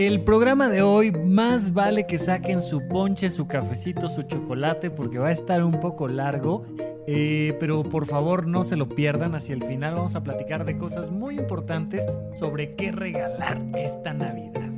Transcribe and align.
El 0.00 0.22
programa 0.22 0.70
de 0.70 0.80
hoy 0.80 1.12
más 1.12 1.74
vale 1.74 2.06
que 2.06 2.16
saquen 2.16 2.62
su 2.62 2.88
ponche, 2.88 3.28
su 3.28 3.46
cafecito, 3.46 4.08
su 4.08 4.22
chocolate 4.22 4.90
porque 4.90 5.18
va 5.18 5.28
a 5.28 5.32
estar 5.32 5.62
un 5.62 5.78
poco 5.78 6.08
largo, 6.08 6.64
eh, 7.06 7.54
pero 7.60 7.82
por 7.82 8.06
favor 8.06 8.46
no 8.46 8.64
se 8.64 8.76
lo 8.76 8.88
pierdan. 8.88 9.34
Hacia 9.34 9.54
el 9.54 9.62
final 9.62 9.96
vamos 9.96 10.14
a 10.14 10.22
platicar 10.22 10.64
de 10.64 10.78
cosas 10.78 11.10
muy 11.10 11.38
importantes 11.38 12.06
sobre 12.38 12.76
qué 12.76 12.92
regalar 12.92 13.60
esta 13.76 14.14
Navidad. 14.14 14.70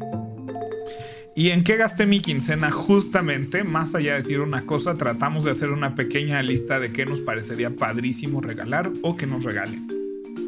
¿Y 1.37 1.51
en 1.51 1.63
qué 1.63 1.77
gasté 1.77 2.05
mi 2.05 2.19
quincena? 2.19 2.73
Justamente, 2.73 3.63
más 3.63 3.95
allá 3.95 4.15
de 4.15 4.23
decir 4.23 4.41
una 4.41 4.67
cosa, 4.67 4.95
tratamos 4.95 5.45
de 5.45 5.53
hacer 5.53 5.71
una 5.71 5.95
pequeña 5.95 6.43
lista 6.43 6.81
de 6.81 6.93
qué 6.93 7.07
nos 7.07 7.21
parecería 7.21 7.71
padrísimo 7.71 8.41
regalar 8.41 8.91
o 9.03 9.17
que 9.17 9.29
nos 9.29 9.45
regalen. 9.45 10.02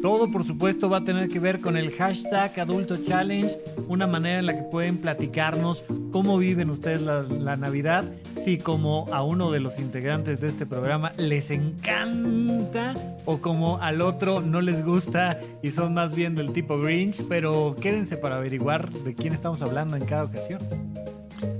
Todo, 0.05 0.29
por 0.29 0.45
supuesto, 0.45 0.87
va 0.87 0.97
a 0.97 1.03
tener 1.03 1.29
que 1.29 1.39
ver 1.39 1.59
con 1.59 1.77
el 1.77 1.89
hashtag 1.89 2.59
Adulto 2.59 2.95
Challenge, 2.97 3.57
una 3.87 4.05
manera 4.05 4.37
en 4.37 4.45
la 4.45 4.53
que 4.53 4.61
pueden 4.61 4.99
platicarnos 4.99 5.83
cómo 6.11 6.37
viven 6.37 6.69
ustedes 6.69 7.01
la, 7.01 7.55
Navidad, 7.55 8.05
si 8.37 8.59
como 8.59 9.07
a 9.11 9.23
uno 9.23 9.49
de 9.49 9.59
los 9.59 9.79
integrantes 9.79 10.39
de 10.39 10.49
este 10.49 10.67
programa 10.67 11.11
les 11.17 11.49
encanta 11.49 12.93
o 13.25 13.41
como 13.41 13.81
al 13.81 13.99
otro 13.99 14.41
no 14.41 14.61
les 14.61 14.85
gusta 14.85 15.39
y 15.63 15.71
son 15.71 15.95
más 15.95 16.13
bien 16.13 16.35
del 16.35 16.53
tipo 16.53 16.79
Grinch, 16.79 17.23
pero 17.27 17.75
quédense 17.81 18.15
para 18.15 18.37
averiguar 18.37 18.91
de 18.91 19.15
quién 19.15 19.33
estamos 19.33 19.63
hablando 19.63 19.97
en 19.97 20.05
cada 20.05 20.25
ocasión. 20.25 20.59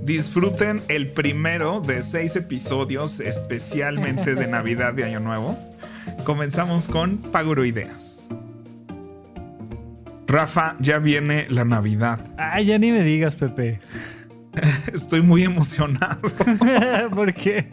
Disfruten 0.04 0.84
el 0.86 1.10
primero 1.10 1.80
de 1.80 2.00
seis 2.00 2.36
episodios 2.36 3.18
especialmente 3.18 4.36
de 4.36 4.46
Navidad 4.46 4.94
de 4.94 5.02
Año 5.02 5.18
Nuevo. 5.18 5.58
Comenzamos 6.24 6.86
con 6.86 7.18
Paguro 7.18 7.64
Ideas. 7.64 8.16
Rafa, 10.26 10.76
ya 10.80 10.98
viene 10.98 11.46
la 11.48 11.64
Navidad. 11.64 12.20
Ay, 12.38 12.66
ya 12.66 12.78
ni 12.78 12.90
me 12.90 13.02
digas, 13.02 13.36
Pepe. 13.36 13.80
Estoy 14.92 15.22
muy 15.22 15.44
emocionado. 15.44 16.20
¿Por 17.10 17.32
qué? 17.34 17.72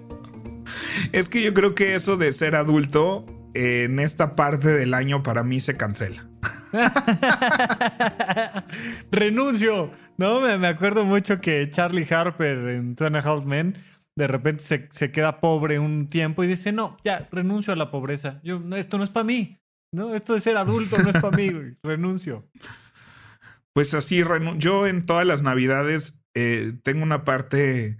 Es 1.11 1.29
que 1.29 1.41
yo 1.41 1.53
creo 1.53 1.75
que 1.75 1.95
eso 1.95 2.17
de 2.17 2.31
ser 2.31 2.55
adulto 2.55 3.25
en 3.53 3.99
esta 3.99 4.35
parte 4.35 4.69
del 4.69 4.93
año 4.93 5.23
para 5.23 5.43
mí 5.43 5.59
se 5.59 5.77
cancela. 5.77 6.27
Renuncio. 9.11 9.91
No, 10.17 10.41
me, 10.41 10.67
acuerdo 10.67 11.03
mucho 11.05 11.39
que 11.41 11.69
Charlie 11.69 12.07
Harper 12.09 12.69
en 12.69 12.95
Two 12.95 13.09
House 13.21 13.45
Men 13.45 13.77
de 14.15 14.27
repente 14.27 14.63
se, 14.63 14.89
se, 14.91 15.11
queda 15.11 15.39
pobre 15.39 15.79
un 15.79 16.07
tiempo 16.07 16.43
y 16.43 16.47
dice, 16.47 16.71
no, 16.71 16.97
ya, 17.03 17.27
renuncio 17.31 17.73
a 17.73 17.75
la 17.75 17.89
pobreza. 17.89 18.39
Yo, 18.43 18.61
esto 18.75 18.97
no 18.97 19.03
es 19.03 19.09
para 19.09 19.23
mí. 19.23 19.57
No, 19.93 20.15
esto 20.15 20.33
de 20.33 20.39
ser 20.39 20.57
adulto 20.57 20.97
no 20.97 21.09
es 21.09 21.21
para 21.21 21.37
mí, 21.37 21.51
renuncio. 21.83 22.49
Pues 23.73 23.93
así, 23.93 24.23
yo 24.57 24.87
en 24.87 25.05
todas 25.05 25.25
las 25.25 25.43
navidades 25.43 26.19
eh, 26.33 26.73
tengo 26.83 27.03
una 27.03 27.23
parte 27.23 27.97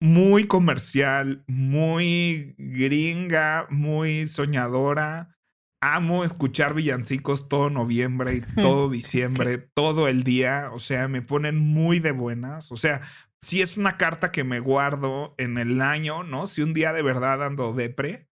muy 0.00 0.46
comercial, 0.46 1.42
muy 1.48 2.54
gringa, 2.56 3.66
muy 3.68 4.28
soñadora. 4.28 5.36
Amo 5.80 6.22
escuchar 6.22 6.72
villancicos 6.72 7.48
todo 7.48 7.68
noviembre 7.68 8.36
y 8.36 8.40
todo 8.62 8.88
diciembre, 8.88 9.58
todo 9.58 10.06
el 10.06 10.22
día. 10.22 10.70
O 10.72 10.78
sea, 10.78 11.08
me 11.08 11.20
ponen 11.20 11.58
muy 11.58 11.98
de 11.98 12.12
buenas. 12.12 12.70
O 12.70 12.76
sea, 12.76 13.00
si 13.40 13.60
es 13.60 13.76
una 13.76 13.96
carta 13.96 14.30
que 14.30 14.44
me 14.44 14.60
guardo 14.60 15.34
en 15.36 15.58
el 15.58 15.80
año, 15.80 16.22
¿no? 16.22 16.46
Si 16.46 16.62
un 16.62 16.74
día 16.74 16.92
de 16.92 17.02
verdad 17.02 17.42
ando 17.44 17.72
depre, 17.72 18.28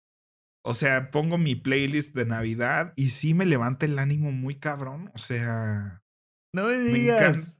o 0.64 0.74
sea, 0.74 1.10
pongo 1.10 1.38
mi 1.38 1.54
playlist 1.54 2.14
de 2.14 2.26
Navidad 2.26 2.92
y 2.96 3.10
sí 3.10 3.34
me 3.34 3.46
levanta 3.46 3.86
el 3.86 3.98
ánimo 3.98 4.32
muy 4.32 4.54
cabrón. 4.56 5.10
O 5.14 5.18
sea. 5.18 6.02
No 6.54 6.64
me 6.64 6.78
digas. 6.78 7.56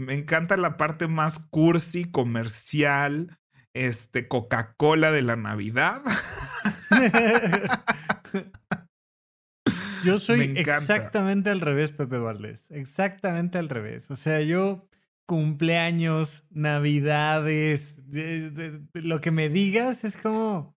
Me 0.00 0.14
encanta, 0.14 0.56
la 0.56 0.78
parte 0.78 1.08
más 1.08 1.38
cursi, 1.38 2.06
comercial, 2.06 3.38
este, 3.74 4.28
Coca-Cola 4.28 5.10
de 5.10 5.20
la 5.20 5.36
Navidad. 5.36 6.02
yo 10.02 10.18
soy 10.18 10.54
exactamente 10.56 11.50
al 11.50 11.60
revés, 11.60 11.92
Pepe 11.92 12.16
Valdés. 12.16 12.70
Exactamente 12.70 13.58
al 13.58 13.68
revés. 13.68 14.10
O 14.10 14.16
sea, 14.16 14.40
yo 14.40 14.88
cumpleaños, 15.26 16.44
navidades, 16.50 17.98
lo 18.94 19.20
que 19.20 19.30
me 19.30 19.48
digas 19.48 20.04
es 20.04 20.16
como 20.16 20.79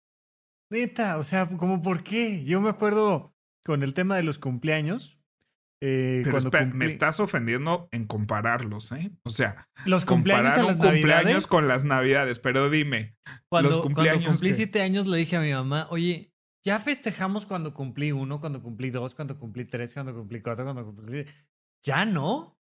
Neta, 0.71 1.19
o 1.19 1.23
sea, 1.23 1.49
como 1.49 1.83
por 1.83 2.03
qué? 2.03 2.45
Yo 2.45 2.61
me 2.61 2.71
acuerdo 2.71 3.35
con 3.65 3.83
el 3.83 3.93
tema 3.93 4.17
de 4.17 4.23
los 4.23 4.39
cumpleaños. 4.39 5.19
Eh, 5.83 6.23
Pero 6.25 6.39
me 6.75 6.85
estás 6.85 7.21
ofendiendo 7.21 7.89
en 7.91 8.07
compararlos, 8.07 8.93
¿eh? 8.93 9.11
O 9.23 9.31
sea, 9.31 9.69
los 9.87 10.05
cumpleaños, 10.05 10.77
cumpleaños 10.77 11.47
con 11.47 11.69
las 11.69 11.85
navidades, 11.85 12.39
pero 12.39 12.69
dime. 12.69 13.17
Cuando, 13.49 13.71
los 13.71 13.81
cumpleaños 13.81 14.17
cuando 14.17 14.31
cumplí 14.33 14.53
siete 14.53 14.83
años 14.83 15.07
le 15.07 15.17
dije 15.17 15.37
a 15.37 15.41
mi 15.41 15.53
mamá, 15.53 15.87
oye, 15.91 16.35
ya 16.63 16.79
festejamos 16.79 17.47
cuando 17.47 17.73
cumplí 17.73 18.13
uno, 18.13 18.41
cuando 18.41 18.63
cumplí 18.63 18.91
dos, 18.91 19.15
cuando 19.15 19.39
cumplí 19.39 19.65
tres, 19.65 19.95
cuando 19.95 20.15
cumplí 20.15 20.43
cuatro, 20.43 20.65
cuando 20.65 20.85
cumplí... 20.85 21.25
¿Ya 21.83 22.05
no? 22.05 22.59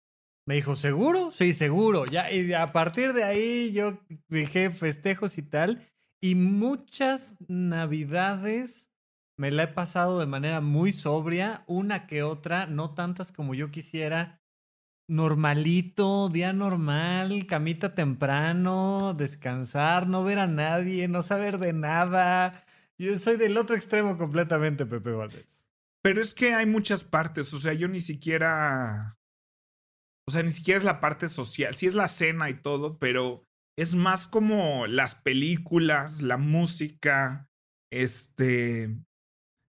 Me 0.46 0.54
dijo, 0.54 0.76
¿seguro? 0.76 1.32
Sí, 1.32 1.52
seguro. 1.52 2.06
Ya, 2.06 2.30
y 2.30 2.52
a 2.52 2.68
partir 2.68 3.12
de 3.12 3.24
ahí 3.24 3.72
yo 3.72 4.00
dije 4.28 4.70
festejos 4.70 5.36
y 5.38 5.42
tal. 5.42 5.84
Y 6.20 6.34
muchas 6.34 7.36
navidades 7.48 8.90
me 9.38 9.52
la 9.52 9.64
he 9.64 9.68
pasado 9.68 10.18
de 10.18 10.26
manera 10.26 10.60
muy 10.60 10.92
sobria, 10.92 11.62
una 11.68 12.08
que 12.08 12.24
otra, 12.24 12.66
no 12.66 12.94
tantas 12.94 13.30
como 13.30 13.54
yo 13.54 13.70
quisiera. 13.70 14.42
Normalito, 15.08 16.28
día 16.28 16.52
normal, 16.52 17.46
camita 17.46 17.94
temprano, 17.94 19.14
descansar, 19.14 20.08
no 20.08 20.24
ver 20.24 20.40
a 20.40 20.48
nadie, 20.48 21.06
no 21.06 21.22
saber 21.22 21.58
de 21.58 21.72
nada. 21.72 22.64
Yo 22.98 23.16
soy 23.16 23.36
del 23.36 23.56
otro 23.56 23.76
extremo 23.76 24.18
completamente, 24.18 24.84
Pepe 24.86 25.12
Valdés. 25.12 25.64
Pero 26.02 26.20
es 26.20 26.34
que 26.34 26.52
hay 26.52 26.66
muchas 26.66 27.04
partes, 27.04 27.54
o 27.54 27.60
sea, 27.60 27.72
yo 27.72 27.88
ni 27.88 28.00
siquiera... 28.00 29.18
O 30.26 30.30
sea, 30.30 30.42
ni 30.42 30.50
siquiera 30.50 30.78
es 30.78 30.84
la 30.84 31.00
parte 31.00 31.28
social, 31.30 31.74
sí 31.74 31.86
es 31.86 31.94
la 31.94 32.08
cena 32.08 32.50
y 32.50 32.54
todo, 32.54 32.98
pero 32.98 33.47
es 33.78 33.94
más 33.94 34.26
como 34.26 34.88
las 34.88 35.14
películas, 35.14 36.20
la 36.20 36.36
música, 36.36 37.48
este, 37.92 38.92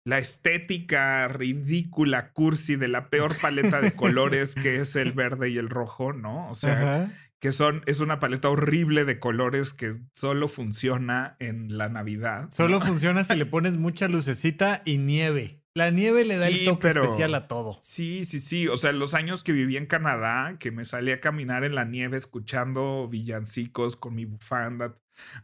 la 0.05 0.17
estética 0.17 1.29
ridícula, 1.29 2.33
cursi 2.33 2.75
de 2.75 2.89
la 2.89 3.09
peor 3.09 3.33
paleta 3.39 3.79
de 3.79 3.93
colores 3.95 4.55
que 4.55 4.81
es 4.81 4.97
el 4.97 5.13
verde 5.13 5.51
y 5.51 5.57
el 5.57 5.69
rojo, 5.69 6.11
¿no? 6.11 6.49
O 6.49 6.53
sea, 6.53 7.09
que 7.39 7.53
son, 7.53 7.81
es 7.85 8.01
una 8.01 8.19
paleta 8.19 8.49
horrible 8.49 9.05
de 9.05 9.19
colores 9.19 9.71
que 9.71 9.93
solo 10.13 10.49
funciona 10.49 11.37
en 11.39 11.77
la 11.77 11.87
Navidad. 11.87 12.49
Solo 12.51 12.81
funciona 12.81 13.23
si 13.23 13.37
le 13.37 13.45
pones 13.45 13.77
mucha 13.77 14.09
lucecita 14.09 14.81
y 14.83 14.97
nieve. 14.97 15.62
La 15.75 15.89
nieve 15.89 16.23
le 16.23 16.37
da 16.37 16.49
el 16.49 16.65
toque 16.65 16.89
especial 16.89 17.33
a 17.33 17.47
todo. 17.47 17.79
Sí, 17.81 18.25
sí, 18.25 18.39
sí. 18.39 18.67
O 18.67 18.77
sea, 18.77 18.91
los 18.91 19.15
años 19.15 19.43
que 19.43 19.53
viví 19.53 19.75
en 19.75 19.87
Canadá, 19.87 20.57
que 20.59 20.69
me 20.69 20.85
salí 20.85 21.11
a 21.11 21.19
caminar 21.19 21.63
en 21.63 21.73
la 21.73 21.83
nieve 21.83 22.15
escuchando 22.15 23.07
villancicos 23.09 23.95
con 23.95 24.13
mi 24.13 24.25
bufanda, 24.25 24.95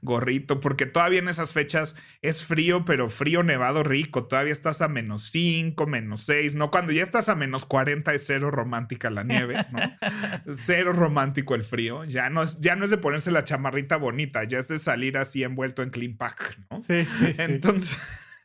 gorrito, 0.03 0.59
porque 0.59 0.85
todavía 0.85 1.17
en 1.17 1.29
esas 1.29 1.53
fechas 1.53 1.95
es 2.21 2.43
frío, 2.43 2.85
pero 2.85 3.09
frío 3.09 3.41
nevado 3.41 3.81
rico. 3.81 4.25
Todavía 4.25 4.53
estás 4.53 4.81
a 4.81 4.87
menos 4.87 5.31
5, 5.31 5.87
menos 5.87 6.21
6, 6.21 6.53
¿no? 6.53 6.69
Cuando 6.69 6.93
ya 6.93 7.01
estás 7.01 7.27
a 7.27 7.33
menos 7.33 7.65
40 7.65 8.13
es 8.13 8.23
cero 8.27 8.51
romántica 8.51 9.09
la 9.09 9.23
nieve, 9.23 9.55
¿no? 9.71 9.79
cero 10.53 10.93
romántico 10.93 11.55
el 11.55 11.63
frío. 11.63 12.03
Ya 12.03 12.29
no, 12.29 12.43
es, 12.43 12.59
ya 12.59 12.75
no 12.75 12.85
es 12.85 12.91
de 12.91 12.97
ponerse 12.97 13.31
la 13.31 13.45
chamarrita 13.45 13.97
bonita, 13.97 14.43
ya 14.43 14.59
es 14.59 14.67
de 14.67 14.77
salir 14.77 15.17
así 15.17 15.43
envuelto 15.43 15.81
en 15.81 15.89
clean 15.89 16.17
pack, 16.17 16.59
¿no? 16.69 16.81
Sí, 16.81 17.03
sí. 17.03 17.33
Entonces. 17.39 17.97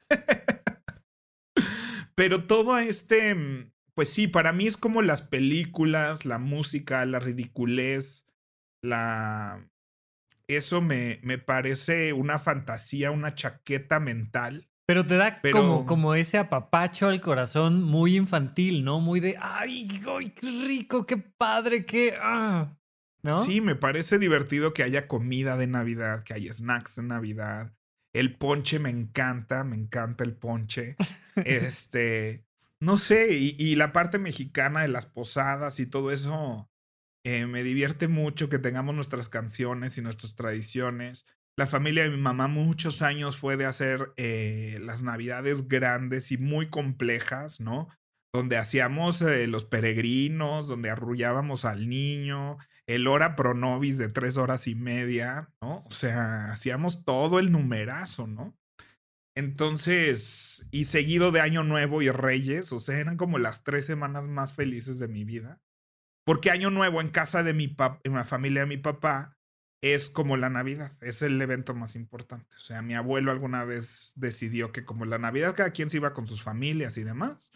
Pero 2.15 2.45
todo 2.45 2.79
este, 2.79 3.35
mm, 3.35 3.73
pues 3.95 4.09
sí, 4.09 4.27
para 4.29 4.53
mí 4.53 4.67
es 4.67 4.77
como 4.77 5.03
las 5.03 5.23
películas, 5.23 6.25
la 6.25 6.39
música, 6.39 7.05
la 7.07 7.19
ridiculez, 7.19 8.27
la... 8.83 9.69
Eso 10.47 10.83
me, 10.83 11.21
me 11.23 11.39
parece 11.39 12.13
una 12.13 12.39
fantasía, 12.39 13.11
una 13.11 13.33
chaqueta 13.33 13.99
mental. 13.99 14.69
Pero 14.87 15.07
te 15.07 15.17
da 15.17 15.41
como, 15.51 15.87
como 15.87 16.15
ese 16.15 16.37
apapacho 16.37 17.09
al 17.09 17.23
corazón 17.23 17.83
muy 17.83 18.17
infantil, 18.17 18.85
¿no? 18.85 19.01
Muy 19.01 19.21
de, 19.21 19.37
ay, 19.41 19.89
ay 20.07 20.31
qué 20.31 20.51
rico, 20.67 21.07
qué 21.07 21.17
padre, 21.17 21.87
qué... 21.87 22.15
Ah". 22.21 22.77
¿no? 23.23 23.43
Sí, 23.43 23.63
me 23.63 23.75
parece 23.75 24.19
divertido 24.19 24.75
que 24.75 24.83
haya 24.83 25.09
comida 25.09 25.57
de 25.57 25.67
Navidad, 25.67 26.25
que 26.25 26.35
haya 26.35 26.53
snacks 26.53 26.97
de 26.97 27.05
Navidad. 27.05 27.73
El 28.15 28.37
ponche 28.37 28.79
me 28.79 28.91
encanta, 28.91 29.65
me 29.65 29.77
encanta 29.77 30.25
el 30.25 30.35
ponche. 30.35 30.97
este, 31.45 32.45
no 32.81 32.97
sé, 32.97 33.35
y, 33.35 33.75
la 33.75 33.93
parte 33.93 34.19
mexicana 34.19 34.83
de 34.83 34.89
las 34.89 35.07
posadas 35.07 35.81
y 35.81 35.87
todo 35.87 36.13
eso 36.13 36.71
eh, 37.25 37.47
me 37.47 37.63
divierte 37.63 38.07
mucho 38.09 38.49
que 38.49 38.59
tengamos 38.59 38.95
nuestras 38.95 39.29
canciones 39.29 39.99
y 39.99 40.03
nuestras 40.03 40.37
tradiciones. 40.37 41.27
La 41.57 41.67
familia 41.67 42.05
de 42.05 42.11
mi 42.11 42.19
mamá 42.19 42.47
muchos 42.47 43.03
años 43.03 43.37
fue 43.37 43.57
de 43.57 43.65
hacer 43.65 44.13
eh, 44.17 44.79
las 44.83 45.03
navidades 45.03 45.69
grandes 45.69 46.31
y 46.31 46.39
muy 46.39 46.69
complejas, 46.69 47.61
¿no? 47.61 47.89
Donde 48.33 48.59
hacíamos 48.59 49.23
eh, 49.23 49.47
los 49.47 49.65
peregrinos, 49.65 50.69
donde 50.69 50.91
arrullábamos 50.91 51.65
al 51.65 51.89
niño, 51.89 52.59
el 52.87 53.07
hora 53.07 53.37
pro 53.37 53.55
nobis 53.55 53.99
de 53.99 54.09
tres 54.09 54.37
horas 54.37 54.67
y 54.67 54.75
media, 54.75 55.51
¿no? 55.61 55.85
O 55.87 55.91
sea, 55.91 56.53
hacíamos 56.53 57.05
todo 57.05 57.39
el 57.39 57.51
numerazo, 57.51 58.27
¿no? 58.27 58.57
Entonces, 59.37 60.69
y 60.71 60.85
seguido 60.85 61.33
de 61.33 61.41
Año 61.41 61.65
Nuevo 61.65 62.03
y 62.03 62.11
Reyes, 62.11 62.73
o 62.73 62.79
sea, 62.79 62.99
eran 62.99 63.17
como 63.17 63.39
las 63.39 63.65
tres 63.65 63.85
semanas 63.85 64.29
más 64.29 64.55
felices 64.55 64.99
de 64.99 65.09
mi 65.09 65.25
vida. 65.25 65.61
Porque 66.25 66.51
Año 66.51 66.71
Nuevo 66.71 67.01
en 67.01 67.09
casa 67.09 67.43
de 67.43 67.53
mi 67.53 67.69
papá, 67.69 68.01
en 68.05 68.15
la 68.15 68.25
familia 68.25 68.61
de 68.61 68.69
mi 68.69 68.77
papá, 68.77 69.37
es 69.83 70.09
como 70.09 70.39
la 70.39 70.49
Navidad, 70.49 70.97
es 71.03 71.21
el 71.21 71.41
evento 71.43 71.75
más 71.75 71.95
importante. 71.95 72.57
O 72.57 72.61
sea, 72.61 72.81
mi 72.81 72.95
abuelo 72.95 73.31
alguna 73.31 73.65
vez 73.65 74.13
decidió 74.17 74.73
que 74.73 74.87
como 74.87 75.05
la 75.05 75.19
Navidad 75.19 75.55
cada 75.55 75.73
quien 75.73 75.91
se 75.91 75.99
iba 75.99 76.15
con 76.15 76.27
sus 76.27 76.43
familias 76.43 76.97
y 76.97 77.05
demás, 77.05 77.53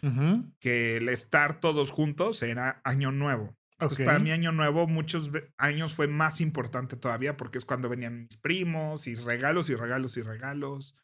que 0.59 0.97
el 0.97 1.09
estar 1.09 1.59
todos 1.59 1.89
juntos 1.89 2.43
era 2.43 2.81
Año 2.83 3.11
Nuevo. 3.11 3.57
Entonces, 3.79 4.05
para 4.05 4.19
mí 4.19 4.31
Año 4.31 4.51
Nuevo 4.51 4.87
muchos 4.87 5.31
años 5.57 5.93
fue 5.93 6.07
más 6.07 6.41
importante 6.41 6.97
todavía 6.97 7.37
porque 7.37 7.57
es 7.57 7.65
cuando 7.65 7.87
venían 7.87 8.23
mis 8.23 8.37
primos 8.37 9.07
y 9.07 9.15
regalos 9.15 9.69
y 9.69 9.75
regalos 9.75 10.17
y 10.17 10.21
regalos. 10.21 10.97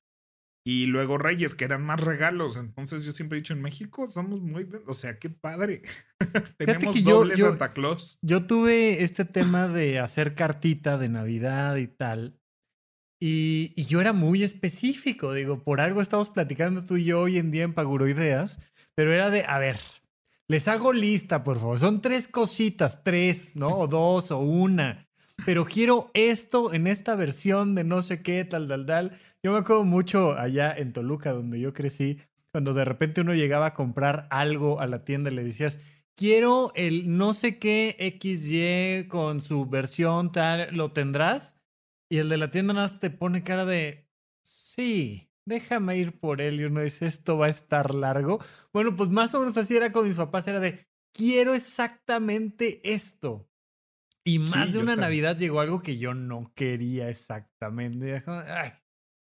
Y 0.68 0.88
luego 0.88 1.18
Reyes, 1.18 1.54
que 1.54 1.63
eran 1.63 1.83
más 1.83 2.01
regalos. 2.01 2.57
Entonces 2.57 3.06
yo 3.06 3.13
siempre 3.13 3.38
he 3.38 3.42
dicho, 3.42 3.54
en 3.54 3.62
México 3.62 4.07
somos 4.07 4.42
muy, 4.42 4.68
o 4.88 4.94
sea, 4.94 5.19
qué 5.19 5.30
padre. 5.30 5.83
Tenemos 6.57 7.01
doble 7.04 7.38
Santa 7.38 7.72
Claus. 7.72 8.18
Yo 8.22 8.45
tuve 8.45 9.04
este 9.04 9.25
tema 9.25 9.68
de 9.68 10.00
hacer 10.00 10.33
cartita 10.33 10.98
de 10.98 11.07
Navidad 11.07 11.78
y 11.78 11.88
tal. 11.88 12.42
Y, 13.21 13.74
y, 13.78 13.86
yo 13.86 14.01
era 14.01 14.12
muy 14.12 14.44
específico, 14.44 15.33
digo, 15.33 15.63
por 15.63 15.80
algo 15.80 16.01
estamos 16.01 16.30
platicando 16.30 16.83
tú 16.83 16.98
y 16.98 17.06
yo 17.06 17.21
hoy 17.21 17.38
en 17.38 17.50
día 17.50 17.63
en 17.63 17.74
Paguro 17.74 18.10
Ideas, 18.10 18.60
pero 18.94 19.13
era 19.13 19.30
de, 19.30 19.45
a 19.48 19.57
ver, 19.57 19.80
les 20.47 20.68
hago 20.68 20.94
lista, 20.94 21.44
por 21.44 21.59
favor. 21.59 21.80
Son 21.80 22.01
tres 22.01 22.27
cositas, 22.27 23.03
tres, 23.03 23.56
¿no? 23.56 23.69
O 23.69 23.88
dos 23.88 24.31
o 24.31 24.39
una. 24.39 25.07
Pero 25.45 25.65
quiero 25.65 26.12
esto 26.13 26.74
en 26.74 26.88
esta 26.88 27.15
versión 27.15 27.75
de 27.75 27.83
no 27.83 28.01
sé 28.01 28.21
qué, 28.21 28.45
tal, 28.45 28.68
tal, 28.68 28.86
tal. 28.86 29.12
Yo 29.44 29.51
me 29.51 29.59
acuerdo 29.59 29.83
mucho 29.83 30.38
allá 30.38 30.74
en 30.75 30.94
Toluca, 30.94 31.31
donde 31.31 31.59
yo 31.59 31.74
crecí, 31.74 32.19
cuando 32.51 32.74
de 32.74 32.86
repente 32.86 33.21
uno 33.21 33.33
llegaba 33.33 33.68
a 33.68 33.74
comprar 33.74 34.27
algo 34.30 34.80
a 34.80 34.88
la 34.88 35.03
tienda 35.03 35.30
y 35.30 35.36
le 35.36 35.44
decías, 35.44 35.80
quiero 36.15 36.71
el 36.75 37.18
no 37.18 37.33
sé 37.33 37.59
qué 37.59 38.18
XY 38.19 39.07
con 39.09 39.42
su 39.42 39.65
versión 39.65 40.31
tal, 40.31 40.74
¿lo 40.75 40.92
tendrás? 40.92 41.59
Y 42.09 42.19
el 42.19 42.30
de 42.30 42.38
la 42.38 42.51
tienda 42.51 42.74
nada 42.74 42.88
más 42.88 43.00
te 43.00 43.09
pone 43.09 43.44
cara 43.44 43.65
de, 43.65 44.07
sí, 44.44 45.30
déjame 45.45 45.97
ir 45.97 46.19
por 46.19 46.42
él. 46.42 46.59
Y 46.59 46.65
uno 46.65 46.81
dice, 46.81 47.06
esto 47.06 47.38
va 47.38 47.47
a 47.47 47.50
estar 47.50 47.94
largo. 47.94 48.44
Bueno, 48.74 48.95
pues 48.95 49.09
más 49.09 49.33
o 49.33 49.39
menos 49.39 49.57
así 49.57 49.75
era 49.75 49.92
con 49.92 50.07
mis 50.07 50.18
papás, 50.18 50.47
era 50.47 50.59
de, 50.59 50.86
quiero 51.13 51.53
exactamente 51.53 52.81
esto. 52.83 53.50
Y 54.24 54.39
más 54.39 54.74
de 54.74 54.80
una 54.80 54.95
Navidad 54.95 55.38
llegó 55.38 55.59
algo 55.59 55.81
que 55.81 55.97
yo 55.97 56.15
no 56.15 56.51
quería 56.56 57.09
exactamente. 57.09 58.24
Ay, 58.25 58.71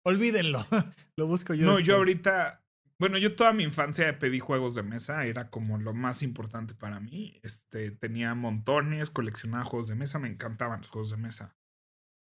Olvídenlo. 0.03 0.65
Lo 1.17 1.27
busco 1.27 1.53
yo. 1.53 1.65
No, 1.65 1.79
yo 1.79 1.97
ahorita. 1.97 2.65
Bueno, 2.97 3.17
yo 3.17 3.35
toda 3.35 3.53
mi 3.53 3.63
infancia 3.63 4.19
pedí 4.19 4.39
juegos 4.39 4.75
de 4.75 4.83
mesa, 4.83 5.23
era 5.25 5.49
como 5.49 5.77
lo 5.77 5.93
más 5.93 6.21
importante 6.21 6.75
para 6.75 6.99
mí. 6.99 7.39
Este, 7.43 7.91
tenía 7.91 8.35
montones, 8.35 9.09
coleccionaba 9.09 9.63
juegos 9.63 9.87
de 9.87 9.95
mesa, 9.95 10.19
me 10.19 10.27
encantaban 10.27 10.79
los 10.79 10.89
juegos 10.89 11.11
de 11.11 11.15
mesa. 11.15 11.55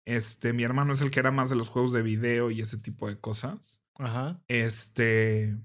Este, 0.06 0.52
mi 0.52 0.62
hermano 0.62 0.92
es 0.92 1.00
el 1.00 1.10
que 1.10 1.18
era 1.18 1.32
más 1.32 1.50
de 1.50 1.56
los 1.56 1.68
juegos 1.68 1.92
de 1.92 2.02
video 2.02 2.52
y 2.52 2.60
ese 2.60 2.78
tipo 2.78 3.08
de 3.08 3.18
cosas. 3.18 3.77
Ajá. 3.98 4.40
Este, 4.48 5.56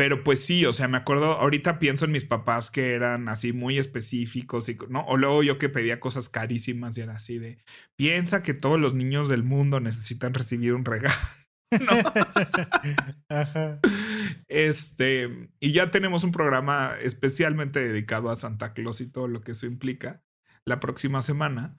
pero 0.00 0.24
pues 0.24 0.42
sí, 0.42 0.64
o 0.64 0.72
sea, 0.72 0.88
me 0.88 0.96
acuerdo, 0.96 1.32
ahorita 1.32 1.78
pienso 1.78 2.06
en 2.06 2.12
mis 2.12 2.24
papás 2.24 2.70
que 2.70 2.94
eran 2.94 3.28
así 3.28 3.52
muy 3.52 3.78
específicos 3.78 4.70
y, 4.70 4.78
¿no? 4.88 5.04
O 5.06 5.18
luego 5.18 5.42
yo 5.42 5.58
que 5.58 5.68
pedía 5.68 6.00
cosas 6.00 6.30
carísimas 6.30 6.96
y 6.96 7.02
era 7.02 7.12
así 7.12 7.38
de, 7.38 7.58
piensa 7.96 8.42
que 8.42 8.54
todos 8.54 8.80
los 8.80 8.94
niños 8.94 9.28
del 9.28 9.42
mundo 9.42 9.78
necesitan 9.78 10.32
recibir 10.32 10.72
un 10.72 10.86
regalo. 10.86 11.14
Este, 14.48 15.50
y 15.60 15.72
ya 15.72 15.90
tenemos 15.90 16.24
un 16.24 16.32
programa 16.32 16.96
especialmente 17.00 17.80
dedicado 17.80 18.30
a 18.30 18.36
Santa 18.36 18.72
Claus 18.72 19.00
y 19.00 19.06
todo 19.06 19.28
lo 19.28 19.42
que 19.42 19.52
eso 19.52 19.66
implica 19.66 20.22
la 20.64 20.80
próxima 20.80 21.22
semana. 21.22 21.76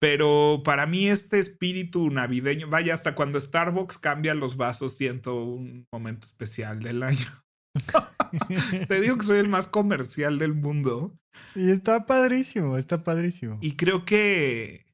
Pero 0.00 0.62
para 0.64 0.86
mí 0.86 1.08
este 1.08 1.38
espíritu 1.38 2.10
navideño, 2.10 2.68
vaya, 2.68 2.94
hasta 2.94 3.14
cuando 3.14 3.40
Starbucks 3.40 3.98
cambia 3.98 4.34
los 4.34 4.56
vasos, 4.56 4.96
siento 4.96 5.44
un 5.44 5.86
momento 5.92 6.26
especial 6.26 6.80
del 6.80 7.02
año. 7.02 7.44
Te 8.88 9.00
digo 9.00 9.16
que 9.18 9.24
soy 9.24 9.38
el 9.38 9.48
más 9.48 9.66
comercial 9.66 10.38
del 10.38 10.54
mundo. 10.54 11.18
Y 11.54 11.70
está 11.70 12.06
padrísimo, 12.06 12.76
está 12.76 13.02
padrísimo. 13.02 13.58
Y 13.60 13.76
creo 13.76 14.04
que 14.04 14.86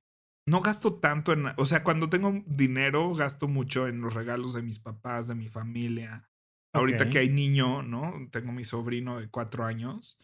no 0.46 0.62
gasto 0.62 0.94
tanto 0.94 1.32
en, 1.32 1.46
o 1.56 1.66
sea, 1.66 1.84
cuando 1.84 2.08
tengo 2.08 2.42
dinero 2.46 3.14
gasto 3.14 3.48
mucho 3.48 3.86
en 3.88 4.00
los 4.00 4.14
regalos 4.14 4.54
de 4.54 4.62
mis 4.62 4.78
papás, 4.78 5.28
de 5.28 5.34
mi 5.34 5.48
familia. 5.48 6.28
Ahorita 6.72 7.10
que 7.10 7.18
hay 7.18 7.28
niño, 7.28 7.82
¿no? 7.82 8.14
Tengo 8.30 8.52
mi 8.52 8.64
sobrino 8.64 9.18
de 9.18 9.28
cuatro 9.28 9.64
años. 9.64 10.18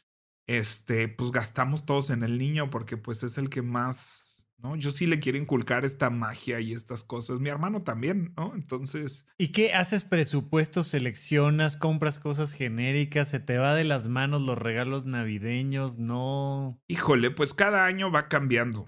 Este, 0.48 1.08
pues 1.08 1.32
gastamos 1.32 1.86
todos 1.86 2.10
en 2.10 2.22
el 2.22 2.38
niño 2.38 2.70
porque 2.70 2.96
pues 2.96 3.24
es 3.24 3.36
el 3.36 3.50
que 3.50 3.62
más 3.62 4.25
¿no? 4.58 4.76
Yo 4.76 4.90
sí 4.90 5.06
le 5.06 5.20
quiero 5.20 5.38
inculcar 5.38 5.84
esta 5.84 6.10
magia 6.10 6.60
y 6.60 6.72
estas 6.72 7.04
cosas. 7.04 7.40
Mi 7.40 7.48
hermano 7.48 7.82
también, 7.82 8.32
¿no? 8.36 8.54
Entonces. 8.54 9.26
¿Y 9.38 9.48
qué 9.48 9.74
haces 9.74 10.04
presupuestos, 10.04 10.88
seleccionas, 10.88 11.76
compras 11.76 12.18
cosas 12.18 12.52
genéricas, 12.52 13.28
se 13.28 13.40
te 13.40 13.58
va 13.58 13.74
de 13.74 13.84
las 13.84 14.08
manos 14.08 14.42
los 14.42 14.58
regalos 14.58 15.04
navideños? 15.04 15.98
No. 15.98 16.80
Híjole, 16.88 17.30
pues 17.30 17.54
cada 17.54 17.86
año 17.86 18.10
va 18.10 18.28
cambiando. 18.28 18.86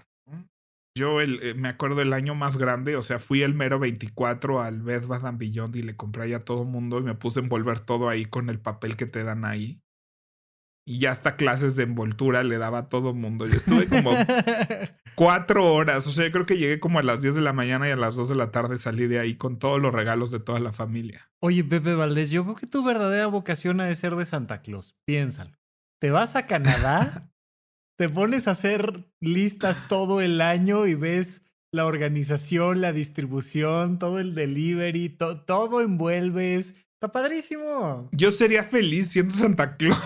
Yo 0.97 1.21
el, 1.21 1.39
eh, 1.43 1.53
me 1.53 1.69
acuerdo 1.69 2.01
el 2.01 2.11
año 2.13 2.35
más 2.35 2.57
grande, 2.57 2.95
o 2.95 3.01
sea, 3.01 3.19
fui 3.19 3.43
el 3.43 3.53
mero 3.53 3.79
24 3.79 4.61
al 4.61 4.81
Bed 4.81 5.05
Bath 5.05 5.37
Beyond 5.37 5.75
y 5.75 5.83
le 5.83 5.95
compré 5.95 6.33
a 6.33 6.43
todo 6.43 6.65
mundo 6.65 6.99
y 6.99 7.03
me 7.03 7.15
puse 7.15 7.39
a 7.39 7.43
envolver 7.43 7.79
todo 7.79 8.09
ahí 8.09 8.25
con 8.25 8.49
el 8.49 8.59
papel 8.59 8.97
que 8.97 9.05
te 9.05 9.23
dan 9.23 9.45
ahí 9.45 9.81
y 10.89 10.97
ya 10.97 11.11
hasta 11.11 11.35
clases 11.35 11.75
de 11.75 11.83
envoltura 11.83 12.41
le 12.41 12.57
daba 12.57 12.79
a 12.79 12.89
todo 12.89 13.13
mundo. 13.13 13.45
Yo 13.45 13.57
estuve 13.57 13.85
como 13.85 14.09
cuatro 15.15 15.71
horas, 15.71 16.07
o 16.07 16.09
sea, 16.09 16.25
yo 16.25 16.31
creo 16.31 16.47
que 16.47 16.57
llegué 16.57 16.79
como 16.79 16.97
a 16.97 17.03
las 17.03 17.21
10 17.21 17.35
de 17.35 17.41
la 17.41 17.53
mañana 17.53 17.87
y 17.87 17.91
a 17.91 17.95
las 17.95 18.15
2 18.15 18.29
de 18.29 18.33
la 18.33 18.49
tarde 18.49 18.79
salí 18.79 19.05
de 19.05 19.19
ahí 19.19 19.35
con 19.35 19.59
todos 19.59 19.79
los 19.79 19.93
regalos 19.93 20.31
de 20.31 20.39
toda 20.39 20.59
la 20.59 20.71
familia. 20.71 21.29
Oye, 21.41 21.63
Pepe 21.63 21.93
Valdés, 21.93 22.31
yo 22.31 22.43
creo 22.43 22.55
que 22.55 22.65
tu 22.65 22.83
verdadera 22.83 23.27
vocación 23.27 23.81
ha 23.81 23.85
de 23.85 23.95
ser 23.95 24.15
de 24.15 24.25
Santa 24.25 24.63
Claus. 24.63 24.95
Piénsalo. 25.05 25.59
Te 26.01 26.09
vas 26.09 26.35
a 26.35 26.47
Canadá, 26.47 27.31
te 27.95 28.09
pones 28.09 28.47
a 28.47 28.51
hacer 28.51 29.11
listas 29.21 29.87
todo 29.89 30.21
el 30.21 30.41
año 30.41 30.87
y 30.87 30.95
ves 30.95 31.43
la 31.71 31.85
organización, 31.85 32.81
la 32.81 32.93
distribución, 32.93 33.99
todo 33.99 34.19
el 34.19 34.33
delivery, 34.33 35.09
todo 35.09 35.81
envuelves. 35.81 36.73
Está 37.01 37.13
padrísimo. 37.13 38.09
Yo 38.11 38.29
sería 38.29 38.61
feliz 38.61 39.07
siendo 39.07 39.33
Santa 39.33 39.77
Claus. 39.77 39.97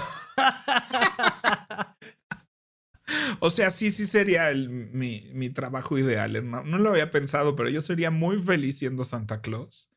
o 3.40 3.50
sea, 3.50 3.72
sí, 3.72 3.90
sí 3.90 4.06
sería 4.06 4.52
el, 4.52 4.70
mi, 4.70 5.32
mi, 5.34 5.50
trabajo 5.50 5.98
ideal. 5.98 6.48
No, 6.48 6.64
no 6.64 6.78
lo 6.78 6.92
había 6.92 7.10
pensado, 7.10 7.56
pero 7.56 7.70
yo 7.70 7.82
sería 7.82 8.12
muy 8.12 8.40
feliz 8.40 8.78
siendo 8.78 9.06
Santa 9.06 9.42
Claus. 9.42 9.90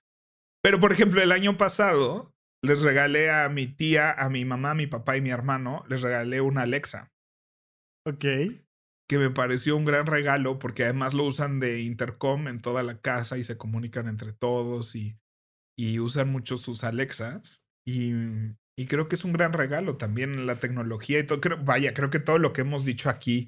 Pero, 0.63 0.81
por 0.81 0.91
ejemplo, 0.91 1.21
el 1.21 1.33
año 1.33 1.59
pasado 1.59 2.35
les 2.63 2.81
regalé 2.81 3.31
a 3.31 3.51
mi 3.51 3.67
tía, 3.67 4.13
a 4.13 4.31
mi 4.31 4.47
mamá, 4.47 4.71
a 4.71 4.75
mi 4.75 4.87
papá 4.87 5.19
y 5.19 5.21
mi 5.21 5.29
hermano, 5.29 5.85
les 5.91 6.01
regalé 6.01 6.41
una 6.41 6.63
Alexa. 6.63 7.13
Ok. 8.07 8.25
Que 9.07 9.19
me 9.19 9.29
pareció 9.29 9.77
un 9.77 9.85
gran 9.85 10.07
regalo 10.07 10.59
porque 10.59 10.85
además 10.85 11.13
lo 11.13 11.25
usan 11.25 11.61
de 11.61 11.83
intercom 11.83 12.49
en 12.49 12.63
toda 12.63 12.83
la 12.83 13.03
casa 13.03 13.37
y 13.37 13.45
se 13.45 13.59
comunican 13.59 14.09
entre 14.09 14.33
todos 14.33 14.97
y, 14.97 15.19
y 15.77 15.99
usan 16.01 16.31
mucho 16.31 16.57
sus 16.57 16.85
Alexas. 16.85 17.63
Y, 17.87 18.13
y 18.77 18.87
creo 18.87 19.09
que 19.09 19.15
es 19.15 19.25
un 19.25 19.33
gran 19.33 19.53
regalo 19.53 19.97
también 19.97 20.47
la 20.47 20.59
tecnología 20.59 21.19
y 21.21 21.25
todo. 21.25 21.41
Creo, 21.41 21.63
vaya, 21.63 21.95
creo 21.95 22.11
que 22.11 22.19
todo 22.19 22.39
lo 22.39 22.53
que 22.53 22.63
hemos 22.63 22.85
dicho 22.85 23.11
aquí 23.11 23.47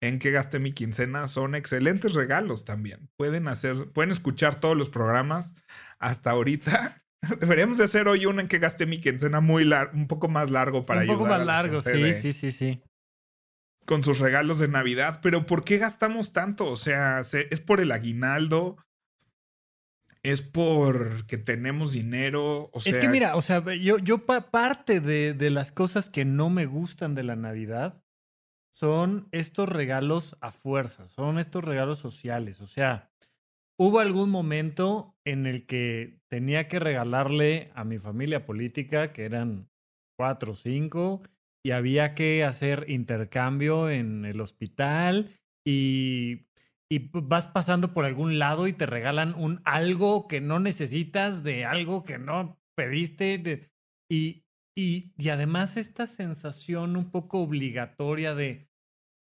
en 0.00 0.18
que 0.18 0.30
gasté 0.30 0.58
mi 0.58 0.72
quincena 0.72 1.26
son 1.26 1.54
excelentes 1.54 2.14
regalos 2.14 2.64
también. 2.64 3.10
Pueden 3.16 3.48
hacer, 3.48 3.90
pueden 3.92 4.10
escuchar 4.10 4.58
todos 4.58 4.76
los 4.76 4.88
programas 4.88 5.56
hasta 5.98 6.30
ahorita. 6.30 7.02
Deberíamos 7.40 7.78
de 7.78 7.84
hacer 7.84 8.08
hoy 8.08 8.24
uno 8.24 8.40
en 8.40 8.48
que 8.48 8.58
gasté 8.58 8.86
mi 8.86 9.00
quincena 9.00 9.40
muy 9.40 9.64
largo, 9.64 9.92
un 9.94 10.06
poco 10.06 10.28
más 10.28 10.50
largo 10.50 10.86
para 10.86 11.02
Un 11.02 11.06
poco 11.06 11.26
más 11.26 11.44
largo, 11.44 11.82
sí, 11.82 12.14
sí, 12.14 12.32
sí, 12.32 12.50
sí. 12.50 12.82
con 13.84 14.02
sus 14.02 14.20
regalos 14.20 14.58
de 14.58 14.68
Navidad, 14.68 15.20
pero 15.22 15.44
¿por 15.44 15.64
qué 15.64 15.76
gastamos 15.76 16.32
tanto? 16.32 16.66
O 16.66 16.76
sea, 16.76 17.20
¿es 17.20 17.60
por 17.60 17.80
el 17.80 17.92
aguinaldo? 17.92 18.78
¿Es 20.22 20.42
porque 20.42 21.38
tenemos 21.38 21.92
dinero? 21.92 22.70
O 22.72 22.80
sea, 22.80 22.92
es 22.92 22.98
que 22.98 23.08
mira, 23.08 23.36
o 23.36 23.42
sea, 23.42 23.64
yo, 23.74 23.98
yo 23.98 24.26
parte 24.26 25.00
de, 25.00 25.32
de 25.32 25.50
las 25.50 25.72
cosas 25.72 26.10
que 26.10 26.24
no 26.24 26.50
me 26.50 26.66
gustan 26.66 27.14
de 27.14 27.22
la 27.22 27.36
Navidad 27.36 28.04
son 28.70 29.28
estos 29.32 29.68
regalos 29.68 30.36
a 30.40 30.50
fuerza, 30.50 31.08
son 31.08 31.38
estos 31.38 31.64
regalos 31.64 31.98
sociales. 31.98 32.60
O 32.60 32.66
sea, 32.66 33.10
hubo 33.78 33.98
algún 33.98 34.30
momento 34.30 35.16
en 35.24 35.46
el 35.46 35.66
que 35.66 36.20
tenía 36.28 36.68
que 36.68 36.78
regalarle 36.78 37.70
a 37.74 37.84
mi 37.84 37.98
familia 37.98 38.44
política, 38.44 39.12
que 39.12 39.24
eran 39.24 39.70
cuatro 40.18 40.52
o 40.52 40.54
cinco, 40.54 41.22
y 41.62 41.72
había 41.72 42.14
que 42.14 42.44
hacer 42.44 42.84
intercambio 42.88 43.90
en 43.90 44.24
el 44.24 44.40
hospital 44.40 45.30
y, 45.64 46.46
y 46.90 47.10
vas 47.12 47.46
pasando 47.46 47.94
por 47.94 48.04
algún 48.04 48.38
lado 48.38 48.66
y 48.66 48.72
te 48.72 48.84
regalan 48.84 49.34
un 49.34 49.62
algo 49.64 50.26
que 50.26 50.40
no 50.40 50.58
necesitas 50.58 51.44
de 51.44 51.64
algo 51.64 52.02
que 52.02 52.18
no 52.18 52.60
pediste. 52.76 53.70
Y, 54.10 54.44
y, 54.76 55.12
y 55.16 55.28
además 55.28 55.76
esta 55.76 56.06
sensación 56.08 56.96
un 56.96 57.10
poco 57.10 57.40
obligatoria 57.40 58.34
de, 58.34 58.68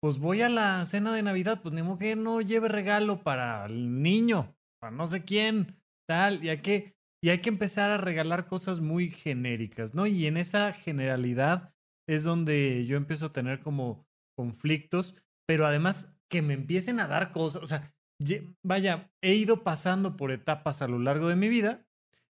pues 0.00 0.18
voy 0.18 0.40
a 0.40 0.48
la 0.48 0.82
cena 0.86 1.12
de 1.12 1.22
Navidad, 1.22 1.60
pues 1.62 1.74
ni 1.74 1.98
que 1.98 2.16
no 2.16 2.40
lleve 2.40 2.68
regalo 2.68 3.22
para 3.22 3.66
el 3.66 4.02
niño, 4.02 4.56
para 4.80 4.96
no 4.96 5.06
sé 5.06 5.24
quién, 5.24 5.76
tal, 6.08 6.42
y 6.42 6.48
hay 6.48 6.62
que, 6.62 6.96
y 7.22 7.28
hay 7.28 7.40
que 7.40 7.50
empezar 7.50 7.90
a 7.90 7.98
regalar 7.98 8.46
cosas 8.46 8.80
muy 8.80 9.10
genéricas, 9.10 9.94
¿no? 9.94 10.06
Y 10.06 10.26
en 10.26 10.38
esa 10.38 10.72
generalidad 10.72 11.74
es 12.08 12.24
donde 12.24 12.86
yo 12.86 12.96
empiezo 12.96 13.26
a 13.26 13.32
tener 13.32 13.60
como 13.60 14.06
conflictos, 14.36 15.16
pero 15.46 15.66
además 15.66 16.17
que 16.28 16.42
me 16.42 16.54
empiecen 16.54 17.00
a 17.00 17.08
dar 17.08 17.32
cosas, 17.32 17.62
o 17.62 17.66
sea, 17.66 17.92
vaya, 18.62 19.10
he 19.22 19.34
ido 19.34 19.62
pasando 19.62 20.16
por 20.16 20.30
etapas 20.30 20.82
a 20.82 20.88
lo 20.88 20.98
largo 20.98 21.28
de 21.28 21.36
mi 21.36 21.48
vida 21.48 21.86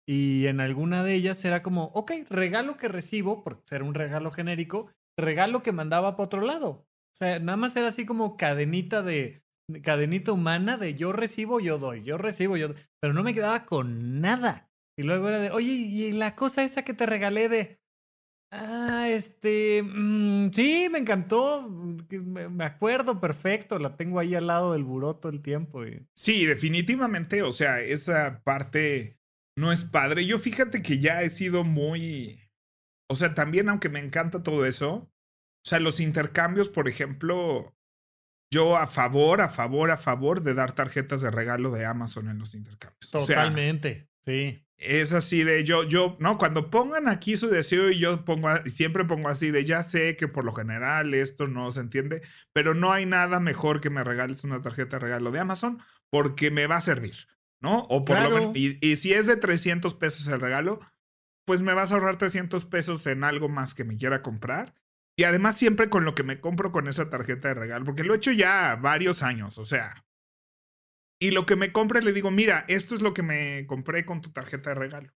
y 0.07 0.47
en 0.47 0.59
alguna 0.59 1.03
de 1.03 1.13
ellas 1.13 1.43
era 1.45 1.63
como, 1.63 1.85
ok, 1.93 2.11
regalo 2.29 2.77
que 2.77 2.87
recibo, 2.87 3.43
por 3.43 3.63
ser 3.65 3.83
un 3.83 3.93
regalo 3.93 4.31
genérico, 4.31 4.91
regalo 5.17 5.63
que 5.63 5.71
mandaba 5.71 6.15
para 6.15 6.25
otro 6.25 6.41
lado. 6.41 6.87
O 7.13 7.17
sea, 7.17 7.39
nada 7.39 7.57
más 7.57 7.75
era 7.75 7.89
así 7.89 8.05
como 8.05 8.35
cadenita 8.35 9.01
de, 9.01 9.43
cadenita 9.81 10.31
humana 10.31 10.77
de 10.77 10.95
yo 10.95 11.13
recibo, 11.13 11.59
yo 11.59 11.77
doy, 11.77 12.03
yo 12.03 12.17
recibo, 12.17 12.57
yo 12.57 12.69
doy. 12.69 12.77
Pero 12.99 13.13
no 13.13 13.23
me 13.23 13.33
quedaba 13.33 13.65
con 13.65 14.19
nada. 14.19 14.69
Y 14.97 15.03
luego 15.03 15.29
era 15.29 15.39
de, 15.39 15.51
oye, 15.51 15.71
y 15.71 16.11
la 16.11 16.35
cosa 16.35 16.63
esa 16.63 16.83
que 16.83 16.93
te 16.93 17.05
regalé 17.05 17.49
de, 17.49 17.79
ah, 18.53 19.07
este, 19.09 19.83
mm, 19.83 20.51
sí, 20.51 20.87
me 20.91 20.99
encantó, 20.99 21.69
me 21.69 22.63
acuerdo 22.63 23.19
perfecto, 23.19 23.79
la 23.79 23.95
tengo 23.95 24.19
ahí 24.19 24.35
al 24.35 24.47
lado 24.47 24.73
del 24.73 24.83
buró 24.83 25.15
todo 25.15 25.31
el 25.31 25.41
tiempo. 25.41 25.81
Sí, 26.15 26.45
definitivamente, 26.45 27.41
o 27.41 27.51
sea, 27.51 27.81
esa 27.81 28.41
parte 28.43 29.19
no 29.57 29.71
es 29.71 29.83
padre. 29.83 30.25
Yo 30.25 30.39
fíjate 30.39 30.81
que 30.81 30.99
ya 30.99 31.23
he 31.23 31.29
sido 31.29 31.63
muy, 31.63 32.39
o 33.09 33.15
sea, 33.15 33.33
también 33.33 33.69
aunque 33.69 33.89
me 33.89 33.99
encanta 33.99 34.43
todo 34.43 34.65
eso, 34.65 35.09
o 35.65 35.69
sea, 35.69 35.79
los 35.79 35.99
intercambios, 35.99 36.69
por 36.69 36.87
ejemplo, 36.87 37.75
yo 38.53 38.77
a 38.77 38.85
favor, 38.85 39.41
a 39.41 39.49
favor, 39.49 39.89
a 39.89 39.97
favor 39.97 40.43
de 40.43 40.53
dar 40.53 40.73
tarjetas 40.73 41.21
de 41.21 41.31
regalo 41.31 41.71
de 41.71 41.85
Amazon 41.85 42.29
en 42.29 42.37
los 42.37 42.53
intercambios. 42.53 43.09
Totalmente, 43.09 44.09
sí. 44.25 44.63
Es 44.85 45.13
así 45.13 45.43
de 45.43 45.63
yo, 45.63 45.83
yo, 45.83 46.17
no, 46.19 46.37
cuando 46.37 46.69
pongan 46.69 47.07
aquí 47.07 47.37
su 47.37 47.47
deseo 47.47 47.89
y 47.89 47.99
yo 47.99 48.25
pongo, 48.25 48.49
siempre 48.65 49.05
pongo 49.05 49.29
así 49.29 49.51
de 49.51 49.65
ya 49.65 49.83
sé 49.83 50.15
que 50.15 50.27
por 50.27 50.45
lo 50.45 50.53
general 50.53 51.13
esto 51.13 51.47
no 51.47 51.71
se 51.71 51.79
entiende, 51.79 52.21
pero 52.53 52.73
no 52.73 52.91
hay 52.91 53.05
nada 53.05 53.39
mejor 53.39 53.81
que 53.81 53.89
me 53.89 54.03
regales 54.03 54.43
una 54.43 54.61
tarjeta 54.61 54.97
de 54.97 55.05
regalo 55.05 55.31
de 55.31 55.39
Amazon 55.39 55.79
porque 56.09 56.51
me 56.51 56.67
va 56.67 56.75
a 56.75 56.81
servir, 56.81 57.27
¿no? 57.61 57.85
O 57.89 58.05
por 58.05 58.21
lo 58.21 58.29
menos, 58.29 58.55
y, 58.55 58.77
y 58.85 58.97
si 58.97 59.13
es 59.13 59.25
de 59.25 59.37
300 59.37 59.93
pesos 59.95 60.27
el 60.27 60.39
regalo, 60.39 60.79
pues 61.45 61.61
me 61.61 61.73
vas 61.73 61.91
a 61.91 61.95
ahorrar 61.95 62.17
300 62.17 62.65
pesos 62.65 63.05
en 63.07 63.23
algo 63.23 63.49
más 63.49 63.73
que 63.73 63.83
me 63.83 63.97
quiera 63.97 64.21
comprar 64.21 64.73
y 65.15 65.23
además 65.25 65.57
siempre 65.57 65.89
con 65.89 66.05
lo 66.05 66.15
que 66.15 66.23
me 66.23 66.39
compro 66.39 66.71
con 66.71 66.87
esa 66.87 67.09
tarjeta 67.09 67.49
de 67.49 67.53
regalo, 67.53 67.85
porque 67.85 68.03
lo 68.03 68.13
he 68.13 68.17
hecho 68.17 68.31
ya 68.31 68.75
varios 68.75 69.23
años, 69.23 69.57
o 69.57 69.65
sea. 69.65 70.05
Y 71.23 71.31
lo 71.31 71.45
que 71.45 71.55
me 71.55 71.71
compre 71.71 72.01
le 72.01 72.11
digo, 72.11 72.31
mira, 72.31 72.65
esto 72.67 72.93
es 72.93 73.01
lo 73.01 73.13
que 73.13 73.23
me 73.23 73.65
compré 73.65 74.03
con 74.03 74.21
tu 74.21 74.31
tarjeta 74.31 74.71
de 74.71 74.75
regalo. 74.75 75.13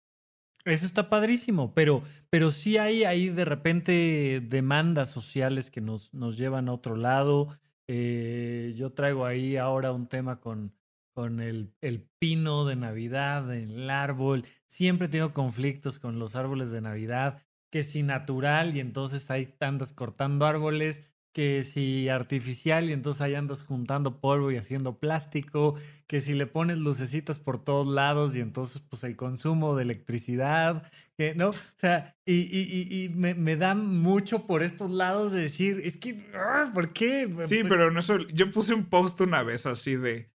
Eso 0.67 0.85
está 0.85 1.09
padrísimo, 1.09 1.73
pero, 1.73 2.03
pero 2.29 2.51
sí 2.51 2.77
hay 2.77 3.05
ahí 3.05 3.31
de 3.31 3.47
repente 3.47 4.41
demandas 4.45 5.11
sociales 5.11 5.71
que 5.71 5.81
nos, 5.81 6.13
nos 6.13 6.37
llevan 6.37 6.69
a 6.69 6.75
otro 6.75 6.97
lado. 6.97 7.59
Eh, 7.89 8.75
yo 8.77 8.93
traigo 8.93 9.25
ahí 9.25 9.57
ahora 9.57 9.93
un 9.93 10.07
tema 10.07 10.41
con, 10.41 10.75
con 11.15 11.41
el, 11.41 11.73
el, 11.81 12.07
pino 12.19 12.67
de 12.67 12.77
Navidad, 12.77 13.55
el 13.55 13.89
árbol. 13.89 14.45
Siempre 14.67 15.09
tengo 15.09 15.33
conflictos 15.33 15.99
con 15.99 16.19
los 16.19 16.37
árboles 16.37 16.71
de 16.71 16.83
Navidad 16.83 17.43
que 17.71 17.83
si 17.83 18.03
natural 18.03 18.77
y 18.77 18.81
entonces 18.81 19.31
ahí 19.31 19.55
andas 19.59 19.95
cortando 19.95 20.45
árboles, 20.45 21.14
que 21.35 21.65
si 21.65 22.09
artificial 22.09 22.89
y 22.89 22.93
entonces 22.93 23.21
ahí 23.21 23.35
andas 23.35 23.65
juntando 23.65 24.21
polvo 24.21 24.53
y 24.53 24.57
haciendo 24.57 25.01
plástico, 25.01 25.75
que 26.07 26.21
si 26.21 26.33
le 26.33 26.47
pones 26.47 26.79
lucecitas 26.79 27.41
por 27.41 27.63
todos 27.63 27.89
lados 27.89 28.37
y 28.37 28.41
entonces 28.41 28.81
pues 28.81 29.03
el 29.03 29.17
consumo 29.17 29.75
de 29.75 29.83
electricidad, 29.83 30.89
que 31.19 31.35
no, 31.35 31.49
o 31.49 31.55
sea, 31.75 32.17
y, 32.25 32.35
y, 32.35 33.05
y, 33.05 33.09
me, 33.09 33.35
me, 33.35 33.57
da 33.57 33.75
mucho 33.75 34.47
por 34.47 34.63
estos 34.63 34.91
lados 34.91 35.33
de 35.33 35.43
decir, 35.43 35.81
es 35.83 35.97
que, 35.97 36.25
ah, 36.35 36.71
¿por 36.73 36.93
qué? 36.93 37.29
Sí, 37.47 37.63
pero 37.69 37.91
no 37.91 37.99
eso, 37.99 38.19
yo 38.29 38.53
puse 38.53 38.73
un 38.73 38.85
post 38.85 39.21
una 39.21 39.43
vez 39.43 39.67
así 39.67 39.97
de, 39.97 40.31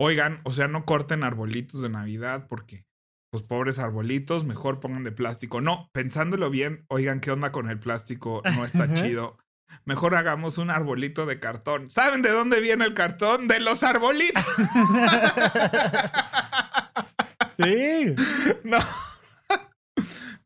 oigan, 0.00 0.40
o 0.44 0.52
sea, 0.52 0.68
no 0.68 0.84
corten 0.84 1.24
arbolitos 1.24 1.82
de 1.82 1.88
Navidad 1.88 2.46
porque 2.48 2.86
pues 3.30 3.42
pobres 3.42 3.80
arbolitos, 3.80 4.44
mejor 4.44 4.78
pongan 4.78 5.02
de 5.02 5.10
plástico. 5.10 5.60
No, 5.60 5.90
pensándolo 5.92 6.50
bien, 6.50 6.84
oigan, 6.86 7.18
¿qué 7.18 7.32
onda 7.32 7.50
con 7.50 7.68
el 7.68 7.80
plástico? 7.80 8.40
No 8.54 8.64
está 8.64 8.94
chido. 8.94 9.38
Mejor 9.84 10.14
hagamos 10.14 10.58
un 10.58 10.70
arbolito 10.70 11.26
de 11.26 11.40
cartón. 11.40 11.90
¿Saben 11.90 12.22
de 12.22 12.30
dónde 12.30 12.60
viene 12.60 12.84
el 12.84 12.94
cartón? 12.94 13.48
De 13.48 13.60
los 13.60 13.82
arbolitos. 13.82 14.44
sí. 17.58 18.14
No. 18.64 18.78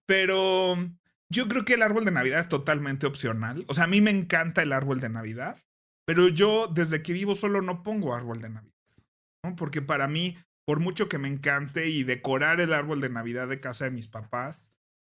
Pero 0.06 0.76
yo 1.30 1.48
creo 1.48 1.64
que 1.64 1.74
el 1.74 1.82
árbol 1.82 2.04
de 2.04 2.10
Navidad 2.10 2.40
es 2.40 2.48
totalmente 2.48 3.06
opcional. 3.06 3.64
O 3.68 3.74
sea, 3.74 3.84
a 3.84 3.88
mí 3.88 4.00
me 4.00 4.10
encanta 4.10 4.62
el 4.62 4.72
árbol 4.72 5.00
de 5.00 5.08
Navidad, 5.08 5.62
pero 6.06 6.28
yo 6.28 6.68
desde 6.68 7.02
que 7.02 7.12
vivo 7.12 7.34
solo 7.34 7.62
no 7.62 7.82
pongo 7.82 8.14
árbol 8.14 8.40
de 8.40 8.50
Navidad. 8.50 8.74
¿no? 9.44 9.56
Porque 9.56 9.82
para 9.82 10.08
mí 10.08 10.36
por 10.68 10.80
mucho 10.80 11.08
que 11.08 11.16
me 11.16 11.28
encante 11.28 11.88
y 11.88 12.04
decorar 12.04 12.60
el 12.60 12.74
árbol 12.74 13.00
de 13.00 13.08
Navidad 13.08 13.48
de 13.48 13.58
casa 13.58 13.86
de 13.86 13.90
mis 13.90 14.06
papás, 14.06 14.68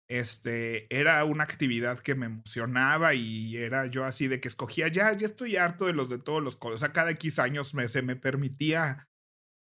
este, 0.09 0.93
era 0.95 1.23
una 1.25 1.45
actividad 1.45 2.01
que 2.01 2.15
me 2.15 2.27
emocionaba 2.27 3.15
y 3.15 3.57
era 3.57 3.87
yo 3.87 4.05
así 4.05 4.27
de 4.27 4.41
que 4.41 4.49
escogía, 4.49 4.89
ya, 4.89 5.13
ya 5.13 5.27
estoy 5.27 5.57
harto 5.57 5.87
de 5.87 5.93
los 5.93 6.09
de 6.09 6.19
todos 6.19 6.43
los 6.43 6.57
colores. 6.57 6.83
O 6.83 6.87
sea, 6.87 6.93
cada 6.93 7.11
X 7.13 7.39
años 7.39 7.75
me, 7.75 7.89
se 7.89 8.03
me 8.03 8.17
permitía 8.17 9.09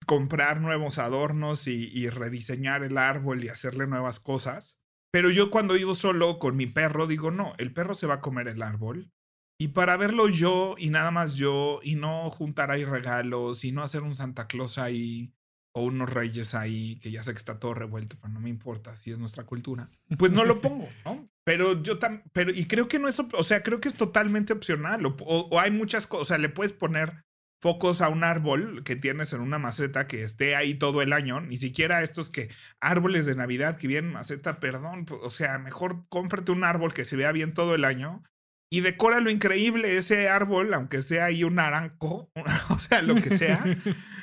comprar 0.06 0.62
nuevos 0.62 1.00
adornos 1.00 1.68
y, 1.68 2.10
rediseñar 2.10 2.84
el 2.84 2.98
árbol 2.98 3.44
y 3.44 3.50
hacerle 3.50 3.88
nuevas 3.88 4.20
cosas. 4.20 4.80
Pero 5.12 5.30
yo 5.30 5.50
cuando 5.50 5.74
vivo 5.74 5.96
solo 5.96 6.38
con 6.40 6.56
mi 6.56 6.68
perro 6.68 7.08
digo, 7.08 7.32
no, 7.32 7.54
el 7.58 7.74
perro 7.74 7.94
se 7.94 8.08
va 8.08 8.16
a 8.16 8.22
comer 8.22 8.48
el 8.48 8.62
árbol. 8.62 9.12
Y 9.60 9.70
para 9.70 9.98
verlo 9.98 10.30
yo 10.30 10.76
y 10.78 10.92
nada 10.92 11.10
más 11.10 11.36
yo 11.36 11.80
y 11.82 11.96
no 11.96 12.30
juntar 12.30 12.70
ahí 12.70 12.86
regalos 12.86 13.64
y 13.64 13.72
no 13.72 13.82
hacer 13.82 14.04
un 14.04 14.14
Santa 14.14 14.48
Claus 14.48 14.78
ahí 14.78 15.34
o 15.74 15.84
unos 15.84 16.12
reyes 16.12 16.56
ahí, 16.56 17.00
que 17.00 17.12
ya 17.12 17.24
sé 17.24 17.32
que 17.34 17.38
está 17.38 17.60
todo 17.60 17.74
revuelto, 17.74 18.18
pero 18.20 18.34
no 18.34 18.40
me 18.40 18.50
importa 18.50 18.96
si 18.98 19.12
es 19.12 19.20
nuestra 19.20 19.46
cultura, 19.46 19.88
pues 20.18 20.32
no 20.32 20.44
lo 20.44 20.60
pongo, 20.62 20.88
¿no? 21.06 21.30
Pero 21.44 21.82
yo 21.82 22.00
también, 22.00 22.24
pero, 22.34 22.52
y 22.52 22.66
creo 22.66 22.88
que 22.88 23.00
no 23.00 23.08
es, 23.08 23.20
o 23.20 23.44
sea, 23.44 23.64
creo 23.64 23.80
que 23.80 23.88
es 23.88 23.94
totalmente 23.94 24.54
opcional, 24.54 25.06
o, 25.06 25.60
hay 25.60 25.72
muchas 25.72 26.08
cosas, 26.08 26.22
o 26.22 26.26
sea, 26.26 26.38
le 26.38 26.50
puedes 26.50 26.74
poner 26.74 27.24
focos 27.62 28.02
a 28.02 28.10
un 28.10 28.24
árbol 28.24 28.84
que 28.84 28.96
tienes 28.96 29.34
en 29.34 29.42
una 29.42 29.60
maceta 29.60 30.08
que 30.08 30.22
esté 30.22 30.56
ahí 30.56 30.76
todo 30.76 31.02
el 31.02 31.14
año, 31.14 31.42
ni 31.42 31.58
siquiera 31.58 32.04
estos 32.04 32.30
que 32.30 32.50
árboles 32.80 33.26
de 33.26 33.36
Navidad 33.36 33.78
que 33.78 33.88
vienen 33.88 34.10
en 34.10 34.14
maceta, 34.14 34.60
perdón, 34.60 35.06
o 35.22 35.30
sea, 35.30 35.58
mejor 35.58 36.08
cómprate 36.10 36.52
un 36.52 36.64
árbol 36.64 36.94
que 36.94 37.06
se 37.06 37.16
vea 37.16 37.32
bien 37.32 37.54
todo 37.54 37.76
el 37.76 37.86
año 37.86 38.24
y 38.70 38.82
decora 38.82 39.22
lo 39.22 39.32
increíble 39.32 39.98
ese 39.98 40.28
árbol, 40.30 40.74
aunque 40.74 41.02
sea 41.02 41.26
ahí 41.26 41.44
un 41.44 41.56
naranjo, 41.56 42.32
o 42.70 42.80
sea, 42.80 43.02
lo 43.02 43.16
que 43.16 43.30
sea. 43.30 43.64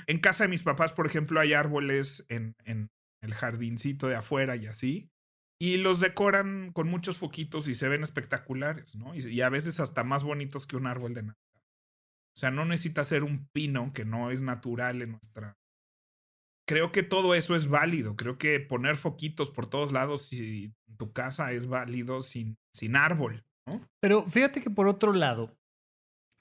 En 0.06 0.18
casa 0.18 0.44
de 0.44 0.48
mis 0.48 0.62
papás, 0.62 0.92
por 0.92 1.06
ejemplo, 1.06 1.40
hay 1.40 1.52
árboles 1.52 2.24
en, 2.28 2.56
en 2.64 2.90
el 3.22 3.34
jardincito 3.34 4.08
de 4.08 4.16
afuera 4.16 4.56
y 4.56 4.66
así. 4.66 5.10
Y 5.60 5.78
los 5.78 6.00
decoran 6.00 6.72
con 6.72 6.88
muchos 6.88 7.18
foquitos 7.18 7.68
y 7.68 7.74
se 7.74 7.88
ven 7.88 8.02
espectaculares, 8.02 8.96
¿no? 8.96 9.14
Y, 9.14 9.40
a 9.40 9.48
veces 9.48 9.80
hasta 9.80 10.04
más 10.04 10.24
bonitos 10.24 10.66
que 10.66 10.76
un 10.76 10.86
árbol 10.86 11.14
de 11.14 11.22
Navidad. 11.22 11.38
O 12.36 12.40
sea, 12.40 12.50
no 12.50 12.64
necesita 12.64 13.04
ser 13.04 13.22
un 13.22 13.48
pino 13.52 13.92
que 13.92 14.04
no 14.04 14.30
es 14.30 14.42
natural 14.42 15.00
en 15.00 15.12
nuestra. 15.12 15.56
Creo 16.66 16.90
que 16.90 17.02
todo 17.02 17.34
eso 17.34 17.54
es 17.54 17.68
válido. 17.68 18.16
Creo 18.16 18.36
que 18.36 18.58
poner 18.58 18.96
foquitos 18.96 19.50
por 19.50 19.68
todos 19.68 19.92
lados 19.92 20.32
y 20.32 20.74
en 20.88 20.96
tu 20.96 21.12
casa 21.12 21.52
es 21.52 21.66
válido 21.66 22.20
sin, 22.20 22.58
sin 22.74 22.96
árbol. 22.96 23.44
Pero 24.00 24.26
fíjate 24.26 24.60
que 24.60 24.70
por 24.70 24.88
otro 24.88 25.12
lado, 25.12 25.56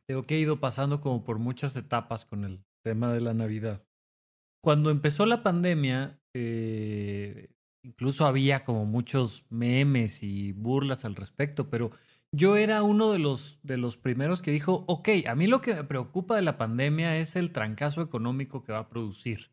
Creo 0.08 0.24
que 0.24 0.36
he 0.36 0.40
ido 0.40 0.60
pasando 0.60 1.00
como 1.00 1.24
por 1.24 1.40
muchas 1.40 1.76
etapas 1.76 2.26
con 2.26 2.44
el 2.44 2.64
tema 2.84 3.14
de 3.14 3.22
la 3.22 3.34
Navidad. 3.34 3.84
Cuando 4.62 4.92
empezó 4.92 5.26
la 5.26 5.42
pandemia, 5.42 6.20
eh, 6.34 7.50
incluso 7.84 8.26
había 8.26 8.64
como 8.64 8.86
muchos 8.86 9.46
memes 9.50 10.24
y 10.24 10.52
burlas 10.52 11.06
al 11.06 11.16
respecto, 11.16 11.70
pero 11.70 11.92
yo 12.32 12.58
era 12.58 12.82
uno 12.82 13.12
de 13.12 13.20
los, 13.20 13.60
de 13.64 13.78
los 13.78 13.98
primeros 13.98 14.42
que 14.42 14.52
dijo, 14.52 14.86
ok, 14.88 15.10
a 15.28 15.36
mí 15.36 15.48
lo 15.48 15.62
que 15.62 15.76
me 15.76 15.84
preocupa 15.84 16.36
de 16.36 16.42
la 16.42 16.58
pandemia 16.58 17.18
es 17.18 17.36
el 17.36 17.52
trancazo 17.52 18.02
económico 18.02 18.64
que 18.64 18.72
va 18.72 18.80
a 18.80 18.90
producir. 18.90 19.52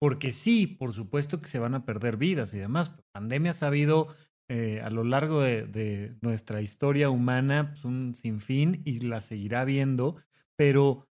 Porque 0.00 0.32
sí, 0.32 0.66
por 0.66 0.92
supuesto 0.92 1.40
que 1.40 1.48
se 1.48 1.58
van 1.58 1.74
a 1.74 1.84
perder 1.84 2.16
vidas 2.16 2.52
y 2.54 2.58
demás. 2.58 2.92
Pandemia 3.12 3.54
ha 3.60 3.66
habido 3.66 4.08
eh, 4.48 4.80
a 4.82 4.90
lo 4.90 5.04
largo 5.04 5.40
de, 5.40 6.16
nuestra 6.20 6.62
historia 6.62 7.10
humana 7.10 7.70
pues, 7.72 7.84
un 7.84 8.14
sinfín 8.14 8.82
y 8.84 9.00
la 9.00 9.20
seguirá 9.20 9.64
viendo, 9.64 10.16
pero 10.56 11.08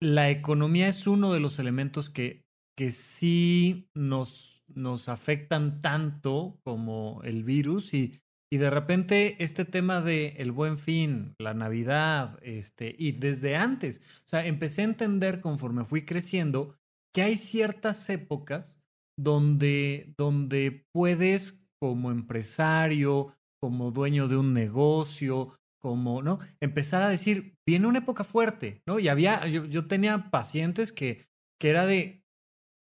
la 0.00 0.30
economía 0.30 0.88
es 0.88 1.06
uno 1.06 1.32
de 1.32 1.40
los 1.40 1.58
elementos 1.58 2.10
que, 2.10 2.44
que 2.76 2.90
sí 2.90 3.88
nos, 3.94 4.64
nos 4.68 5.08
afectan 5.08 5.82
tanto 5.82 6.60
como 6.64 7.20
el 7.24 7.44
virus 7.44 7.94
y, 7.94 8.20
y 8.50 8.58
de 8.58 8.70
repente 8.70 9.42
este 9.42 9.64
tema 9.64 10.00
de 10.00 10.28
el 10.38 10.52
buen 10.52 10.78
fin, 10.78 11.34
la 11.38 11.54
Navidad, 11.54 12.38
este, 12.42 12.94
y 12.98 13.12
desde 13.12 13.56
antes, 13.56 14.00
o 14.26 14.28
sea, 14.28 14.46
empecé 14.46 14.82
a 14.82 14.86
entender 14.86 15.40
conforme 15.40 15.84
fui 15.84 16.04
creciendo 16.04 16.76
que 17.14 17.22
hay 17.22 17.36
ciertas 17.36 18.08
épocas 18.10 18.80
donde, 19.18 20.14
donde 20.16 20.86
puedes 20.92 21.66
como 21.80 22.10
empresario, 22.10 23.34
como 23.60 23.90
dueño 23.90 24.28
de 24.28 24.36
un 24.36 24.54
negocio, 24.54 25.58
como, 25.78 26.22
¿no? 26.22 26.38
Empezar 26.60 27.02
a 27.02 27.08
decir, 27.08 27.56
viene 27.66 27.86
una 27.86 28.00
época 28.00 28.24
fuerte, 28.24 28.82
¿no? 28.86 28.98
Y 28.98 29.08
había, 29.08 29.46
yo, 29.46 29.64
yo 29.64 29.86
tenía 29.86 30.30
pacientes 30.30 30.92
que, 30.92 31.26
que 31.58 31.70
era 31.70 31.86
de, 31.86 32.24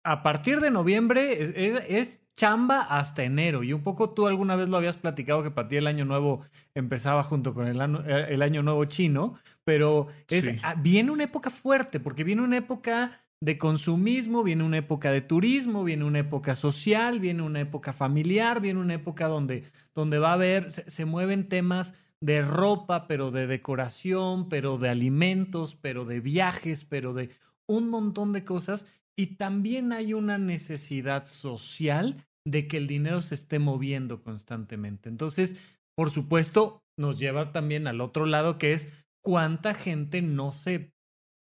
a 0.05 0.23
partir 0.23 0.61
de 0.61 0.71
noviembre 0.71 1.99
es, 1.99 2.21
chamba 2.37 2.81
hasta 2.81 3.23
enero. 3.23 3.63
Y 3.63 3.73
un 3.73 3.85
poco 3.85 4.11
tú 4.11 4.27
alguna 4.27 4.57
vez 4.57 4.69
lo 4.69 4.77
habías 4.77 4.97
platicado 4.97 5.45
que 5.45 5.53
para 5.53 5.69
ti 5.69 5.77
el 5.77 5.87
año 5.87 6.05
nuevo 6.05 6.43
empezaba 6.75 7.23
junto 7.23 7.55
con 7.55 7.69
el 7.69 7.81
año, 7.81 8.03
eh, 8.05 8.27
el 8.31 8.43
año 8.43 8.63
nuevo 8.63 8.85
chino, 8.87 9.39
pero 9.63 10.09
es, 10.29 10.59
ah, 10.65 10.75
viene 10.75 11.13
una 11.13 11.25
época 11.25 11.51
fuerte, 11.51 12.01
porque 12.01 12.25
viene 12.25 12.43
una 12.43 12.57
época 12.57 13.13
de 13.41 13.59
consumismo, 13.59 14.43
viene 14.43 14.65
una 14.65 14.79
época 14.79 15.11
de 15.11 15.21
turismo, 15.21 15.85
viene 15.85 16.05
una 16.05 16.21
época 16.21 16.55
social, 16.55 17.21
viene 17.21 17.43
una 17.43 17.61
época 17.61 17.93
familiar, 17.93 18.61
viene 18.61 18.81
una 18.81 18.95
época 18.95 19.29
donde, 19.29 19.65
donde 19.95 20.19
va 20.19 20.31
a 20.31 20.35
haber, 20.35 20.71
se, 20.71 21.05
mueven 21.05 21.49
temas 21.49 21.95
de 22.25 22.41
ropa, 22.41 23.07
pero 23.07 23.31
de 23.31 23.47
decoración, 23.47 24.49
pero 24.49 24.79
de 24.79 24.89
alimentos, 24.89 25.75
pero 25.75 26.07
de 26.07 26.21
viajes, 26.21 26.87
pero 26.87 27.13
de 27.13 27.29
un 27.67 27.91
montón 27.91 28.33
de 28.33 28.47
cosas. 28.47 28.87
Y 29.15 29.37
también 29.37 29.93
hay 29.93 30.15
una 30.15 30.39
necesidad 30.39 31.27
social 31.27 32.25
de 32.47 32.67
que 32.67 32.79
el 32.79 32.87
dinero 32.87 33.21
se 33.21 33.35
esté 33.35 33.59
moviendo 33.59 34.23
constantemente. 34.23 35.11
Entonces, 35.11 35.57
por 35.95 36.11
supuesto, 36.11 36.83
nos 36.99 37.19
lleva 37.19 37.53
también 37.53 37.87
al 37.87 38.01
otro 38.01 38.25
lado, 38.25 38.57
que 38.57 38.73
es 38.73 39.05
cuánta 39.23 39.75
gente 39.75 40.23
no 40.23 40.51
se 40.51 40.94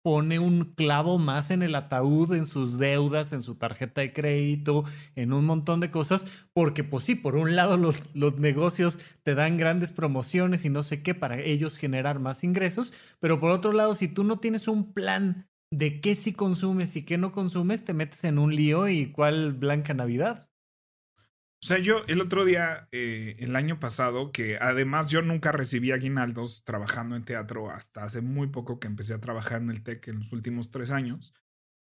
pone 0.03 0.39
un 0.39 0.75
clavo 0.75 1.19
más 1.19 1.51
en 1.51 1.63
el 1.63 1.75
ataúd, 1.75 2.35
en 2.35 2.47
sus 2.47 2.79
deudas, 2.79 3.33
en 3.33 3.43
su 3.43 3.55
tarjeta 3.55 4.01
de 4.01 4.13
crédito, 4.13 4.85
en 5.15 5.33
un 5.33 5.45
montón 5.45 5.81
de 5.81 5.91
cosas, 5.91 6.27
porque 6.53 6.85
pues 6.85 7.05
sí, 7.05 7.15
por 7.15 7.37
un 7.37 7.57
lado 7.57 7.77
los, 7.77 8.15
los 8.15 8.39
negocios 8.39 8.99
te 9.23 9.35
dan 9.35 9.57
grandes 9.57 9.93
promociones 9.93 10.65
y 10.65 10.71
no 10.71 10.83
sé 10.83 11.03
qué 11.03 11.15
para 11.15 11.41
ellos 11.41 11.79
generar 11.79 12.19
más 12.19 12.45
ingresos, 12.45 12.93
pero 13.21 13.41
por 13.41 13.51
otro 13.51 13.73
lado, 13.73 13.95
si 13.95 14.09
tú 14.09 14.25
no 14.25 14.39
tienes 14.39 14.69
un 14.69 14.93
plan 14.93 15.49
de 15.71 16.01
qué 16.01 16.15
sí 16.15 16.35
consumes 16.35 16.97
y 16.97 17.05
qué 17.05 17.17
no 17.17 17.33
consumes, 17.33 17.85
te 17.85 17.95
metes 17.95 18.25
en 18.25 18.39
un 18.39 18.55
lío 18.55 18.89
y 18.89 19.07
cuál 19.11 19.53
blanca 19.53 19.95
Navidad. 19.95 20.52
O 21.63 21.67
sea, 21.67 21.79
yo 21.79 22.03
el 22.09 22.21
otro 22.21 22.45
día, 22.45 22.89
eh, 22.91 23.37
el 23.39 23.55
año 23.55 23.79
pasado, 23.79 24.33
que 24.33 24.59
además 24.61 25.09
yo 25.09 25.23
nunca 25.23 25.53
recibí 25.53 25.93
aguinaldos 25.93 26.65
trabajando 26.65 27.15
en 27.15 27.25
teatro 27.25 27.71
hasta 27.71 28.03
hace 28.03 28.21
muy 28.21 28.49
poco 28.49 28.81
que 28.81 28.89
empecé 28.89 29.15
a 29.15 29.21
trabajar 29.21 29.63
en 29.63 29.71
el 29.71 29.85
TEC 29.85 30.09
en 30.09 30.19
los 30.19 30.33
últimos 30.33 30.73
tres 30.73 30.91
años, 30.91 31.33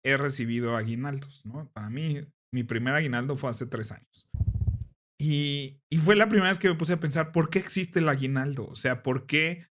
he 0.04 0.18
recibido 0.18 0.76
aguinaldos, 0.76 1.46
¿no? 1.46 1.70
Para 1.72 1.88
mí, 1.88 2.20
mi 2.52 2.62
primer 2.62 2.92
aguinaldo 2.92 3.36
fue 3.36 3.48
hace 3.48 3.64
tres 3.64 3.90
años. 3.90 4.28
Y, 5.18 5.80
y 5.90 5.96
fue 5.96 6.14
la 6.14 6.28
primera 6.28 6.50
vez 6.50 6.58
que 6.58 6.68
me 6.68 6.74
puse 6.74 6.92
a 6.92 7.00
pensar, 7.00 7.32
¿por 7.32 7.48
qué 7.48 7.58
existe 7.58 8.00
el 8.00 8.08
aguinaldo? 8.10 8.66
O 8.66 8.76
sea, 8.76 9.02
¿por 9.02 9.24
qué 9.26 9.66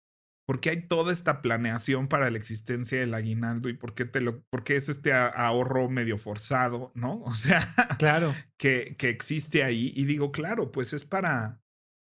¿Por 0.47 0.59
qué 0.59 0.69
hay 0.69 0.87
toda 0.87 1.11
esta 1.11 1.41
planeación 1.41 2.07
para 2.07 2.29
la 2.29 2.37
existencia 2.37 2.99
del 2.99 3.13
aguinaldo 3.13 3.67
y 3.67 3.73
por 3.73 3.95
qué, 3.95 4.05
te 4.05 4.21
lo, 4.21 4.43
por 4.51 4.63
qué 4.63 4.75
es 4.75 4.89
este 4.89 5.11
ahorro 5.11 5.89
medio 5.89 6.17
forzado, 6.17 6.91
¿no? 6.93 7.21
O 7.23 7.33
sea, 7.33 7.67
claro. 7.97 8.33
que, 8.57 8.95
que 8.97 9.09
existe 9.09 9.63
ahí. 9.63 9.91
Y 9.95 10.05
digo, 10.05 10.31
claro, 10.31 10.71
pues 10.71 10.93
es 10.93 11.03
para, 11.03 11.61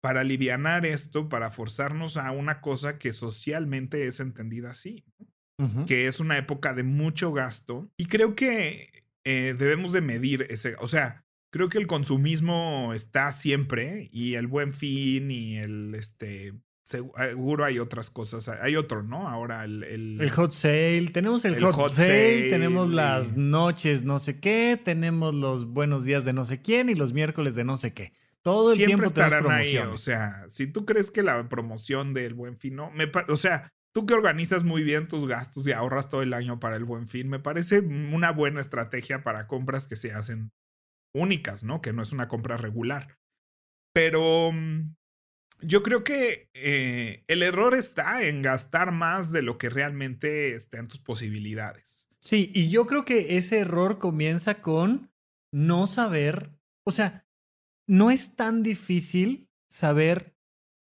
para 0.01 0.21
alivianar 0.21 0.85
esto, 0.85 1.29
para 1.29 1.51
forzarnos 1.51 2.17
a 2.17 2.31
una 2.31 2.59
cosa 2.59 2.97
que 2.97 3.13
socialmente 3.13 4.07
es 4.07 4.19
entendida 4.19 4.71
así, 4.71 5.05
que 5.85 6.07
es 6.07 6.19
una 6.19 6.37
época 6.37 6.73
de 6.73 6.81
mucho 6.81 7.31
gasto. 7.33 7.91
Y 7.95 8.05
creo 8.05 8.33
que 8.33 9.05
eh, 9.23 9.55
debemos 9.57 9.91
de 9.91 10.01
medir 10.01 10.47
ese, 10.49 10.75
o 10.79 10.87
sea, 10.87 11.23
creo 11.51 11.69
que 11.69 11.77
el 11.77 11.85
consumismo 11.85 12.93
está 12.95 13.31
siempre 13.31 14.09
y 14.11 14.33
el 14.33 14.47
buen 14.47 14.73
fin 14.73 15.29
y 15.29 15.57
el, 15.57 15.93
este, 15.93 16.53
Seguro 16.91 17.63
hay 17.63 17.79
otras 17.79 18.09
cosas. 18.09 18.49
Hay 18.49 18.75
otro, 18.75 19.01
¿no? 19.01 19.29
Ahora 19.29 19.63
el. 19.63 19.83
El, 19.83 20.29
hot 20.31 20.51
sale. 20.51 21.09
Tenemos 21.13 21.45
el, 21.45 21.61
hot, 21.61 21.91
sale, 21.93 22.49
tenemos 22.49 22.89
las 22.89 23.37
noches 23.37 24.03
no 24.03 24.19
sé 24.19 24.39
qué, 24.39 24.79
tenemos 24.83 25.33
los 25.33 25.67
buenos 25.67 26.03
días 26.03 26.25
de 26.25 26.33
no 26.33 26.43
sé 26.43 26.61
quién 26.61 26.89
y 26.89 26.95
los 26.95 27.13
miércoles 27.13 27.55
de 27.55 27.63
no 27.63 27.77
sé 27.77 27.93
qué. 27.93 28.11
Todo 28.41 28.73
el 28.73 28.77
tiempo 28.77 29.05
estarán 29.05 29.49
ahí. 29.49 29.77
O 29.77 29.97
sea, 29.97 30.43
si 30.49 30.67
tú 30.67 30.85
crees 30.85 31.11
que 31.11 31.23
la 31.23 31.47
promoción 31.47 32.13
del 32.13 32.33
buen 32.33 32.57
fin, 32.57 32.75
no. 32.75 32.91
Me, 32.91 33.09
o 33.29 33.37
sea, 33.37 33.71
tú 33.93 34.05
que 34.05 34.13
organizas 34.13 34.63
muy 34.63 34.83
bien 34.83 35.07
tus 35.07 35.25
gastos 35.27 35.65
y 35.67 35.71
ahorras 35.71 36.09
todo 36.09 36.23
el 36.23 36.33
año 36.33 36.59
para 36.59 36.75
el 36.75 36.83
buen 36.83 37.07
fin, 37.07 37.29
me 37.29 37.39
parece 37.39 37.79
una 37.79 38.31
buena 38.31 38.59
estrategia 38.59 39.23
para 39.23 39.47
compras 39.47 39.87
que 39.87 39.95
se 39.95 40.11
hacen 40.11 40.51
únicas, 41.13 41.63
¿no? 41.63 41.81
Que 41.81 41.93
no 41.93 42.01
es 42.01 42.11
una 42.11 42.27
compra 42.27 42.57
regular. 42.57 43.17
Pero 43.93 44.51
mm, 44.51 44.95
yo 45.61 45.83
creo 45.83 46.03
que 46.03 46.49
eh, 46.53 47.23
el 47.27 47.43
error 47.43 47.75
está 47.75 48.23
en 48.23 48.41
gastar 48.41 48.91
más 48.91 49.31
de 49.31 49.41
lo 49.41 49.57
que 49.57 49.69
realmente 49.69 50.55
está 50.55 50.77
en 50.77 50.87
tus 50.87 50.99
posibilidades. 50.99 52.07
Sí, 52.19 52.51
y 52.53 52.69
yo 52.69 52.85
creo 52.85 53.03
que 53.03 53.37
ese 53.37 53.59
error 53.59 53.97
comienza 53.97 54.61
con 54.61 55.11
no 55.51 55.87
saber, 55.87 56.51
o 56.85 56.91
sea, 56.91 57.25
no 57.87 58.11
es 58.11 58.35
tan 58.35 58.63
difícil 58.63 59.49
saber 59.69 60.35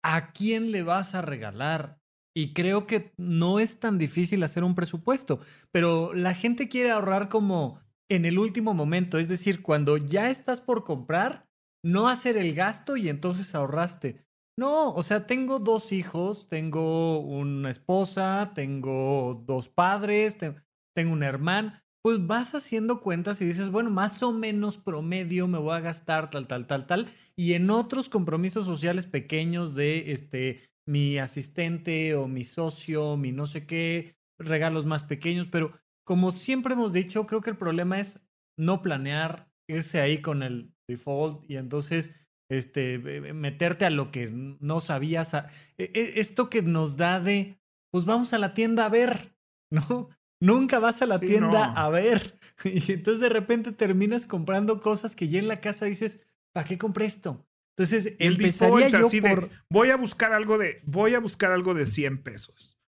a 0.02 0.32
quién 0.32 0.72
le 0.72 0.82
vas 0.82 1.14
a 1.14 1.22
regalar. 1.22 2.00
Y 2.36 2.52
creo 2.52 2.86
que 2.86 3.12
no 3.16 3.58
es 3.58 3.80
tan 3.80 3.98
difícil 3.98 4.42
hacer 4.42 4.62
un 4.62 4.74
presupuesto, 4.74 5.40
pero 5.72 6.14
la 6.14 6.34
gente 6.34 6.68
quiere 6.68 6.90
ahorrar 6.90 7.28
como 7.28 7.80
en 8.08 8.24
el 8.24 8.38
último 8.38 8.74
momento, 8.74 9.18
es 9.18 9.28
decir, 9.28 9.60
cuando 9.60 9.96
ya 9.96 10.30
estás 10.30 10.60
por 10.60 10.84
comprar, 10.84 11.48
no 11.82 12.08
hacer 12.08 12.36
el 12.36 12.54
gasto 12.54 12.96
y 12.96 13.08
entonces 13.08 13.54
ahorraste. 13.54 14.27
No, 14.58 14.92
o 14.92 15.04
sea, 15.04 15.24
tengo 15.24 15.60
dos 15.60 15.92
hijos, 15.92 16.48
tengo 16.48 17.20
una 17.20 17.70
esposa, 17.70 18.50
tengo 18.56 19.40
dos 19.46 19.68
padres, 19.68 20.36
tengo 20.36 21.12
un 21.12 21.22
hermano. 21.22 21.74
Pues 22.02 22.26
vas 22.26 22.56
haciendo 22.56 23.00
cuentas 23.00 23.40
y 23.40 23.44
dices, 23.44 23.70
bueno, 23.70 23.88
más 23.90 24.20
o 24.24 24.32
menos 24.32 24.76
promedio 24.76 25.46
me 25.46 25.58
voy 25.58 25.76
a 25.76 25.80
gastar 25.80 26.28
tal, 26.28 26.48
tal, 26.48 26.66
tal, 26.66 26.88
tal. 26.88 27.06
Y 27.36 27.52
en 27.52 27.70
otros 27.70 28.08
compromisos 28.08 28.66
sociales 28.66 29.06
pequeños 29.06 29.76
de 29.76 30.10
este, 30.10 30.64
mi 30.88 31.18
asistente 31.18 32.16
o 32.16 32.26
mi 32.26 32.42
socio, 32.42 33.16
mi 33.16 33.30
no 33.30 33.46
sé 33.46 33.64
qué, 33.64 34.16
regalos 34.40 34.86
más 34.86 35.04
pequeños. 35.04 35.46
Pero 35.46 35.70
como 36.04 36.32
siempre 36.32 36.74
hemos 36.74 36.92
dicho, 36.92 37.28
creo 37.28 37.42
que 37.42 37.50
el 37.50 37.58
problema 37.58 38.00
es 38.00 38.28
no 38.56 38.82
planear, 38.82 39.52
irse 39.68 40.00
ahí 40.00 40.20
con 40.20 40.42
el 40.42 40.74
default 40.88 41.48
y 41.48 41.58
entonces 41.58 42.27
este, 42.48 42.98
meterte 43.32 43.84
a 43.84 43.90
lo 43.90 44.10
que 44.10 44.28
no 44.30 44.80
sabías. 44.80 45.34
E, 45.34 45.44
e, 45.78 46.20
esto 46.20 46.48
que 46.50 46.62
nos 46.62 46.96
da 46.96 47.20
de, 47.20 47.60
pues 47.90 48.04
vamos 48.04 48.32
a 48.32 48.38
la 48.38 48.54
tienda 48.54 48.86
a 48.86 48.88
ver, 48.88 49.34
¿no? 49.70 50.10
Nunca 50.40 50.78
vas 50.78 51.02
a 51.02 51.06
la 51.06 51.18
tienda 51.18 51.72
a 51.72 51.88
ver. 51.88 52.38
Y 52.64 52.92
entonces 52.92 53.20
de 53.20 53.28
repente 53.28 53.72
terminas 53.72 54.26
comprando 54.26 54.80
cosas 54.80 55.14
que 55.14 55.28
ya 55.28 55.38
en 55.38 55.48
la 55.48 55.60
casa 55.60 55.86
dices, 55.86 56.20
¿para 56.52 56.66
qué 56.66 56.78
compré 56.78 57.06
esto? 57.06 57.46
Entonces 57.76 58.16
El 58.18 58.34
empezaría 58.34 58.88
yo 58.88 59.08
por... 59.20 59.50
voy 59.70 59.90
a 59.90 59.96
buscar 59.96 60.32
algo 60.32 60.58
de, 60.58 60.80
voy 60.84 61.14
a 61.14 61.20
buscar 61.20 61.52
algo 61.52 61.74
de 61.74 61.86
100 61.86 62.22
pesos. 62.22 62.78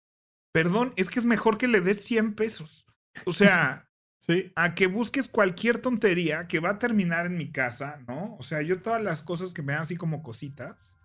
Perdón, 0.53 0.93
es 0.97 1.09
que 1.09 1.19
es 1.19 1.25
mejor 1.25 1.57
que 1.57 1.67
le 1.67 1.79
des 1.79 2.03
100 2.03 2.35
pesos. 2.35 2.85
O 3.25 3.31
sea, 3.31 3.89
a 4.55 4.75
que 4.75 4.87
busques 4.87 5.27
cualquier 5.27 5.79
tontería 5.79 6.47
que 6.47 6.59
va 6.59 6.71
a 6.71 6.79
terminar 6.79 7.25
en 7.25 7.37
mi 7.37 7.51
casa, 7.51 7.99
¿no? 8.07 8.35
O 8.39 8.43
sea, 8.43 8.61
yo 8.61 8.81
todas 8.81 9.01
las 9.01 9.21
cosas 9.21 9.53
que 9.53 9.61
me 9.61 9.73
dan 9.73 9.81
así 9.81 9.95
como 9.95 10.21
cositas. 10.23 10.95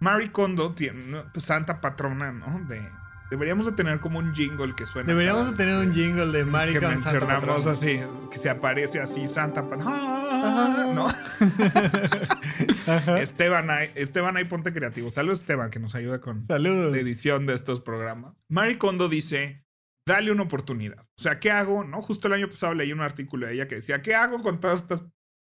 Mary 0.00 0.30
Kondo, 0.30 0.74
tiene, 0.74 1.24
pues, 1.32 1.44
santa 1.44 1.80
patrona, 1.80 2.32
¿no? 2.32 2.64
De, 2.66 2.80
deberíamos 3.30 3.66
de 3.66 3.72
tener 3.72 4.00
como 4.00 4.18
un 4.18 4.34
jingle 4.34 4.74
que 4.74 4.86
suena. 4.86 5.06
Deberíamos 5.06 5.50
de 5.50 5.56
tener 5.56 5.76
un 5.76 5.92
jingle 5.92 6.26
de 6.26 6.44
Mari 6.44 6.72
Que 6.72 6.80
mencionamos 6.80 7.66
así, 7.66 8.00
que 8.30 8.38
se 8.38 8.48
aparece 8.48 8.98
así 9.00 9.26
Santa 9.26 9.64
¡Ah! 9.82 10.92
¿no? 10.94 11.06
Esteban, 13.18 13.70
ahí, 13.70 13.90
Esteban 13.94 14.38
ahí 14.38 14.44
ponte 14.44 14.72
creativo. 14.72 15.10
Saludos 15.10 15.40
Esteban 15.40 15.70
que 15.70 15.78
nos 15.78 15.94
ayuda 15.94 16.20
con 16.20 16.44
la 16.48 16.56
edición 16.98 17.46
de 17.46 17.54
estos 17.54 17.80
programas. 17.80 18.42
Mari 18.48 18.78
Kondo 18.78 19.10
dice, 19.10 19.64
dale 20.10 20.32
una 20.32 20.42
oportunidad. 20.42 21.06
O 21.18 21.22
sea, 21.22 21.40
¿qué 21.40 21.50
hago? 21.50 21.84
No, 21.84 22.02
justo 22.02 22.28
el 22.28 22.34
año 22.34 22.48
pasado 22.48 22.74
leí 22.74 22.92
un 22.92 23.00
artículo 23.00 23.46
de 23.46 23.54
ella 23.54 23.68
que 23.68 23.76
decía, 23.76 24.02
¿qué 24.02 24.14
hago 24.14 24.42
con 24.42 24.60
todas 24.60 24.82
estas 24.82 25.04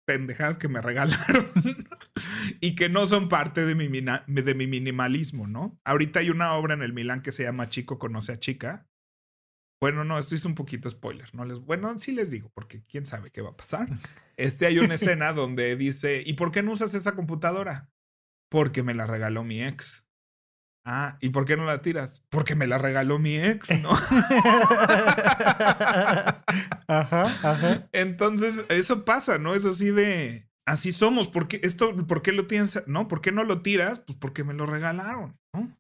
pendejadas 0.07 0.59
que 0.59 0.68
me 0.68 0.81
regalaron 0.81 1.46
y 2.61 2.75
que 2.75 2.88
no 2.88 3.07
son 3.07 3.29
parte 3.29 3.64
de 3.64 3.75
mi, 3.75 3.88
de 3.88 4.55
mi 4.55 4.66
minimalismo, 4.66 5.46
¿no? 5.46 5.79
Ahorita 5.85 6.20
hay 6.20 6.31
una 6.31 6.55
obra 6.55 6.75
en 6.75 6.83
el 6.83 6.92
Milán 6.92 7.22
que 7.22 7.33
se 7.33 7.44
llama 7.44 7.68
Chico 7.68 7.98
conoce 7.98 8.33
a 8.33 8.38
chica. 8.38 8.88
Bueno, 9.81 10.05
no, 10.05 10.18
esto 10.18 10.35
es 10.35 10.44
un 10.44 10.55
poquito 10.55 10.88
spoiler, 10.88 11.35
¿no? 11.35 11.44
Les, 11.44 11.59
bueno, 11.59 11.96
sí 11.98 12.12
les 12.12 12.31
digo, 12.31 12.51
porque 12.55 12.85
quién 12.85 13.05
sabe 13.05 13.31
qué 13.31 13.42
va 13.42 13.51
a 13.51 13.57
pasar. 13.57 13.88
Este 14.37 14.66
hay 14.66 14.79
una 14.79 14.94
escena 14.94 15.33
donde 15.33 15.77
dice, 15.77 16.22
¿y 16.25 16.35
por 16.35 16.53
qué 16.53 16.62
no 16.62 16.72
usas 16.72 16.94
esa 16.94 17.14
computadora? 17.14 17.90
Porque 18.48 18.83
me 18.83 18.94
la 18.94 19.07
regaló 19.07 19.42
mi 19.44 19.62
ex. 19.62 20.05
Ah, 20.85 21.16
¿y 21.21 21.31
por 21.31 21.45
qué 21.45 21.57
no 21.57 21.64
la 21.64 21.81
tiras? 21.81 22.25
Porque 22.29 22.57
me 22.57 22.66
la 22.66 22.77
regaló 22.79 23.21
mi 23.21 23.37
ex, 23.37 23.71
¿no? 23.83 23.90
ajá, 26.88 27.23
ajá. 27.42 27.88
Entonces, 27.92 28.64
eso 28.68 29.05
pasa, 29.05 29.38
¿no? 29.38 29.55
Es 29.55 29.64
así 29.64 29.90
de. 29.90 30.49
Así 30.66 30.90
somos. 30.90 31.29
¿Por 31.29 31.47
qué, 31.47 31.61
esto, 31.62 31.95
¿Por 32.07 32.23
qué 32.23 32.33
lo 32.33 32.49
tienes? 32.49 32.83
¿No? 32.87 33.07
¿Por 33.07 33.21
qué 33.21 33.31
no 33.31 33.45
lo 33.45 33.62
tiras? 33.62 34.01
Pues 34.01 34.18
porque 34.18 34.42
me 34.42 34.55
lo 34.55 34.66
regalaron, 34.66 35.38
¿no? 35.55 35.79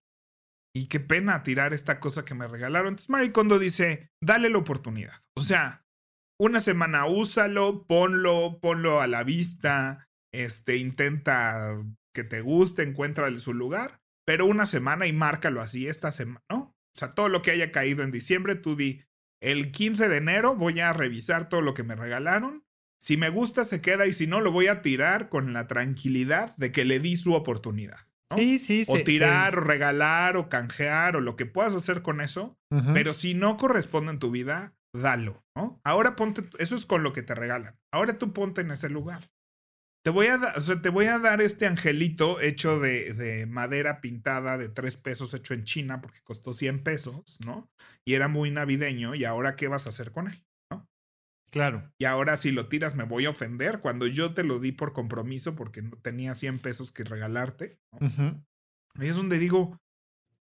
Y 0.74 0.86
qué 0.86 1.00
pena 1.00 1.42
tirar 1.42 1.74
esta 1.74 1.98
cosa 1.98 2.24
que 2.24 2.34
me 2.34 2.46
regalaron. 2.46 2.88
Entonces, 2.88 3.10
Maricondo 3.10 3.58
dice: 3.58 4.08
dale 4.22 4.50
la 4.50 4.58
oportunidad. 4.58 5.24
O 5.36 5.42
sea, 5.42 5.84
una 6.40 6.60
semana 6.60 7.06
úsalo, 7.06 7.86
ponlo, 7.88 8.60
ponlo 8.60 9.00
a 9.00 9.08
la 9.08 9.24
vista. 9.24 10.06
Este, 10.32 10.76
intenta 10.76 11.82
que 12.14 12.22
te 12.22 12.40
guste, 12.40 12.84
encuéntrale 12.84 13.38
su 13.38 13.52
lugar 13.52 14.01
pero 14.32 14.46
una 14.46 14.64
semana 14.64 15.06
y 15.06 15.12
márcalo 15.12 15.60
así 15.60 15.86
esta 15.86 16.10
semana, 16.10 16.40
¿no? 16.48 16.74
O 16.96 16.98
sea, 16.98 17.10
todo 17.10 17.28
lo 17.28 17.42
que 17.42 17.50
haya 17.50 17.70
caído 17.70 18.02
en 18.02 18.10
diciembre, 18.10 18.54
tú 18.54 18.76
di, 18.76 19.04
el 19.42 19.72
15 19.72 20.08
de 20.08 20.16
enero 20.16 20.56
voy 20.56 20.80
a 20.80 20.94
revisar 20.94 21.50
todo 21.50 21.60
lo 21.60 21.74
que 21.74 21.82
me 21.82 21.96
regalaron. 21.96 22.64
Si 22.98 23.18
me 23.18 23.28
gusta, 23.28 23.66
se 23.66 23.82
queda 23.82 24.06
y 24.06 24.14
si 24.14 24.26
no, 24.26 24.40
lo 24.40 24.50
voy 24.50 24.68
a 24.68 24.80
tirar 24.80 25.28
con 25.28 25.52
la 25.52 25.68
tranquilidad 25.68 26.56
de 26.56 26.72
que 26.72 26.86
le 26.86 26.98
di 26.98 27.16
su 27.16 27.34
oportunidad. 27.34 27.98
¿no? 28.30 28.38
Sí, 28.38 28.58
sí, 28.58 28.86
O 28.88 29.00
tirar, 29.00 29.58
o 29.58 29.60
regalar, 29.60 30.38
o 30.38 30.48
canjear, 30.48 31.14
o 31.16 31.20
lo 31.20 31.36
que 31.36 31.44
puedas 31.44 31.74
hacer 31.74 32.00
con 32.00 32.22
eso. 32.22 32.56
Pero 32.94 33.12
si 33.12 33.34
no 33.34 33.58
corresponde 33.58 34.12
en 34.12 34.18
tu 34.18 34.30
vida, 34.30 34.74
dalo, 34.94 35.44
¿no? 35.54 35.78
Ahora 35.84 36.16
ponte, 36.16 36.44
eso 36.58 36.74
es 36.74 36.86
con 36.86 37.02
lo 37.02 37.12
que 37.12 37.22
te 37.22 37.34
regalan. 37.34 37.78
Ahora 37.92 38.16
tú 38.16 38.32
ponte 38.32 38.62
en 38.62 38.70
ese 38.70 38.88
lugar. 38.88 39.28
Te 40.02 40.10
voy 40.10 40.26
a, 40.26 40.38
dar, 40.38 40.58
o 40.58 40.60
sea, 40.60 40.82
te 40.82 40.88
voy 40.88 41.06
a 41.06 41.20
dar 41.20 41.40
este 41.40 41.66
angelito 41.66 42.40
hecho 42.40 42.80
de, 42.80 43.14
de, 43.14 43.46
madera 43.46 44.00
pintada 44.00 44.58
de 44.58 44.68
tres 44.68 44.96
pesos 44.96 45.32
hecho 45.32 45.54
en 45.54 45.62
China 45.62 46.00
porque 46.00 46.20
costó 46.24 46.54
100 46.54 46.82
pesos, 46.82 47.38
¿no? 47.44 47.70
Y 48.04 48.14
era 48.14 48.26
muy 48.26 48.50
navideño. 48.50 49.14
¿Y 49.14 49.24
ahora 49.24 49.54
qué 49.54 49.68
vas 49.68 49.86
a 49.86 49.90
hacer 49.90 50.10
con 50.10 50.26
él? 50.26 50.44
¿no? 50.70 50.88
Claro. 51.50 51.92
Y 51.98 52.06
ahora 52.06 52.36
si 52.36 52.50
lo 52.50 52.68
tiras 52.68 52.96
me 52.96 53.04
voy 53.04 53.26
a 53.26 53.30
ofender 53.30 53.78
cuando 53.78 54.08
yo 54.08 54.34
te 54.34 54.42
lo 54.42 54.58
di 54.58 54.72
por 54.72 54.92
compromiso 54.92 55.54
porque 55.54 55.82
no 55.82 55.96
tenía 55.98 56.34
100 56.34 56.58
pesos 56.58 56.90
que 56.90 57.04
regalarte. 57.04 57.78
Ahí 58.00 59.08
es 59.08 59.14
donde 59.14 59.38
digo, 59.38 59.78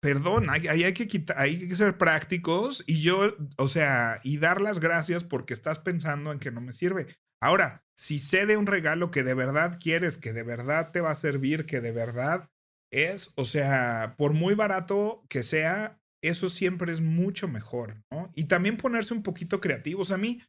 perdón, 0.01 0.49
hay, 0.49 0.67
hay, 0.67 0.93
que 0.93 1.07
quitar, 1.07 1.39
hay 1.39 1.67
que 1.67 1.75
ser 1.75 1.97
prácticos 1.99 2.83
y 2.87 3.01
yo, 3.01 3.35
o 3.57 3.67
sea, 3.67 4.19
y 4.23 4.37
dar 4.37 4.59
las 4.59 4.79
gracias 4.79 5.23
porque 5.23 5.53
estás 5.53 5.77
pensando 5.77 6.31
en 6.31 6.39
que 6.39 6.51
no 6.51 6.61
me 6.61 6.73
sirve. 6.73 7.15
Ahora, 7.39 7.83
si 8.01 8.17
sé 8.17 8.47
de 8.47 8.57
un 8.57 8.65
regalo 8.65 9.11
que 9.11 9.21
de 9.21 9.35
verdad 9.35 9.77
quieres, 9.79 10.17
que 10.17 10.33
de 10.33 10.41
verdad 10.41 10.91
te 10.91 11.01
va 11.01 11.11
a 11.11 11.15
servir, 11.15 11.67
que 11.67 11.81
de 11.81 11.91
verdad 11.91 12.49
es, 12.91 13.31
o 13.35 13.43
sea, 13.43 14.15
por 14.17 14.33
muy 14.33 14.55
barato 14.55 15.23
que 15.29 15.43
sea, 15.43 16.01
eso 16.23 16.49
siempre 16.49 16.91
es 16.91 16.99
mucho 16.99 17.47
mejor, 17.47 18.01
¿no? 18.11 18.31
Y 18.33 18.45
también 18.45 18.77
ponerse 18.77 19.13
un 19.13 19.21
poquito 19.21 19.61
creativos. 19.61 20.11
A 20.11 20.17
mí, 20.17 20.41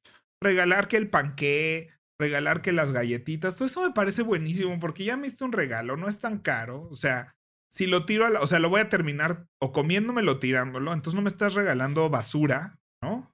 regalar 0.43 0.89
que 0.89 0.97
el 0.97 1.11
panqué, 1.11 1.91
regalar 2.19 2.63
que 2.63 2.73
las 2.73 2.91
galletitas, 2.91 3.55
todo 3.55 3.67
eso 3.67 3.83
me 3.83 3.93
parece 3.93 4.23
buenísimo 4.23 4.81
porque 4.81 5.05
ya 5.05 5.19
me 5.19 5.27
hice 5.27 5.45
un 5.45 5.53
regalo, 5.53 5.99
no 5.99 6.09
es 6.09 6.19
tan 6.19 6.39
caro, 6.39 6.89
o 6.91 6.97
sea, 6.97 7.37
si 7.71 7.87
lo 7.87 8.07
tiro 8.07 8.25
a 8.25 8.31
la, 8.31 8.41
o 8.41 8.47
sea, 8.47 8.61
lo 8.61 8.71
voy 8.71 8.81
a 8.81 8.89
terminar 8.89 9.47
o 9.61 9.73
comiéndomelo 9.73 10.39
tirándolo, 10.39 10.95
entonces 10.95 11.17
no 11.17 11.23
me 11.23 11.29
estás 11.29 11.53
regalando 11.53 12.09
basura, 12.09 12.79
¿no? 13.03 13.32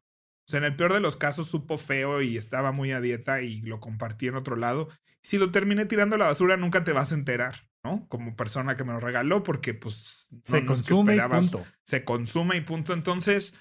O 0.48 0.50
sea, 0.50 0.58
en 0.58 0.64
el 0.64 0.76
peor 0.76 0.94
de 0.94 1.00
los 1.00 1.18
casos 1.18 1.48
supo 1.48 1.76
feo 1.76 2.22
y 2.22 2.38
estaba 2.38 2.72
muy 2.72 2.92
a 2.92 3.02
dieta 3.02 3.42
y 3.42 3.60
lo 3.60 3.80
compartí 3.80 4.28
en 4.28 4.36
otro 4.36 4.56
lado. 4.56 4.88
Si 5.20 5.36
lo 5.36 5.50
terminé 5.50 5.84
tirando 5.84 6.16
a 6.16 6.18
la 6.18 6.24
basura, 6.24 6.56
nunca 6.56 6.84
te 6.84 6.92
vas 6.92 7.12
a 7.12 7.16
enterar, 7.16 7.68
¿no? 7.84 8.08
Como 8.08 8.34
persona 8.34 8.74
que 8.74 8.82
me 8.82 8.94
lo 8.94 9.00
regaló, 9.00 9.42
porque 9.42 9.74
pues 9.74 10.30
se 10.44 10.64
consume 10.64 11.16
y 11.16 11.20
punto. 11.20 11.66
Se 11.84 12.02
consume 12.02 12.56
y 12.56 12.62
punto. 12.62 12.94
Entonces, 12.94 13.60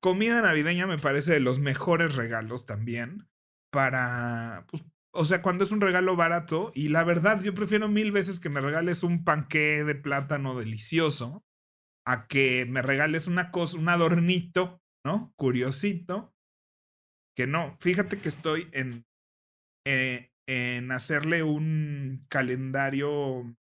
comida 0.00 0.42
navideña 0.42 0.88
me 0.88 0.98
parece 0.98 1.34
de 1.34 1.38
los 1.38 1.60
mejores 1.60 2.16
regalos 2.16 2.66
también 2.66 3.28
para, 3.70 4.66
pues, 4.68 4.84
o 5.12 5.24
sea, 5.24 5.40
cuando 5.40 5.62
es 5.62 5.70
un 5.70 5.80
regalo 5.80 6.16
barato 6.16 6.72
y 6.74 6.88
la 6.88 7.04
verdad 7.04 7.40
yo 7.42 7.54
prefiero 7.54 7.88
mil 7.88 8.10
veces 8.10 8.40
que 8.40 8.48
me 8.48 8.60
regales 8.60 9.04
un 9.04 9.22
panqué 9.22 9.84
de 9.84 9.94
plátano 9.94 10.58
delicioso 10.58 11.44
a 12.04 12.26
que 12.26 12.66
me 12.68 12.82
regales 12.82 13.28
una 13.28 13.52
cosa, 13.52 13.78
un 13.78 13.88
adornito 13.88 14.80
¿no? 15.04 15.32
Curiosito. 15.36 16.34
Que 17.36 17.46
no, 17.46 17.76
fíjate 17.80 18.18
que 18.18 18.28
estoy 18.28 18.68
en, 18.72 19.06
eh, 19.84 20.30
en 20.46 20.92
hacerle 20.92 21.42
un 21.42 22.24
calendario, 22.28 23.56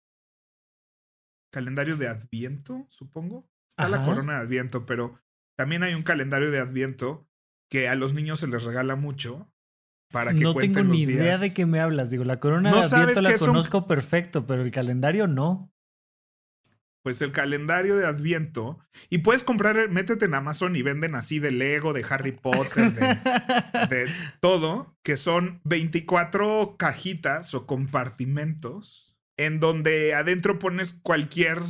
calendario 1.53 1.97
de 1.97 2.09
Adviento, 2.09 2.87
supongo. 2.91 3.49
Está 3.69 3.89
la 3.89 4.05
corona 4.05 4.35
de 4.35 4.41
Adviento, 4.41 4.87
pero 4.87 5.21
también 5.57 5.85
hay 5.85 5.95
un 5.95 6.03
calendario 6.03 6.51
de 6.51 6.59
Adviento 6.59 7.29
que 7.71 7.89
a 7.89 7.95
los 7.95 8.13
niños 8.13 8.41
se 8.41 8.49
les 8.49 8.65
regala 8.65 8.97
mucho 8.97 9.53
para 10.11 10.33
que 10.33 10.41
no 10.41 10.55
tengo 10.55 10.83
ni 10.83 11.03
idea 11.03 11.39
de 11.39 11.55
qué 11.55 11.67
me 11.67 11.79
hablas. 11.79 12.11
Digo, 12.11 12.25
la 12.25 12.41
corona 12.41 12.73
de 12.73 12.81
Adviento 12.81 13.23
la 13.23 13.39
conozco 13.39 13.87
perfecto, 13.87 14.47
pero 14.47 14.63
el 14.63 14.73
calendario 14.73 15.29
no 15.29 15.73
pues 17.03 17.23
el 17.23 17.33
calendario 17.33 17.97
de 17.97 18.07
Adviento 18.07 18.79
y 19.09 19.19
puedes 19.19 19.43
comprar, 19.43 19.89
métete 19.89 20.27
en 20.27 20.35
Amazon 20.35 20.77
y 20.77 20.83
venden 20.83 21.15
así 21.15 21.39
de 21.39 21.51
Lego, 21.51 21.93
de 21.93 22.05
Harry 22.09 22.33
Potter, 22.33 22.93
de, 22.93 24.09
todo, 24.41 24.97
que 25.03 25.17
son 25.17 25.61
24 25.65 26.77
cajitas 26.79 27.55
o 27.55 27.67
compartimentos 27.67 29.17
en 29.39 29.61
donde 29.61 30.15
adentro 30.15 30.59
pones 30.59 30.93
cualquier, 30.93 31.61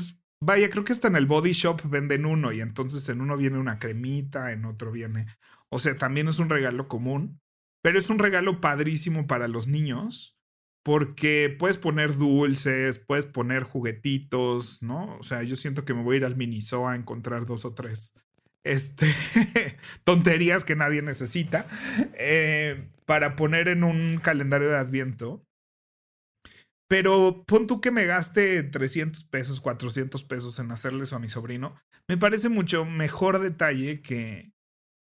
vaya, 0.42 0.70
creo 0.70 0.84
que 0.84 0.92
hasta 0.92 1.08
en 1.08 1.16
el 1.16 1.26
Body 1.26 1.52
Shop 1.52 1.80
venden 1.88 2.26
uno 2.26 2.52
y 2.52 2.60
entonces 2.60 3.08
en 3.08 3.20
uno 3.20 3.36
viene 3.36 3.58
una 3.58 3.78
cremita, 3.78 4.50
en 4.50 4.64
otro 4.64 4.90
viene, 4.90 5.26
o 5.68 5.78
sea, 5.78 5.96
también 5.96 6.26
es 6.26 6.40
un 6.40 6.50
regalo 6.50 6.88
común, 6.88 7.40
pero 7.82 7.98
es 7.98 8.10
un 8.10 8.18
regalo 8.18 8.60
padrísimo 8.60 9.28
para 9.28 9.46
los 9.46 9.68
niños 9.68 10.39
porque 10.82 11.54
puedes 11.58 11.76
poner 11.76 12.16
dulces, 12.16 12.98
puedes 12.98 13.26
poner 13.26 13.62
juguetitos, 13.64 14.82
¿no? 14.82 15.16
O 15.18 15.22
sea, 15.22 15.42
yo 15.42 15.56
siento 15.56 15.84
que 15.84 15.94
me 15.94 16.02
voy 16.02 16.14
a 16.14 16.18
ir 16.18 16.24
al 16.24 16.36
Miniso 16.36 16.88
a 16.88 16.96
encontrar 16.96 17.46
dos 17.46 17.64
o 17.64 17.74
tres 17.74 18.14
este, 18.64 19.06
tonterías 20.04 20.64
que 20.64 20.76
nadie 20.76 21.02
necesita 21.02 21.66
eh, 22.14 22.88
para 23.06 23.36
poner 23.36 23.68
en 23.68 23.84
un 23.84 24.18
calendario 24.18 24.68
de 24.68 24.76
Adviento. 24.76 25.44
Pero 26.88 27.44
pon 27.46 27.68
tú 27.68 27.80
que 27.80 27.92
me 27.92 28.04
gaste 28.04 28.64
300 28.64 29.24
pesos, 29.24 29.60
400 29.60 30.24
pesos 30.24 30.58
en 30.58 30.72
hacerle 30.72 31.04
eso 31.04 31.16
a 31.16 31.20
mi 31.20 31.28
sobrino. 31.28 31.76
Me 32.08 32.18
parece 32.18 32.48
mucho 32.48 32.84
mejor 32.84 33.38
detalle 33.38 34.02
que, 34.02 34.52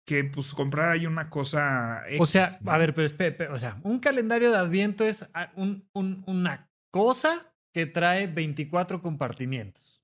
que 0.09 0.25
pues 0.25 0.55
comprar 0.55 0.89
ahí 0.89 1.05
una 1.05 1.29
cosa. 1.29 2.03
o 2.19 2.25
sea, 2.25 2.49
a 2.65 2.79
ver, 2.79 2.95
pero 2.95 3.05
espera, 3.05 3.53
o 3.53 3.59
sea, 3.59 3.79
un 3.83 3.99
calendario 3.99 4.51
de 4.51 4.57
Adviento 4.57 5.05
es 5.05 5.29
ah, 5.35 5.53
un, 5.55 5.87
una 5.93 6.71
cosa 6.91 7.55
que 7.75 7.85
trae 7.85 8.27
24 8.27 9.03
compartimientos. 9.03 10.03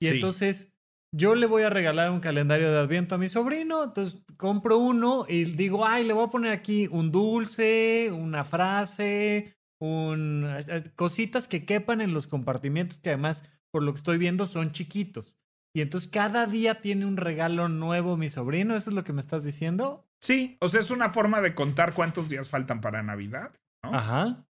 Y 0.00 0.08
entonces 0.08 0.74
yo 1.12 1.36
le 1.36 1.46
voy 1.46 1.62
a 1.62 1.70
regalar 1.70 2.10
un 2.10 2.18
calendario 2.18 2.72
de 2.72 2.80
Adviento 2.80 3.14
a 3.14 3.18
mi 3.18 3.28
sobrino, 3.28 3.84
entonces 3.84 4.24
compro 4.36 4.78
uno 4.78 5.24
y 5.28 5.44
digo, 5.44 5.86
ay, 5.86 6.02
le 6.04 6.14
voy 6.14 6.24
a 6.24 6.30
poner 6.30 6.50
aquí 6.50 6.88
un 6.90 7.12
dulce, 7.12 8.10
una 8.10 8.42
frase, 8.42 9.54
un, 9.80 10.52
cositas 10.96 11.46
que 11.46 11.64
quepan 11.64 12.00
en 12.00 12.12
los 12.12 12.26
compartimientos 12.26 12.98
que 12.98 13.10
además, 13.10 13.44
por 13.70 13.84
lo 13.84 13.92
que 13.92 13.98
estoy 13.98 14.18
viendo, 14.18 14.48
son 14.48 14.72
chiquitos. 14.72 15.36
Y 15.74 15.80
entonces 15.80 16.10
cada 16.10 16.46
día 16.46 16.80
tiene 16.80 17.06
un 17.06 17.16
regalo 17.16 17.68
nuevo 17.68 18.16
mi 18.16 18.28
sobrino, 18.28 18.76
¿eso 18.76 18.90
es 18.90 18.96
lo 18.96 19.04
que 19.04 19.12
me 19.14 19.20
estás 19.22 19.42
diciendo? 19.44 20.06
Sí, 20.20 20.56
o 20.60 20.68
sea, 20.68 20.80
es 20.80 20.90
una 20.90 21.10
forma 21.10 21.40
de 21.40 21.54
contar 21.54 21.94
cuántos 21.94 22.28
días 22.28 22.48
faltan 22.50 22.80
para 22.80 23.02
Navidad, 23.02 23.52
¿no? 23.82 23.94
Ajá. 23.94 24.46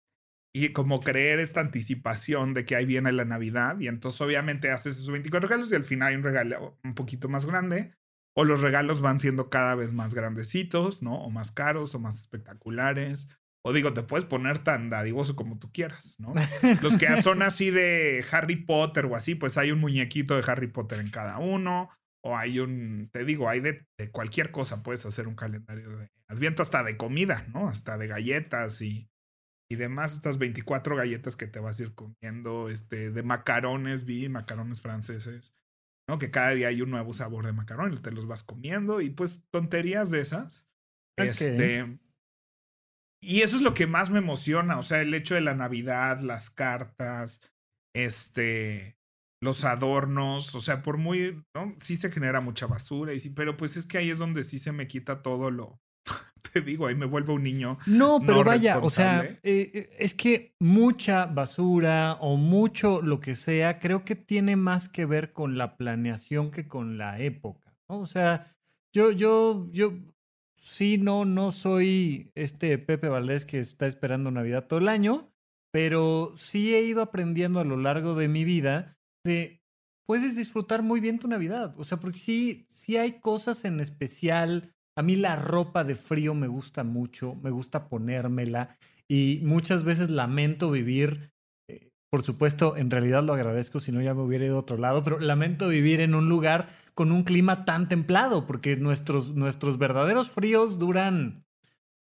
y 0.55 0.73
como 0.73 0.99
creer 1.01 1.39
esta 1.39 1.59
anticipación 1.61 2.53
de 2.55 2.65
que 2.65 2.75
ahí 2.75 2.85
viene 2.85 3.11
la 3.11 3.25
Navidad 3.25 3.79
y 3.79 3.87
entonces 3.87 4.19
obviamente 4.21 4.71
haces 4.71 4.95
esos 4.95 5.11
24 5.11 5.47
regalos 5.47 5.71
y 5.71 5.75
al 5.75 5.83
final 5.83 6.09
hay 6.09 6.15
un 6.15 6.23
regalo 6.23 6.77
un 6.83 6.95
poquito 6.95 7.29
más 7.29 7.45
grande 7.45 7.93
o 8.35 8.45
los 8.45 8.61
regalos 8.61 9.01
van 9.01 9.19
siendo 9.19 9.49
cada 9.49 9.75
vez 9.75 9.93
más 9.93 10.13
grandecitos, 10.15 11.03
¿no? 11.03 11.23
O 11.23 11.29
más 11.29 11.51
caros 11.51 11.93
o 11.93 11.99
más 11.99 12.19
espectaculares. 12.19 13.29
O 13.65 13.73
digo, 13.73 13.93
te 13.93 14.03
puedes 14.03 14.25
poner 14.25 14.59
tan 14.59 14.89
dadivoso 14.89 15.35
como 15.35 15.59
tú 15.59 15.71
quieras, 15.71 16.15
¿no? 16.17 16.33
Los 16.81 16.97
que 16.97 17.21
son 17.21 17.41
así 17.41 17.71
de 17.71 18.23
Harry 18.31 18.55
Potter 18.55 19.05
o 19.05 19.15
así, 19.15 19.35
pues 19.35 19.57
hay 19.57 19.71
un 19.71 19.79
muñequito 19.79 20.35
de 20.35 20.43
Harry 20.49 20.67
Potter 20.67 20.99
en 20.99 21.09
cada 21.09 21.39
uno. 21.39 21.89
O 22.21 22.35
hay 22.35 22.59
un, 22.59 23.09
te 23.13 23.23
digo, 23.23 23.47
hay 23.47 23.61
de, 23.61 23.85
de 23.97 24.11
cualquier 24.11 24.51
cosa, 24.51 24.83
puedes 24.83 25.05
hacer 25.05 25.27
un 25.27 25.35
calendario 25.35 25.89
de 25.97 26.09
Adviento 26.29 26.61
hasta 26.61 26.83
de 26.83 26.95
comida, 26.95 27.47
¿no? 27.53 27.67
Hasta 27.69 27.97
de 27.97 28.07
galletas 28.07 28.81
y, 28.83 29.09
y 29.67 29.75
demás, 29.75 30.13
estas 30.13 30.37
24 30.37 30.95
galletas 30.95 31.35
que 31.35 31.47
te 31.47 31.59
vas 31.59 31.79
a 31.79 31.83
ir 31.83 31.95
comiendo, 31.95 32.69
este, 32.69 33.09
de 33.09 33.23
macarones, 33.23 34.05
vi, 34.05 34.29
macarones 34.29 34.81
franceses, 34.81 35.55
¿no? 36.07 36.19
Que 36.19 36.29
cada 36.29 36.51
día 36.51 36.67
hay 36.67 36.83
un 36.83 36.91
nuevo 36.91 37.13
sabor 37.13 37.47
de 37.47 37.53
macarón 37.53 37.93
y 37.93 37.97
te 37.97 38.11
los 38.11 38.27
vas 38.27 38.43
comiendo 38.43 39.01
y 39.01 39.09
pues 39.09 39.43
tonterías 39.49 40.11
de 40.11 40.21
esas. 40.21 40.67
Este, 41.17 41.99
y 43.21 43.41
eso 43.41 43.57
es 43.57 43.61
lo 43.61 43.73
que 43.73 43.87
más 43.87 44.09
me 44.09 44.19
emociona, 44.19 44.79
o 44.79 44.83
sea, 44.83 45.01
el 45.01 45.13
hecho 45.13 45.35
de 45.35 45.41
la 45.41 45.55
Navidad, 45.55 46.19
las 46.21 46.49
cartas, 46.49 47.41
este, 47.93 48.97
los 49.41 49.65
adornos, 49.65 50.55
o 50.55 50.61
sea, 50.61 50.81
por 50.81 50.97
muy, 50.97 51.43
¿no? 51.53 51.75
Sí 51.79 51.95
se 51.95 52.11
genera 52.11 52.41
mucha 52.41 52.67
basura, 52.67 53.13
y 53.13 53.19
sí, 53.19 53.29
pero 53.29 53.57
pues 53.57 53.77
es 53.77 53.85
que 53.85 53.97
ahí 53.97 54.09
es 54.09 54.19
donde 54.19 54.43
sí 54.43 54.59
se 54.59 54.71
me 54.71 54.87
quita 54.87 55.21
todo 55.21 55.51
lo, 55.51 55.81
te 56.53 56.61
digo, 56.61 56.87
ahí 56.87 56.95
me 56.95 57.05
vuelvo 57.05 57.33
un 57.33 57.43
niño. 57.43 57.77
No, 57.85 58.21
pero 58.25 58.43
vaya, 58.43 58.79
o 58.79 58.89
sea, 58.89 59.23
eh, 59.23 59.39
eh, 59.43 59.89
es 59.99 60.13
que 60.13 60.55
mucha 60.59 61.25
basura 61.25 62.17
o 62.19 62.37
mucho 62.37 63.01
lo 63.01 63.19
que 63.19 63.35
sea, 63.35 63.79
creo 63.79 64.05
que 64.05 64.15
tiene 64.15 64.55
más 64.55 64.89
que 64.89 65.05
ver 65.05 65.33
con 65.33 65.57
la 65.57 65.77
planeación 65.77 66.51
que 66.51 66.67
con 66.67 66.97
la 66.97 67.19
época. 67.19 67.75
O 67.87 68.05
sea, 68.05 68.55
yo, 68.93 69.11
yo, 69.11 69.67
yo, 69.71 69.93
sí, 70.59 70.97
no, 70.97 71.25
no 71.25 71.51
soy 71.51 72.31
este 72.35 72.77
Pepe 72.77 73.09
Valdés 73.09 73.45
que 73.45 73.59
está 73.59 73.87
esperando 73.87 74.31
Navidad 74.31 74.67
todo 74.67 74.79
el 74.79 74.87
año, 74.87 75.31
pero 75.71 76.31
sí 76.35 76.75
he 76.75 76.83
ido 76.83 77.01
aprendiendo 77.01 77.59
a 77.59 77.65
lo 77.65 77.77
largo 77.77 78.15
de 78.15 78.27
mi 78.27 78.43
vida 78.43 78.97
de 79.23 79.61
puedes 80.07 80.35
disfrutar 80.35 80.81
muy 80.81 80.99
bien 80.99 81.19
tu 81.19 81.27
Navidad. 81.27 81.75
O 81.77 81.83
sea, 81.83 81.99
porque 81.99 82.19
sí, 82.19 82.65
sí 82.69 82.97
hay 82.97 83.19
cosas 83.19 83.65
en 83.65 83.79
especial 83.79 84.73
a 84.99 85.01
mí 85.01 85.15
la 85.15 85.37
ropa 85.37 85.85
de 85.85 85.95
frío 85.95 86.33
me 86.33 86.47
gusta 86.47 86.83
mucho, 86.83 87.35
me 87.35 87.51
gusta 87.51 87.87
ponérmela 87.87 88.75
y 89.07 89.39
muchas 89.43 89.85
veces 89.85 90.11
lamento 90.11 90.71
vivir, 90.71 91.31
por 92.09 92.23
supuesto, 92.23 92.75
en 92.75 92.89
realidad 92.89 93.23
lo 93.23 93.33
agradezco, 93.33 93.79
si 93.79 93.91
no 93.91 94.01
ya 94.01 94.13
me 94.13 94.21
hubiera 94.21 94.45
ido 94.45 94.55
a 94.55 94.61
otro 94.61 94.77
lado, 94.77 95.03
pero 95.03 95.19
lamento 95.19 95.67
vivir 95.67 96.01
en 96.01 96.15
un 96.15 96.27
lugar 96.27 96.67
con 96.95 97.11
un 97.11 97.23
clima 97.23 97.65
tan 97.65 97.87
templado, 97.87 98.47
porque 98.47 98.75
nuestros, 98.77 99.35
nuestros 99.35 99.77
verdaderos 99.77 100.31
fríos 100.31 100.79
duran 100.79 101.45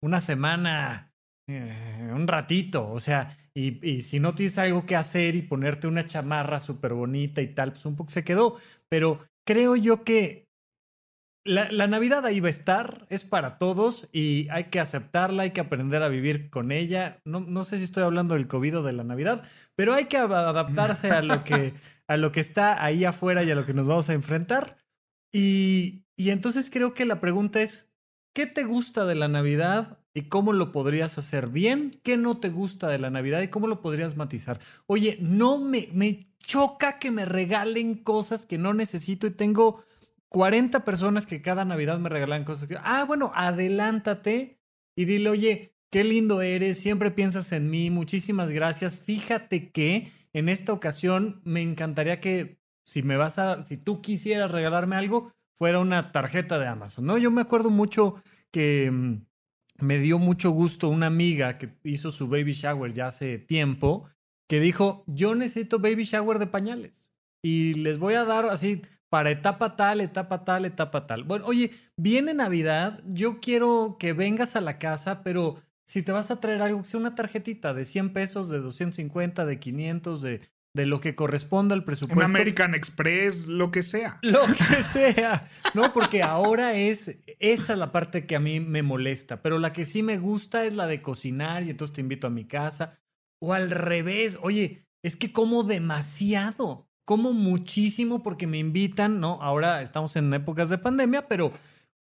una 0.01 0.19
semana, 0.19 1.13
eh, 1.47 2.11
un 2.13 2.27
ratito, 2.27 2.89
o 2.89 2.99
sea, 2.99 3.37
y, 3.55 3.87
y, 3.87 4.01
si 4.01 4.19
no 4.19 4.33
tienes 4.33 4.57
algo 4.57 4.85
que 4.85 4.95
hacer 4.95 5.35
y 5.35 5.43
ponerte 5.43 5.87
una 5.87 6.05
chamarra 6.05 6.59
súper 6.59 6.93
bonita 6.93 7.41
y 7.41 7.47
tal, 7.53 7.71
pues 7.71 7.85
un 7.85 7.95
poco 7.95 8.11
se 8.11 8.23
quedó, 8.23 8.57
pero 8.89 9.19
creo 9.45 9.75
yo 9.75 10.03
que 10.03 10.42
la, 11.45 11.87
Navidad 11.87 12.25
ahí 12.25 12.39
va 12.39 12.47
a 12.47 12.51
estar, 12.51 13.05
es 13.09 13.25
para 13.25 13.57
todos 13.57 14.07
y 14.11 14.47
hay 14.49 14.65
que 14.65 14.79
aceptarla, 14.79 15.43
hay 15.43 15.51
que 15.51 15.61
aprender 15.61 16.01
a 16.01 16.09
vivir 16.09 16.49
con 16.49 16.71
ella. 16.71 17.19
No, 17.25 17.41
no 17.41 17.63
sé 17.63 17.77
si 17.77 17.83
estoy 17.83 18.03
hablando 18.03 18.35
del 18.35 18.47
COVID 18.47 18.79
o 18.79 18.83
de 18.83 18.93
la 18.93 19.03
Navidad, 19.03 19.43
pero 19.75 19.93
hay 19.93 20.05
que 20.05 20.17
adaptarse 20.17 21.11
a 21.11 21.21
lo 21.21 21.43
que, 21.43 21.73
a 22.07 22.17
lo 22.17 22.31
que 22.31 22.39
está 22.39 22.83
ahí 22.83 23.05
afuera 23.05 23.43
y 23.43 23.51
a 23.51 23.55
lo 23.55 23.65
que 23.65 23.73
nos 23.73 23.87
vamos 23.87 24.09
a 24.09 24.13
enfrentar. 24.13 24.77
Y, 25.33 26.05
y 26.15 26.29
entonces 26.29 26.69
creo 26.69 26.93
que 26.93 27.05
la 27.05 27.19
pregunta 27.19 27.61
es, 27.61 27.91
¿qué 28.33 28.45
te 28.45 28.63
gusta 28.63 29.05
de 29.05 29.15
la 29.15 29.27
Navidad 29.27 29.99
y 30.13 30.23
cómo 30.23 30.53
lo 30.53 30.71
podrías 30.71 31.17
hacer 31.17 31.47
bien? 31.47 31.99
¿Qué 32.03 32.15
no 32.17 32.37
te 32.37 32.49
gusta 32.49 32.87
de 32.87 32.99
la 32.99 33.09
Navidad 33.09 33.41
y 33.41 33.49
cómo 33.49 33.67
lo 33.67 33.81
podrías 33.81 34.15
matizar? 34.15 34.59
Oye, 34.85 35.17
no 35.19 35.57
me, 35.57 35.89
me 35.91 36.33
choca 36.39 36.99
que 36.99 37.11
me 37.11 37.25
regalen 37.25 37.95
cosas 37.95 38.45
que 38.45 38.57
no 38.57 38.73
necesito 38.73 39.27
y 39.27 39.31
tengo 39.31 39.83
40 40.33 40.83
personas 40.83 41.27
que 41.27 41.43
cada 41.43 41.63
Navidad 41.63 41.99
me 41.99 42.09
regalan 42.09 42.43
cosas. 42.43 42.67
Que, 42.67 42.75
ah, 42.81 43.05
bueno, 43.05 43.31
adelántate 43.35 44.59
y 44.97 45.05
dile, 45.05 45.29
oye, 45.29 45.75
qué 45.91 46.03
lindo 46.03 46.41
eres, 46.41 46.79
siempre 46.79 47.11
piensas 47.11 47.51
en 47.51 47.69
mí, 47.69 47.91
muchísimas 47.91 48.49
gracias. 48.49 48.97
Fíjate 48.97 49.71
que 49.71 50.11
en 50.33 50.49
esta 50.49 50.73
ocasión 50.73 51.39
me 51.45 51.61
encantaría 51.61 52.19
que 52.19 52.59
si 52.83 53.03
me 53.03 53.15
vas 53.15 53.37
a, 53.37 53.61
si 53.61 53.77
tú 53.77 54.01
quisieras 54.01 54.51
regalarme 54.51 54.95
algo, 54.95 55.31
fuera 55.55 55.77
una 55.77 56.11
tarjeta 56.11 56.57
de 56.57 56.65
Amazon, 56.65 57.05
¿no? 57.05 57.19
Yo 57.19 57.29
me 57.29 57.41
acuerdo 57.41 57.69
mucho 57.69 58.15
que 58.51 58.89
mm, 58.91 59.25
me 59.85 59.99
dio 59.99 60.17
mucho 60.17 60.49
gusto 60.49 60.89
una 60.89 61.05
amiga 61.05 61.59
que 61.59 61.69
hizo 61.83 62.11
su 62.11 62.27
baby 62.27 62.53
shower 62.53 62.91
ya 62.91 63.05
hace 63.05 63.37
tiempo, 63.37 64.09
que 64.49 64.59
dijo, 64.59 65.03
yo 65.05 65.35
necesito 65.35 65.77
baby 65.77 66.05
shower 66.05 66.39
de 66.39 66.47
pañales. 66.47 67.11
Y 67.43 67.75
les 67.75 67.99
voy 67.99 68.15
a 68.15 68.25
dar 68.25 68.45
así 68.45 68.81
para 69.13 69.29
etapa 69.29 69.75
tal, 69.75 70.01
etapa 70.01 70.43
tal, 70.43 70.65
etapa 70.65 71.05
tal. 71.05 71.23
Bueno, 71.23 71.45
oye, 71.45 71.69
viene 71.95 72.33
Navidad, 72.33 72.99
yo 73.05 73.39
quiero 73.39 73.97
que 73.99 74.11
vengas 74.11 74.55
a 74.55 74.61
la 74.61 74.79
casa, 74.79 75.21
pero 75.21 75.61
si 75.85 76.01
te 76.01 76.11
vas 76.11 76.31
a 76.31 76.39
traer 76.39 76.63
algo, 76.63 76.83
sea 76.83 76.99
una 76.99 77.13
tarjetita 77.13 77.75
de 77.75 77.85
100 77.85 78.11
pesos, 78.11 78.49
de 78.49 78.57
250, 78.57 79.45
de 79.45 79.59
500, 79.59 80.19
de, 80.23 80.41
de 80.75 80.85
lo 80.87 80.99
que 80.99 81.13
corresponda 81.13 81.75
al 81.75 81.83
presupuesto. 81.83 82.25
Un 82.25 82.35
American 82.35 82.73
Express, 82.73 83.45
lo 83.45 83.69
que 83.69 83.83
sea. 83.83 84.17
Lo 84.23 84.47
que 84.47 84.81
sea. 84.81 85.47
No, 85.75 85.93
porque 85.93 86.23
ahora 86.23 86.73
es 86.73 87.19
esa 87.37 87.75
la 87.75 87.91
parte 87.91 88.25
que 88.25 88.35
a 88.35 88.39
mí 88.39 88.61
me 88.61 88.81
molesta, 88.81 89.43
pero 89.43 89.59
la 89.59 89.73
que 89.73 89.85
sí 89.85 90.01
me 90.01 90.17
gusta 90.17 90.65
es 90.65 90.73
la 90.73 90.87
de 90.87 91.03
cocinar 91.03 91.61
y 91.61 91.69
entonces 91.69 91.93
te 91.93 92.01
invito 92.01 92.25
a 92.25 92.31
mi 92.31 92.45
casa. 92.45 92.97
O 93.39 93.53
al 93.53 93.69
revés, 93.69 94.39
oye, 94.41 94.87
es 95.03 95.15
que 95.15 95.31
como 95.31 95.61
demasiado 95.61 96.89
como 97.05 97.33
muchísimo 97.33 98.23
porque 98.23 98.47
me 98.47 98.57
invitan, 98.57 99.19
¿no? 99.19 99.41
Ahora 99.41 99.81
estamos 99.81 100.15
en 100.15 100.33
épocas 100.33 100.69
de 100.69 100.77
pandemia, 100.77 101.27
pero 101.27 101.51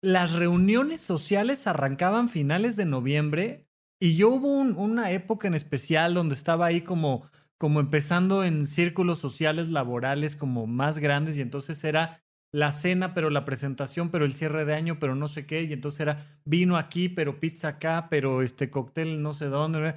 las 0.01 0.33
reuniones 0.33 1.01
sociales 1.01 1.67
arrancaban 1.67 2.29
finales 2.29 2.75
de 2.75 2.85
noviembre 2.85 3.67
y 3.99 4.15
yo 4.15 4.29
hubo 4.29 4.59
una 4.59 5.11
época 5.11 5.47
en 5.47 5.55
especial 5.55 6.13
donde 6.13 6.35
estaba 6.35 6.67
ahí 6.67 6.81
como, 6.81 7.23
como 7.57 7.79
empezando 7.79 8.43
en 8.43 8.67
círculos 8.67 9.19
sociales 9.19 9.69
laborales 9.69 10.35
como 10.35 10.67
más 10.67 10.99
grandes 10.99 11.37
y 11.37 11.41
entonces 11.41 11.83
era 11.83 12.21
la 12.51 12.71
cena, 12.71 13.13
pero 13.13 13.29
la 13.29 13.43
presentación, 13.43 14.11
pero 14.11 14.23
el 14.23 14.33
cierre 14.33 14.63
de 14.63 14.75
año, 14.75 14.97
pero 14.99 15.15
no 15.15 15.27
sé 15.27 15.45
qué, 15.45 15.63
y 15.63 15.73
entonces 15.73 15.99
era 15.99 16.39
vino 16.45 16.77
aquí, 16.77 17.09
pero 17.09 17.39
pizza 17.39 17.67
acá, 17.67 18.07
pero 18.09 18.41
este 18.41 18.69
cóctel 18.69 19.21
no 19.21 19.33
sé 19.33 19.47
dónde. 19.47 19.95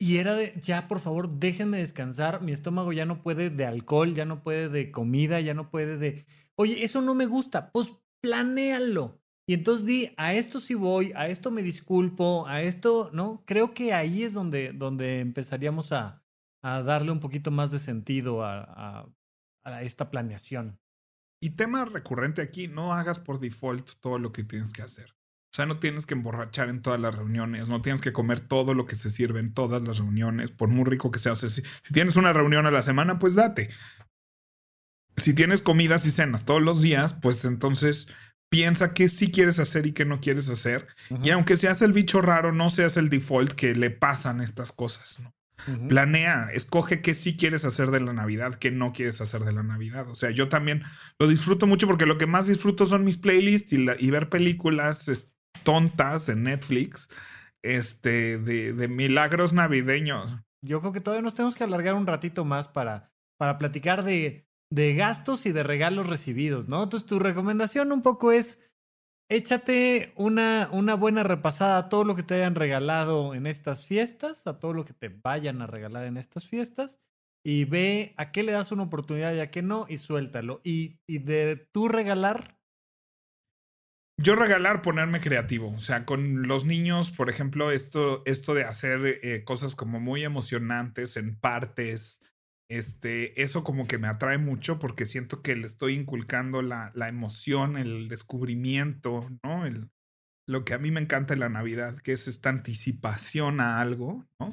Y 0.00 0.18
era 0.18 0.34
de, 0.34 0.54
ya 0.60 0.86
por 0.86 1.00
favor, 1.00 1.28
déjenme 1.28 1.78
descansar, 1.78 2.40
mi 2.40 2.52
estómago 2.52 2.92
ya 2.92 3.04
no 3.04 3.20
puede 3.20 3.50
de 3.50 3.66
alcohol, 3.66 4.14
ya 4.14 4.24
no 4.24 4.42
puede 4.42 4.68
de 4.68 4.92
comida, 4.92 5.40
ya 5.40 5.54
no 5.54 5.70
puede 5.70 5.96
de, 5.98 6.24
oye, 6.54 6.84
eso 6.84 7.02
no 7.02 7.14
me 7.14 7.26
gusta, 7.26 7.72
pues 7.72 7.94
planéalo. 8.20 9.20
Y 9.48 9.54
entonces 9.54 9.86
di, 9.86 10.14
a 10.16 10.34
esto 10.34 10.60
sí 10.60 10.74
voy, 10.74 11.12
a 11.16 11.26
esto 11.26 11.50
me 11.50 11.62
disculpo, 11.62 12.46
a 12.46 12.62
esto, 12.62 13.10
¿no? 13.12 13.42
Creo 13.46 13.74
que 13.74 13.92
ahí 13.92 14.22
es 14.22 14.34
donde, 14.34 14.72
donde 14.72 15.20
empezaríamos 15.20 15.90
a, 15.90 16.22
a 16.62 16.82
darle 16.82 17.10
un 17.10 17.20
poquito 17.20 17.50
más 17.50 17.70
de 17.70 17.78
sentido 17.78 18.44
a, 18.44 18.60
a, 18.60 19.08
a 19.64 19.82
esta 19.82 20.10
planeación. 20.10 20.78
Y 21.40 21.50
tema 21.50 21.84
recurrente 21.84 22.42
aquí, 22.42 22.68
no 22.68 22.92
hagas 22.92 23.18
por 23.18 23.40
default 23.40 23.92
todo 24.00 24.18
lo 24.18 24.32
que 24.32 24.44
tienes 24.44 24.72
que 24.72 24.82
hacer. 24.82 25.17
O 25.50 25.54
sea, 25.56 25.64
no 25.64 25.78
tienes 25.78 26.04
que 26.04 26.14
emborrachar 26.14 26.68
en 26.68 26.80
todas 26.80 27.00
las 27.00 27.14
reuniones, 27.14 27.68
no 27.68 27.80
tienes 27.80 28.02
que 28.02 28.12
comer 28.12 28.40
todo 28.40 28.74
lo 28.74 28.84
que 28.84 28.96
se 28.96 29.10
sirve 29.10 29.40
en 29.40 29.54
todas 29.54 29.82
las 29.82 29.98
reuniones, 29.98 30.52
por 30.52 30.68
muy 30.68 30.84
rico 30.84 31.10
que 31.10 31.18
sea. 31.18 31.32
O 31.32 31.36
sea, 31.36 31.48
si, 31.48 31.62
tienes 31.92 32.16
una 32.16 32.32
reunión 32.32 32.66
a 32.66 32.70
la 32.70 32.82
semana, 32.82 33.18
pues 33.18 33.34
date. 33.34 33.70
Si 35.16 35.32
tienes 35.34 35.62
comidas 35.62 36.04
y 36.04 36.10
cenas 36.10 36.44
todos 36.44 36.62
los 36.62 36.82
días, 36.82 37.14
pues 37.14 37.44
entonces 37.44 38.08
piensa 38.50 38.92
qué 38.92 39.08
sí 39.08 39.32
quieres 39.32 39.58
hacer 39.58 39.86
y 39.86 39.92
qué 39.92 40.04
no 40.04 40.20
quieres 40.20 40.50
hacer. 40.50 40.86
Y 41.22 41.30
aunque 41.30 41.56
seas 41.56 41.80
el 41.82 41.92
bicho 41.92 42.20
raro, 42.20 42.52
no 42.52 42.68
seas 42.68 42.96
el 42.96 43.08
default 43.08 43.52
que 43.52 43.74
le 43.74 43.90
pasan 43.90 44.40
estas 44.40 44.70
cosas, 44.70 45.18
¿no? 45.20 45.34
Planea, 45.88 46.50
escoge 46.52 47.02
qué 47.02 47.14
sí 47.14 47.36
quieres 47.36 47.64
hacer 47.64 47.90
de 47.90 48.00
la 48.00 48.12
Navidad, 48.12 48.54
qué 48.54 48.70
no 48.70 48.92
quieres 48.92 49.20
hacer 49.20 49.44
de 49.44 49.52
la 49.52 49.64
Navidad. 49.64 50.08
O 50.08 50.14
sea, 50.14 50.30
yo 50.30 50.48
también 50.48 50.84
lo 51.18 51.26
disfruto 51.26 51.66
mucho 51.66 51.86
porque 51.86 52.06
lo 52.06 52.16
que 52.16 52.26
más 52.26 52.46
disfruto 52.46 52.86
son 52.86 53.04
mis 53.04 53.16
playlists 53.16 53.72
y, 53.72 53.84
y 53.98 54.10
ver 54.10 54.28
películas, 54.28 55.08
tontas 55.64 56.28
en 56.28 56.44
Netflix 56.44 57.08
este, 57.62 58.38
de, 58.38 58.72
de, 58.72 58.88
milagros 58.88 59.52
navideños. 59.52 60.36
Yo 60.64 60.80
creo 60.80 60.92
que 60.92 61.00
todavía 61.00 61.22
nos 61.22 61.34
tenemos 61.34 61.54
que 61.54 61.64
alargar 61.64 61.94
un 61.94 62.06
ratito 62.06 62.44
más 62.44 62.68
para, 62.68 63.12
para 63.38 63.58
platicar 63.58 64.04
de, 64.04 64.48
de 64.70 64.94
gastos 64.94 65.46
y 65.46 65.52
de 65.52 65.62
regalos 65.62 66.08
recibidos, 66.08 66.68
¿no? 66.68 66.82
Entonces, 66.82 67.08
tu 67.08 67.18
recomendación 67.18 67.92
un 67.92 68.02
poco 68.02 68.32
es 68.32 68.64
échate 69.30 70.12
una, 70.16 70.68
una 70.72 70.94
buena 70.94 71.22
repasada 71.22 71.78
a 71.78 71.88
todo 71.88 72.04
lo 72.04 72.16
que 72.16 72.22
te 72.22 72.34
hayan 72.34 72.54
regalado 72.54 73.34
en 73.34 73.46
estas 73.46 73.86
fiestas, 73.86 74.46
a 74.46 74.58
todo 74.58 74.72
lo 74.72 74.84
que 74.84 74.94
te 74.94 75.08
vayan 75.08 75.60
a 75.60 75.66
regalar 75.66 76.04
en 76.04 76.16
estas 76.16 76.48
fiestas, 76.48 77.00
y 77.44 77.64
ve 77.64 78.14
a 78.16 78.32
qué 78.32 78.42
le 78.42 78.52
das 78.52 78.72
una 78.72 78.84
oportunidad 78.84 79.34
y 79.34 79.40
a 79.40 79.50
qué 79.50 79.62
no, 79.62 79.86
y 79.88 79.98
suéltalo. 79.98 80.60
Y, 80.64 81.00
y 81.06 81.18
de 81.18 81.56
tú 81.56 81.88
regalar. 81.88 82.57
Yo 84.20 84.34
regalar, 84.34 84.82
ponerme 84.82 85.20
creativo. 85.20 85.70
O 85.70 85.78
sea, 85.78 86.04
con 86.04 86.48
los 86.48 86.64
niños, 86.64 87.12
por 87.12 87.30
ejemplo, 87.30 87.70
esto, 87.70 88.22
esto 88.26 88.52
de 88.52 88.64
hacer 88.64 89.20
eh, 89.22 89.44
cosas 89.44 89.76
como 89.76 90.00
muy 90.00 90.24
emocionantes 90.24 91.16
en 91.16 91.36
partes, 91.36 92.20
este, 92.68 93.40
eso 93.40 93.62
como 93.62 93.86
que 93.86 93.98
me 93.98 94.08
atrae 94.08 94.36
mucho 94.36 94.80
porque 94.80 95.06
siento 95.06 95.40
que 95.40 95.54
le 95.54 95.66
estoy 95.66 95.94
inculcando 95.94 96.62
la, 96.62 96.90
la 96.94 97.08
emoción, 97.08 97.78
el 97.78 98.08
descubrimiento, 98.08 99.30
¿no? 99.44 99.64
El, 99.64 99.88
lo 100.48 100.64
que 100.64 100.74
a 100.74 100.78
mí 100.78 100.90
me 100.90 101.00
encanta 101.00 101.34
en 101.34 101.40
la 101.40 101.48
Navidad, 101.48 101.98
que 101.98 102.12
es 102.12 102.26
esta 102.26 102.48
anticipación 102.48 103.60
a 103.60 103.80
algo, 103.80 104.26
¿no? 104.40 104.50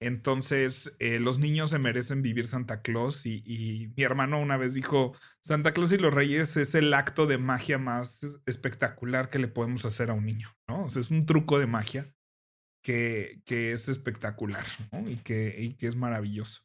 Entonces, 0.00 0.96
eh, 1.00 1.18
los 1.18 1.38
niños 1.38 1.70
se 1.70 1.78
merecen 1.78 2.22
vivir 2.22 2.46
Santa 2.46 2.82
Claus 2.82 3.26
y, 3.26 3.42
y, 3.44 3.92
mi 3.96 4.04
hermano 4.04 4.40
una 4.40 4.56
vez 4.56 4.74
dijo, 4.74 5.16
Santa 5.40 5.72
Claus 5.72 5.90
y 5.90 5.98
los 5.98 6.14
Reyes 6.14 6.56
es 6.56 6.74
el 6.76 6.94
acto 6.94 7.26
de 7.26 7.38
magia 7.38 7.78
más 7.78 8.40
espectacular 8.46 9.28
que 9.28 9.40
le 9.40 9.48
podemos 9.48 9.84
hacer 9.84 10.10
a 10.10 10.14
un 10.14 10.24
niño, 10.24 10.56
¿no? 10.68 10.84
O 10.84 10.88
sea, 10.88 11.00
es 11.00 11.10
un 11.10 11.26
truco 11.26 11.58
de 11.58 11.66
magia 11.66 12.14
que, 12.84 13.42
que 13.44 13.72
es 13.72 13.88
espectacular, 13.88 14.64
¿no? 14.92 15.08
Y 15.08 15.16
que, 15.16 15.56
y 15.58 15.74
que 15.74 15.88
es 15.88 15.96
maravilloso. 15.96 16.62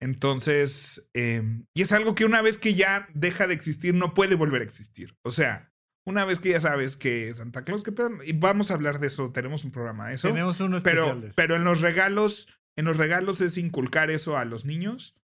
Entonces, 0.00 1.10
eh, 1.14 1.42
y 1.74 1.82
es 1.82 1.92
algo 1.92 2.14
que 2.14 2.24
una 2.24 2.42
vez 2.42 2.56
que 2.56 2.74
ya 2.74 3.08
deja 3.14 3.46
de 3.46 3.54
existir, 3.54 3.94
no 3.94 4.14
puede 4.14 4.36
volver 4.36 4.62
a 4.62 4.64
existir. 4.64 5.16
O 5.22 5.32
sea, 5.32 5.72
una 6.06 6.24
vez 6.24 6.38
que 6.38 6.50
ya 6.50 6.60
sabes 6.60 6.96
que 6.96 7.34
Santa 7.34 7.64
Claus, 7.64 7.82
que 7.82 7.92
y 8.24 8.32
vamos 8.32 8.70
a 8.70 8.74
hablar 8.74 9.00
de 9.00 9.08
eso, 9.08 9.32
tenemos 9.32 9.64
un 9.64 9.72
programa 9.72 10.08
de 10.08 10.14
eso. 10.14 10.28
Tenemos 10.28 10.60
uno 10.60 10.78
pero, 10.82 11.20
pero 11.36 11.56
en 11.56 11.64
los 11.64 11.80
regalos, 11.80 12.48
en 12.78 12.84
los 12.84 12.96
regalos 12.96 13.40
es 13.40 13.58
inculcar 13.58 14.08
eso 14.08 14.38
a 14.38 14.44
los 14.44 14.64
niños. 14.64 15.20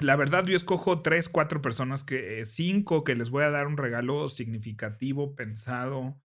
La 0.00 0.16
verdad, 0.16 0.46
yo 0.46 0.56
escojo 0.56 1.02
tres, 1.02 1.28
cuatro 1.28 1.60
personas 1.60 2.02
que, 2.02 2.40
eh, 2.40 2.46
cinco, 2.46 3.04
que 3.04 3.14
les 3.14 3.28
voy 3.28 3.44
a 3.44 3.50
dar 3.50 3.66
un 3.66 3.76
regalo 3.76 4.26
significativo, 4.30 5.36
pensado, 5.36 6.18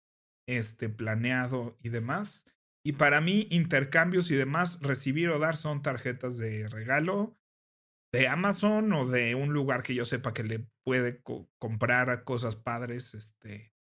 este, 0.47 0.89
planeado 0.89 1.77
y 1.83 1.89
demás. 1.89 2.47
Y 2.85 2.93
para 2.93 3.21
mí, 3.21 3.49
intercambios 3.51 4.31
y 4.31 4.37
demás, 4.37 4.81
recibir 4.83 5.31
o 5.31 5.41
dar 5.41 5.57
son 5.57 5.83
tarjetas 5.83 6.39
de 6.39 6.69
regalo 6.69 7.37
de 8.13 8.29
Amazon 8.29 8.93
o 8.93 9.09
de 9.09 9.35
un 9.35 9.53
lugar 9.53 9.83
que 9.83 9.97
yo 9.97 10.05
sepa 10.05 10.33
que 10.33 10.45
le 10.45 10.69
puede 10.85 11.25
comprar 11.59 12.23
cosas 12.23 12.55
padres. 12.55 13.15
Este, 13.15 13.73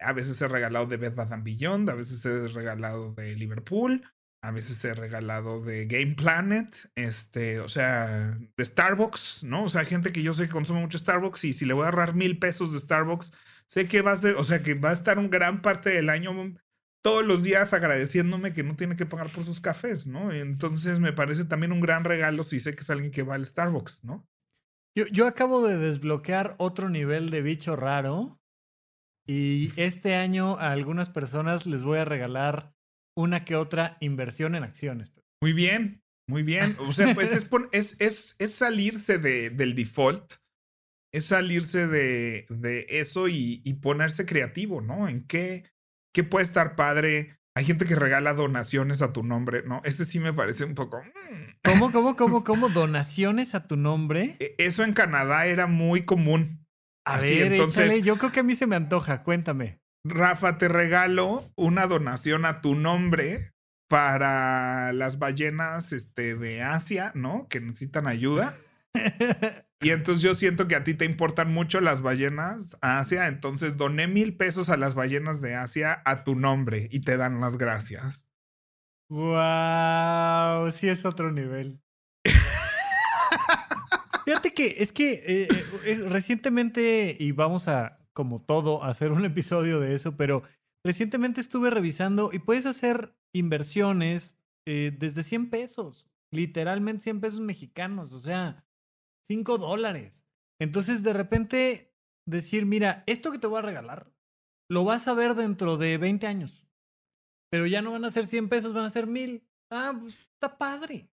a 0.00 0.12
veces 0.12 0.42
he 0.42 0.48
regalado 0.48 0.86
de 0.86 0.96
Bed 0.96 1.14
Bath 1.14 1.44
Beyond, 1.44 1.88
a 1.90 1.94
veces 1.94 2.26
he 2.26 2.48
regalado 2.48 3.14
de 3.14 3.36
Liverpool, 3.36 4.04
a 4.48 4.50
veces 4.50 4.82
he 4.82 4.94
regalado 4.94 5.60
de 5.60 5.84
Game 5.84 6.14
Planet, 6.14 6.74
este, 6.94 7.60
o 7.60 7.68
sea, 7.68 8.34
de 8.56 8.64
Starbucks, 8.64 9.44
¿no? 9.44 9.64
O 9.64 9.68
sea, 9.68 9.84
gente 9.84 10.10
que 10.10 10.22
yo 10.22 10.32
sé 10.32 10.44
que 10.44 10.52
consume 10.52 10.80
mucho 10.80 10.98
Starbucks 10.98 11.44
y 11.44 11.52
si 11.52 11.66
le 11.66 11.74
voy 11.74 11.82
a 11.82 11.86
ahorrar 11.86 12.14
mil 12.14 12.38
pesos 12.38 12.72
de 12.72 12.80
Starbucks, 12.80 13.30
sé 13.66 13.86
que 13.88 14.00
va 14.00 14.12
a 14.12 14.16
ser, 14.16 14.36
o 14.36 14.44
sea, 14.44 14.62
que 14.62 14.72
va 14.72 14.88
a 14.88 14.94
estar 14.94 15.18
un 15.18 15.28
gran 15.28 15.60
parte 15.60 15.90
del 15.90 16.08
año 16.08 16.32
todos 17.02 17.26
los 17.26 17.42
días 17.42 17.74
agradeciéndome 17.74 18.54
que 18.54 18.62
no 18.62 18.74
tiene 18.74 18.96
que 18.96 19.04
pagar 19.04 19.28
por 19.28 19.44
sus 19.44 19.60
cafés, 19.60 20.06
¿no? 20.06 20.32
Entonces 20.32 20.98
me 20.98 21.12
parece 21.12 21.44
también 21.44 21.72
un 21.72 21.82
gran 21.82 22.04
regalo 22.04 22.42
si 22.42 22.58
sé 22.58 22.72
que 22.72 22.80
es 22.80 22.90
alguien 22.90 23.10
que 23.10 23.22
va 23.22 23.34
al 23.34 23.44
Starbucks, 23.44 24.04
¿no? 24.04 24.26
Yo, 24.96 25.06
yo 25.08 25.26
acabo 25.26 25.62
de 25.66 25.76
desbloquear 25.76 26.54
otro 26.56 26.88
nivel 26.88 27.28
de 27.28 27.42
bicho 27.42 27.76
raro 27.76 28.40
y 29.26 29.72
este 29.76 30.14
año 30.14 30.56
a 30.56 30.72
algunas 30.72 31.10
personas 31.10 31.66
les 31.66 31.84
voy 31.84 31.98
a 31.98 32.06
regalar 32.06 32.77
una 33.18 33.44
que 33.44 33.56
otra 33.56 33.96
inversión 33.98 34.54
en 34.54 34.62
acciones. 34.62 35.12
Muy 35.42 35.52
bien, 35.52 36.04
muy 36.28 36.44
bien. 36.44 36.76
O 36.86 36.92
sea, 36.92 37.14
pues 37.14 37.32
es, 37.32 37.96
es, 37.98 38.36
es, 38.38 38.54
salirse 38.54 39.18
de, 39.18 39.50
del 39.50 39.74
default, 39.74 40.34
es 41.12 41.24
salirse 41.24 41.88
de, 41.88 42.46
de 42.48 42.86
eso 42.88 43.26
y, 43.26 43.60
y 43.64 43.74
ponerse 43.74 44.24
creativo, 44.24 44.80
¿no? 44.80 45.08
¿En 45.08 45.26
qué? 45.26 45.64
¿Qué 46.14 46.22
puede 46.22 46.44
estar 46.44 46.76
padre? 46.76 47.40
Hay 47.56 47.64
gente 47.64 47.86
que 47.86 47.96
regala 47.96 48.34
donaciones 48.34 49.02
a 49.02 49.12
tu 49.12 49.24
nombre, 49.24 49.64
¿no? 49.64 49.82
Este 49.84 50.04
sí 50.04 50.20
me 50.20 50.32
parece 50.32 50.64
un 50.64 50.76
poco. 50.76 51.02
Mm. 51.02 51.44
¿Cómo, 51.64 51.90
cómo, 51.90 52.14
cómo, 52.14 52.44
cómo? 52.44 52.68
¿Donaciones 52.68 53.56
a 53.56 53.66
tu 53.66 53.76
nombre? 53.76 54.36
E, 54.38 54.54
eso 54.58 54.84
en 54.84 54.92
Canadá 54.92 55.46
era 55.46 55.66
muy 55.66 56.04
común. 56.04 56.64
A 57.04 57.18
ver, 57.18 57.52
entonces, 57.52 58.04
yo 58.04 58.16
creo 58.16 58.30
que 58.30 58.40
a 58.40 58.44
mí 58.44 58.54
se 58.54 58.68
me 58.68 58.76
antoja, 58.76 59.24
cuéntame. 59.24 59.80
Rafa, 60.04 60.58
te 60.58 60.68
regalo 60.68 61.50
una 61.56 61.86
donación 61.86 62.44
a 62.44 62.60
tu 62.60 62.74
nombre 62.74 63.52
para 63.88 64.92
las 64.92 65.18
ballenas 65.18 65.92
este, 65.92 66.36
de 66.36 66.62
Asia, 66.62 67.12
¿no? 67.14 67.48
Que 67.48 67.60
necesitan 67.60 68.06
ayuda. 68.06 68.54
Y 69.80 69.90
entonces 69.90 70.22
yo 70.22 70.34
siento 70.34 70.66
que 70.66 70.74
a 70.74 70.82
ti 70.82 70.94
te 70.94 71.04
importan 71.04 71.52
mucho 71.52 71.80
las 71.80 72.02
ballenas 72.02 72.76
Asia, 72.80 73.28
entonces 73.28 73.76
doné 73.76 74.08
mil 74.08 74.36
pesos 74.36 74.70
a 74.70 74.76
las 74.76 74.96
ballenas 74.96 75.40
de 75.40 75.54
Asia 75.54 76.02
a 76.04 76.24
tu 76.24 76.34
nombre 76.34 76.88
y 76.90 77.00
te 77.00 77.16
dan 77.16 77.40
las 77.40 77.58
gracias. 77.58 78.26
Wow, 79.08 80.68
sí 80.72 80.88
es 80.88 81.04
otro 81.04 81.30
nivel. 81.30 81.80
Fíjate 84.24 84.52
que 84.52 84.82
es 84.82 84.92
que 84.92 85.12
eh, 85.12 85.48
eh, 85.84 86.04
recientemente, 86.08 87.16
y 87.18 87.30
vamos 87.30 87.68
a, 87.68 87.97
como 88.18 88.42
todo, 88.42 88.82
hacer 88.82 89.12
un 89.12 89.24
episodio 89.24 89.78
de 89.78 89.94
eso, 89.94 90.16
pero 90.16 90.42
recientemente 90.84 91.40
estuve 91.40 91.70
revisando 91.70 92.30
y 92.32 92.40
puedes 92.40 92.66
hacer 92.66 93.14
inversiones 93.32 94.40
eh, 94.66 94.92
desde 94.98 95.22
100 95.22 95.50
pesos, 95.50 96.10
literalmente 96.32 97.04
100 97.04 97.20
pesos 97.20 97.38
mexicanos, 97.38 98.10
o 98.10 98.18
sea, 98.18 98.66
5 99.28 99.58
dólares. 99.58 100.26
Entonces, 100.60 101.04
de 101.04 101.12
repente, 101.12 101.94
decir, 102.26 102.66
mira, 102.66 103.04
esto 103.06 103.30
que 103.30 103.38
te 103.38 103.46
voy 103.46 103.60
a 103.60 103.62
regalar, 103.62 104.12
lo 104.68 104.82
vas 104.82 105.06
a 105.06 105.14
ver 105.14 105.36
dentro 105.36 105.76
de 105.76 105.96
20 105.96 106.26
años. 106.26 106.66
Pero 107.52 107.66
ya 107.66 107.82
no 107.82 107.92
van 107.92 108.04
a 108.04 108.10
ser 108.10 108.26
100 108.26 108.48
pesos, 108.48 108.74
van 108.74 108.84
a 108.84 108.90
ser 108.90 109.06
1000. 109.06 109.46
Ah, 109.70 109.96
pues, 109.96 110.16
está 110.34 110.58
padre. 110.58 111.08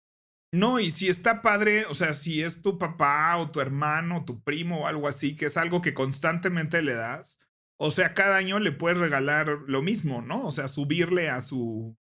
No, 0.55 0.79
y 0.79 0.93
si 0.93 1.09
está 1.09 1.43
padre, 1.43 1.85
o 1.87 1.95
sea, 1.95 2.15
si 2.15 2.41
es 2.41 2.63
tu 2.63 2.79
papá 2.79 3.37
o 3.39 3.51
tu 3.51 3.61
hermano, 3.61 4.19
o 4.19 4.25
tu 4.25 4.41
primo 4.45 4.83
o 4.83 4.87
algo 4.87 5.09
así, 5.09 5.35
que 5.35 5.47
es 5.47 5.57
algo 5.57 5.83
que 5.83 5.95
constantemente 5.95 6.81
le 6.81 6.95
das, 6.95 7.41
o 7.77 7.91
sea, 7.91 8.15
cada 8.15 8.37
año 8.37 8.61
le 8.61 8.71
puedes 8.71 8.97
regalar 8.99 9.49
lo 9.67 9.83
mismo, 9.83 10.23
¿no? 10.23 10.47
O 10.47 10.53
sea, 10.53 10.69
subirle 10.69 11.29
a 11.29 11.41
su 11.41 11.97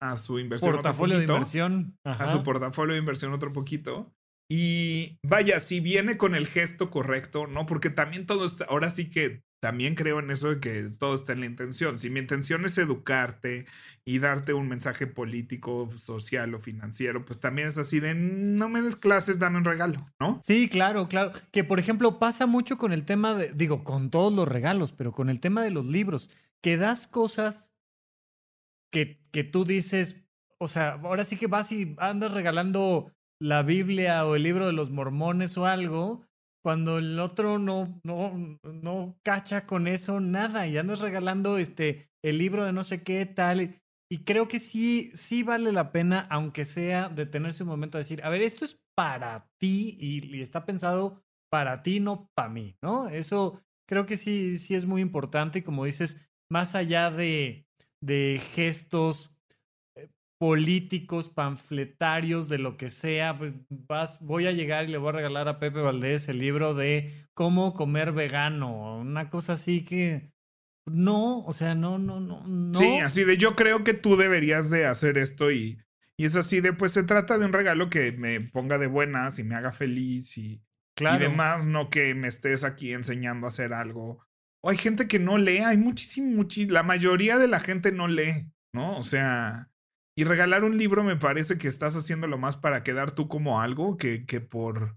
a 0.00 0.16
su 0.18 0.38
inversión 0.38 0.72
portafolio 0.72 1.16
de 1.18 1.24
inversión, 1.24 1.98
a 2.04 2.30
su 2.30 2.44
portafolio 2.44 2.92
de 2.92 3.00
inversión 3.00 3.32
otro 3.32 3.52
poquito. 3.52 4.14
Y 4.48 5.18
vaya, 5.24 5.58
si 5.58 5.80
viene 5.80 6.16
con 6.16 6.36
el 6.36 6.46
gesto 6.46 6.90
correcto, 6.90 7.48
¿no? 7.48 7.66
Porque 7.66 7.90
también 7.90 8.26
todo 8.26 8.44
está, 8.44 8.66
ahora 8.66 8.90
sí 8.90 9.10
que 9.10 9.42
también 9.66 9.96
creo 9.96 10.20
en 10.20 10.30
eso 10.30 10.50
de 10.50 10.60
que 10.60 10.82
todo 10.96 11.16
está 11.16 11.32
en 11.32 11.40
la 11.40 11.46
intención. 11.46 11.98
Si 11.98 12.08
mi 12.08 12.20
intención 12.20 12.64
es 12.64 12.78
educarte 12.78 13.66
y 14.04 14.20
darte 14.20 14.54
un 14.54 14.68
mensaje 14.68 15.08
político, 15.08 15.90
social 15.98 16.54
o 16.54 16.60
financiero, 16.60 17.24
pues 17.24 17.40
también 17.40 17.66
es 17.66 17.76
así 17.76 17.98
de 17.98 18.14
no 18.14 18.68
me 18.68 18.80
des 18.80 18.94
clases, 18.94 19.40
dame 19.40 19.58
un 19.58 19.64
regalo, 19.64 20.08
¿no? 20.20 20.40
Sí, 20.44 20.68
claro, 20.68 21.08
claro. 21.08 21.32
Que 21.50 21.64
por 21.64 21.80
ejemplo 21.80 22.20
pasa 22.20 22.46
mucho 22.46 22.78
con 22.78 22.92
el 22.92 23.04
tema 23.04 23.34
de, 23.34 23.52
digo, 23.54 23.82
con 23.82 24.08
todos 24.10 24.32
los 24.32 24.46
regalos, 24.46 24.92
pero 24.92 25.10
con 25.10 25.30
el 25.30 25.40
tema 25.40 25.64
de 25.64 25.72
los 25.72 25.86
libros, 25.86 26.30
que 26.60 26.76
das 26.76 27.08
cosas 27.08 27.72
que, 28.92 29.18
que 29.32 29.42
tú 29.42 29.64
dices, 29.64 30.28
o 30.58 30.68
sea, 30.68 30.92
ahora 31.02 31.24
sí 31.24 31.38
que 31.38 31.48
vas 31.48 31.72
y 31.72 31.96
andas 31.98 32.30
regalando 32.30 33.10
la 33.40 33.64
Biblia 33.64 34.24
o 34.26 34.36
el 34.36 34.44
libro 34.44 34.68
de 34.68 34.72
los 34.72 34.90
mormones 34.90 35.58
o 35.58 35.66
algo, 35.66 36.22
cuando 36.66 36.98
el 36.98 37.20
otro 37.20 37.60
no, 37.60 38.00
no, 38.02 38.58
no 38.64 39.16
cacha 39.22 39.66
con 39.66 39.86
eso 39.86 40.18
nada 40.18 40.66
y 40.66 40.76
andas 40.76 40.98
regalando 40.98 41.58
este, 41.58 42.10
el 42.24 42.38
libro 42.38 42.64
de 42.64 42.72
no 42.72 42.82
sé 42.82 43.04
qué 43.04 43.24
tal. 43.24 43.80
Y 44.10 44.24
creo 44.24 44.48
que 44.48 44.58
sí, 44.58 45.12
sí 45.14 45.44
vale 45.44 45.70
la 45.70 45.92
pena, 45.92 46.26
aunque 46.28 46.64
sea 46.64 47.08
detenerse 47.08 47.62
un 47.62 47.68
momento 47.68 47.98
a 47.98 48.00
decir, 48.00 48.20
a 48.24 48.30
ver, 48.30 48.42
esto 48.42 48.64
es 48.64 48.80
para 48.96 49.48
ti 49.58 49.96
y, 50.00 50.36
y 50.36 50.42
está 50.42 50.66
pensado 50.66 51.22
para 51.52 51.84
ti, 51.84 52.00
no 52.00 52.32
para 52.34 52.48
mí, 52.48 52.76
¿no? 52.82 53.08
Eso 53.10 53.62
creo 53.88 54.04
que 54.04 54.16
sí, 54.16 54.58
sí 54.58 54.74
es 54.74 54.86
muy 54.86 55.02
importante 55.02 55.60
y 55.60 55.62
como 55.62 55.84
dices, 55.84 56.16
más 56.50 56.74
allá 56.74 57.12
de, 57.12 57.68
de 58.00 58.42
gestos 58.42 59.35
políticos, 60.38 61.28
panfletarios, 61.28 62.48
de 62.48 62.58
lo 62.58 62.76
que 62.76 62.90
sea, 62.90 63.38
pues 63.38 63.54
vas, 63.70 64.20
voy 64.20 64.46
a 64.46 64.52
llegar 64.52 64.84
y 64.84 64.92
le 64.92 64.98
voy 64.98 65.10
a 65.10 65.12
regalar 65.12 65.48
a 65.48 65.58
Pepe 65.58 65.80
Valdés 65.80 66.28
el 66.28 66.38
libro 66.38 66.74
de 66.74 67.12
cómo 67.32 67.74
comer 67.74 68.12
vegano, 68.12 68.98
una 68.98 69.30
cosa 69.30 69.54
así 69.54 69.84
que 69.84 70.32
no, 70.86 71.40
o 71.40 71.52
sea, 71.52 71.74
no, 71.74 71.98
no, 71.98 72.20
no, 72.20 72.46
no. 72.46 72.78
Sí, 72.78 72.98
así 72.98 73.24
de 73.24 73.36
yo 73.36 73.56
creo 73.56 73.82
que 73.82 73.94
tú 73.94 74.16
deberías 74.16 74.70
de 74.70 74.86
hacer 74.86 75.18
esto 75.18 75.50
y, 75.50 75.78
y 76.16 76.26
es 76.26 76.36
así 76.36 76.60
de 76.60 76.72
pues 76.72 76.92
se 76.92 77.02
trata 77.02 77.38
de 77.38 77.46
un 77.46 77.52
regalo 77.52 77.90
que 77.90 78.12
me 78.12 78.40
ponga 78.40 78.78
de 78.78 78.86
buenas 78.86 79.38
y 79.38 79.44
me 79.44 79.56
haga 79.56 79.72
feliz 79.72 80.38
y, 80.38 80.62
claro. 80.94 81.16
y 81.16 81.28
demás, 81.28 81.66
no 81.66 81.90
que 81.90 82.14
me 82.14 82.28
estés 82.28 82.62
aquí 82.62 82.92
enseñando 82.92 83.46
a 83.46 83.50
hacer 83.50 83.72
algo 83.72 84.24
O 84.60 84.70
hay 84.70 84.76
gente 84.76 85.08
que 85.08 85.18
no 85.18 85.38
lee, 85.38 85.58
hay 85.58 85.76
muchísimo, 85.76 86.30
muchísimo, 86.30 86.74
la 86.74 86.84
mayoría 86.84 87.38
de 87.38 87.48
la 87.48 87.58
gente 87.58 87.90
no 87.90 88.06
lee, 88.06 88.52
¿no? 88.72 88.96
O 88.96 89.02
sea, 89.02 89.70
y 90.16 90.24
regalar 90.24 90.64
un 90.64 90.78
libro 90.78 91.04
me 91.04 91.16
parece 91.16 91.58
que 91.58 91.68
estás 91.68 91.94
haciéndolo 91.94 92.38
más 92.38 92.56
para 92.56 92.82
quedar 92.82 93.10
tú 93.10 93.28
como 93.28 93.60
algo 93.60 93.96
que, 93.96 94.24
que 94.24 94.40
por 94.40 94.96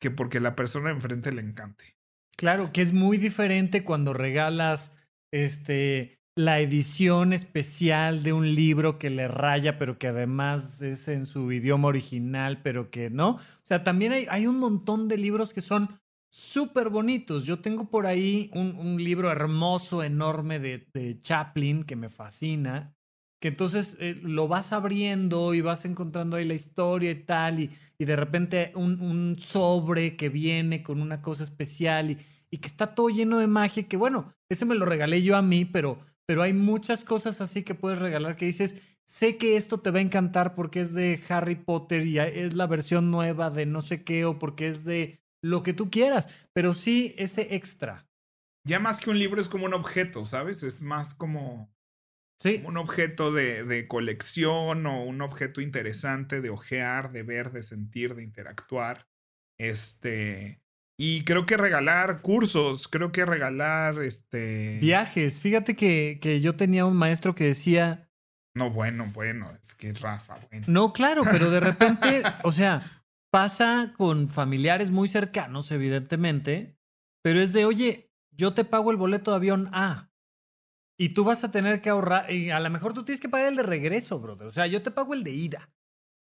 que 0.00 0.10
porque 0.10 0.40
la 0.40 0.54
persona 0.56 0.90
enfrente 0.90 1.32
le 1.32 1.42
encante. 1.42 1.96
Claro, 2.36 2.72
que 2.72 2.82
es 2.82 2.92
muy 2.92 3.18
diferente 3.18 3.84
cuando 3.84 4.12
regalas 4.12 4.96
este 5.32 6.18
la 6.38 6.60
edición 6.60 7.32
especial 7.32 8.22
de 8.22 8.32
un 8.32 8.54
libro 8.54 8.96
que 8.96 9.10
le 9.10 9.26
raya, 9.26 9.76
pero 9.76 9.98
que 9.98 10.06
además 10.06 10.80
es 10.82 11.08
en 11.08 11.26
su 11.26 11.50
idioma 11.50 11.88
original, 11.88 12.62
pero 12.62 12.92
que 12.92 13.10
no. 13.10 13.30
O 13.30 13.40
sea, 13.64 13.82
también 13.82 14.12
hay, 14.12 14.26
hay 14.30 14.46
un 14.46 14.60
montón 14.60 15.08
de 15.08 15.18
libros 15.18 15.52
que 15.52 15.62
son 15.62 15.98
súper 16.30 16.90
bonitos. 16.90 17.44
Yo 17.44 17.58
tengo 17.58 17.90
por 17.90 18.06
ahí 18.06 18.52
un, 18.54 18.76
un 18.76 19.02
libro 19.02 19.32
hermoso, 19.32 20.04
enorme 20.04 20.60
de, 20.60 20.86
de, 20.94 21.20
Chaplin 21.20 21.82
que 21.82 21.96
me 21.96 22.08
fascina, 22.08 22.94
que 23.40 23.48
entonces 23.48 23.96
eh, 24.00 24.18
lo 24.22 24.48
vas 24.48 24.72
abriendo 24.72 25.54
y 25.54 25.60
vas 25.60 25.84
encontrando 25.84 26.36
ahí 26.36 26.44
la 26.44 26.54
historia 26.54 27.10
y 27.10 27.22
tal, 27.22 27.60
y, 27.60 27.70
y 27.98 28.04
de 28.04 28.16
repente 28.16 28.72
un, 28.74 29.00
un, 29.00 29.38
sobre 29.38 30.16
que 30.16 30.28
viene 30.28 30.82
con 30.82 31.00
una 31.00 31.22
cosa 31.22 31.44
especial 31.44 32.10
y, 32.10 32.18
y 32.50 32.58
que 32.58 32.68
está 32.68 32.94
todo 32.94 33.08
lleno 33.08 33.38
de 33.38 33.46
magia, 33.46 33.88
que 33.88 33.96
bueno, 33.96 34.34
ese 34.48 34.64
me 34.64 34.74
lo 34.74 34.86
regalé 34.86 35.22
yo 35.22 35.36
a 35.36 35.42
mí, 35.42 35.64
pero 35.64 35.98
pero 36.28 36.42
hay 36.42 36.52
muchas 36.52 37.04
cosas 37.04 37.40
así 37.40 37.62
que 37.62 37.74
puedes 37.74 38.00
regalar 38.00 38.36
que 38.36 38.44
dices, 38.44 38.82
sé 39.06 39.38
que 39.38 39.56
esto 39.56 39.80
te 39.80 39.90
va 39.90 39.98
a 39.98 40.02
encantar 40.02 40.54
porque 40.54 40.82
es 40.82 40.92
de 40.92 41.18
Harry 41.30 41.54
Potter 41.54 42.06
y 42.06 42.18
es 42.18 42.54
la 42.54 42.66
versión 42.66 43.10
nueva 43.10 43.48
de 43.48 43.64
no 43.64 43.80
sé 43.80 44.04
qué 44.04 44.26
o 44.26 44.38
porque 44.38 44.68
es 44.68 44.84
de 44.84 45.22
lo 45.42 45.62
que 45.62 45.72
tú 45.72 45.90
quieras, 45.90 46.28
pero 46.52 46.74
sí 46.74 47.14
ese 47.16 47.54
extra. 47.54 48.06
Ya 48.66 48.78
más 48.78 49.00
que 49.00 49.08
un 49.08 49.18
libro 49.18 49.40
es 49.40 49.48
como 49.48 49.64
un 49.64 49.72
objeto, 49.72 50.26
¿sabes? 50.26 50.62
Es 50.62 50.82
más 50.82 51.14
como, 51.14 51.72
sí. 52.38 52.62
un 52.64 52.76
objeto 52.76 53.32
de, 53.32 53.64
de 53.64 53.86
colección 53.86 54.86
o 54.86 55.04
un 55.04 55.20
objeto 55.20 55.60
interesante 55.60 56.40
de 56.40 56.50
ojear, 56.50 57.12
de 57.12 57.22
ver, 57.22 57.52
de 57.52 57.62
sentir, 57.62 58.14
de 58.14 58.22
interactuar. 58.22 59.06
Este, 59.58 60.62
y 61.00 61.22
creo 61.22 61.46
que 61.46 61.56
regalar 61.56 62.22
cursos, 62.22 62.88
creo 62.88 63.12
que 63.12 63.24
regalar 63.24 64.02
este. 64.02 64.78
Viajes. 64.80 65.38
Fíjate 65.38 65.76
que, 65.76 66.18
que 66.20 66.40
yo 66.40 66.56
tenía 66.56 66.86
un 66.86 66.96
maestro 66.96 67.36
que 67.36 67.44
decía. 67.44 68.10
No, 68.54 68.70
bueno, 68.70 69.08
bueno, 69.14 69.56
es 69.62 69.76
que 69.76 69.92
Rafa, 69.92 70.36
bueno. 70.50 70.66
No, 70.68 70.92
claro, 70.92 71.22
pero 71.30 71.50
de 71.50 71.60
repente, 71.60 72.22
o 72.42 72.50
sea, 72.50 72.82
pasa 73.30 73.94
con 73.96 74.26
familiares 74.26 74.90
muy 74.90 75.06
cercanos, 75.06 75.70
evidentemente, 75.70 76.76
pero 77.22 77.40
es 77.40 77.52
de, 77.52 77.64
oye, 77.64 78.10
yo 78.32 78.54
te 78.54 78.64
pago 78.64 78.90
el 78.90 78.96
boleto 78.96 79.30
de 79.30 79.36
avión 79.36 79.68
A. 79.72 80.07
Y 80.98 81.10
tú 81.10 81.24
vas 81.24 81.44
a 81.44 81.50
tener 81.50 81.80
que 81.80 81.90
ahorrar, 81.90 82.30
y 82.30 82.50
a 82.50 82.60
lo 82.60 82.70
mejor 82.70 82.92
tú 82.92 83.04
tienes 83.04 83.20
que 83.20 83.28
pagar 83.28 83.48
el 83.48 83.56
de 83.56 83.62
regreso, 83.62 84.18
brother. 84.18 84.48
O 84.48 84.52
sea, 84.52 84.66
yo 84.66 84.82
te 84.82 84.90
pago 84.90 85.14
el 85.14 85.22
de 85.22 85.32
ida. 85.32 85.70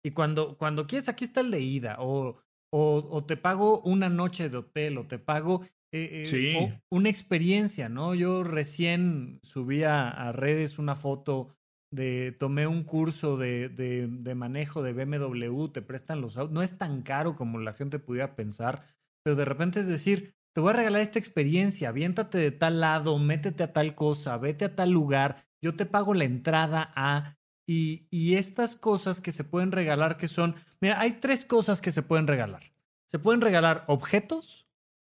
Y 0.03 0.11
cuando, 0.11 0.57
cuando 0.57 0.87
quieres, 0.87 1.09
aquí 1.09 1.25
está 1.25 1.41
el 1.41 1.51
de 1.51 1.59
ida. 1.59 1.97
O 1.99 2.37
o, 2.73 3.07
o, 3.11 3.23
te 3.25 3.37
pago 3.37 3.81
una 3.81 4.09
noche 4.09 4.49
de 4.49 4.57
hotel, 4.57 4.97
o 4.97 5.05
te 5.05 5.19
pago 5.19 5.61
eh, 5.91 6.23
sí. 6.25 6.73
una 6.89 7.09
experiencia, 7.09 7.89
¿no? 7.89 8.15
Yo 8.15 8.43
recién 8.43 9.39
subí 9.43 9.83
a, 9.83 10.09
a, 10.09 10.31
redes 10.31 10.79
una 10.79 10.95
foto 10.95 11.53
de, 11.93 12.31
tomé 12.31 12.67
un 12.67 12.83
curso 12.83 13.37
de, 13.37 13.67
de, 13.67 14.07
de, 14.07 14.35
manejo 14.35 14.81
de 14.81 14.93
BMW, 14.93 15.67
te 15.67 15.81
prestan 15.81 16.21
los 16.21 16.37
autos, 16.37 16.53
no 16.53 16.63
es 16.63 16.77
tan 16.77 17.01
caro 17.01 17.35
como 17.35 17.59
la 17.59 17.73
gente 17.73 17.99
pudiera 17.99 18.35
pensar, 18.35 18.85
pero 19.23 19.35
de 19.35 19.45
repente 19.45 19.81
es 19.81 19.87
decir, 19.87 20.33
te 20.53 20.61
voy 20.61 20.71
a 20.71 20.73
regalar 20.73 21.01
esta 21.01 21.19
experiencia, 21.19 21.89
aviéntate 21.89 22.37
de 22.37 22.51
tal 22.51 22.81
lado, 22.81 23.17
métete 23.19 23.63
a 23.63 23.73
tal 23.73 23.95
cosa, 23.95 24.37
vete 24.37 24.65
a 24.65 24.75
tal 24.75 24.91
lugar, 24.91 25.45
yo 25.61 25.75
te 25.75 25.85
pago 25.85 26.13
la 26.13 26.25
entrada 26.25 26.91
a 26.95 27.37
y, 27.67 28.07
y, 28.09 28.35
estas 28.35 28.75
cosas 28.75 29.21
que 29.21 29.31
se 29.31 29.43
pueden 29.43 29.71
regalar 29.71 30.17
que 30.17 30.27
son, 30.27 30.55
mira, 30.81 30.99
hay 30.99 31.13
tres 31.13 31.45
cosas 31.45 31.79
que 31.79 31.91
se 31.91 32.01
pueden 32.01 32.27
regalar. 32.27 32.63
Se 33.07 33.19
pueden 33.19 33.39
regalar 33.39 33.85
objetos, 33.87 34.67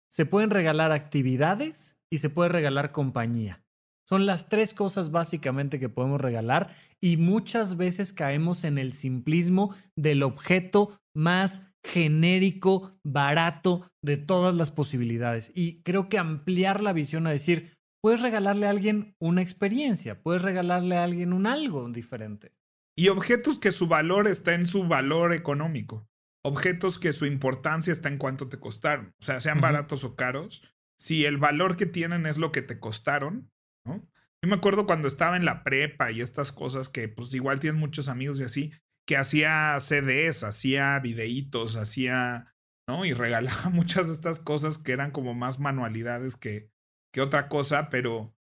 se 0.09 0.25
pueden 0.25 0.49
regalar 0.49 0.91
actividades 0.91 1.97
y 2.09 2.17
se 2.17 2.29
puede 2.29 2.49
regalar 2.49 2.91
compañía. 2.91 3.63
Son 4.09 4.25
las 4.25 4.49
tres 4.49 4.73
cosas 4.73 5.11
básicamente 5.11 5.79
que 5.79 5.87
podemos 5.87 6.19
regalar 6.19 6.75
y 6.99 7.17
muchas 7.17 7.77
veces 7.77 8.11
caemos 8.11 8.63
en 8.63 8.79
el 8.79 8.91
simplismo 8.91 9.75
del 9.95 10.23
objeto 10.23 10.99
más 11.13 11.68
genérico, 11.85 12.99
barato 13.03 13.89
de 14.03 14.17
todas 14.17 14.55
las 14.55 14.71
posibilidades. 14.71 15.51
Y 15.55 15.81
creo 15.83 16.09
que 16.09 16.17
ampliar 16.17 16.81
la 16.81 16.93
visión 16.93 17.27
a 17.27 17.31
decir, 17.31 17.73
puedes 18.01 18.21
regalarle 18.21 18.67
a 18.67 18.71
alguien 18.71 19.15
una 19.19 19.41
experiencia, 19.41 20.21
puedes 20.21 20.41
regalarle 20.41 20.97
a 20.97 21.03
alguien 21.03 21.33
un 21.33 21.47
algo 21.47 21.87
diferente. 21.89 22.53
Y 22.97 23.07
objetos 23.07 23.59
que 23.59 23.71
su 23.71 23.87
valor 23.87 24.27
está 24.27 24.53
en 24.55 24.65
su 24.65 24.87
valor 24.87 25.33
económico. 25.33 26.05
Objetos 26.43 26.99
que 26.99 27.13
su 27.13 27.25
importancia 27.25 27.93
está 27.93 28.09
en 28.09 28.17
cuánto 28.17 28.49
te 28.49 28.59
costaron. 28.59 29.13
O 29.19 29.23
sea, 29.23 29.41
sean 29.41 29.61
baratos 29.61 30.03
o 30.03 30.15
caros. 30.15 30.63
Si 30.97 31.25
el 31.25 31.37
valor 31.37 31.77
que 31.77 31.85
tienen 31.85 32.25
es 32.25 32.37
lo 32.37 32.51
que 32.51 32.61
te 32.61 32.79
costaron, 32.79 33.49
¿no? 33.85 34.05
Yo 34.41 34.49
me 34.49 34.55
acuerdo 34.55 34.85
cuando 34.85 35.07
estaba 35.07 35.35
en 35.35 35.43
la 35.43 35.63
prepa 35.63 36.11
y 36.11 36.21
estas 36.21 36.51
cosas 36.53 36.87
que 36.87 37.09
pues 37.09 37.33
igual 37.33 37.59
tienes 37.59 37.79
muchos 37.79 38.07
amigos 38.07 38.39
y 38.39 38.43
así, 38.43 38.71
que 39.09 39.17
hacía 39.17 39.75
CDs, 39.79 40.43
hacía 40.43 40.99
videitos, 40.99 41.77
hacía, 41.77 42.53
¿no? 42.87 43.05
Y 43.05 43.13
regalaba 43.13 43.69
muchas 43.71 44.05
de 44.05 44.13
estas 44.13 44.37
cosas 44.37 44.77
que 44.77 44.91
eran 44.91 45.09
como 45.09 45.33
más 45.33 45.57
manualidades 45.57 46.37
que, 46.37 46.69
que 47.11 47.21
otra 47.21 47.47
cosa, 47.47 47.89
pero 47.89 48.35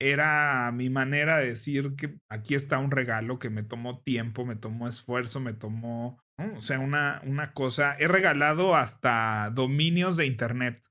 era 0.00 0.72
mi 0.72 0.88
manera 0.88 1.36
de 1.36 1.48
decir 1.48 1.96
que 1.96 2.18
aquí 2.30 2.54
está 2.54 2.78
un 2.78 2.92
regalo 2.92 3.38
que 3.38 3.50
me 3.50 3.62
tomó 3.62 4.00
tiempo, 4.00 4.46
me 4.46 4.56
tomó 4.56 4.88
esfuerzo, 4.88 5.38
me 5.38 5.52
tomó, 5.52 6.18
¿no? 6.38 6.56
o 6.56 6.62
sea, 6.62 6.78
una, 6.78 7.20
una 7.26 7.52
cosa. 7.52 7.94
He 7.98 8.08
regalado 8.08 8.74
hasta 8.74 9.50
dominios 9.52 10.16
de 10.16 10.24
internet. 10.24 10.82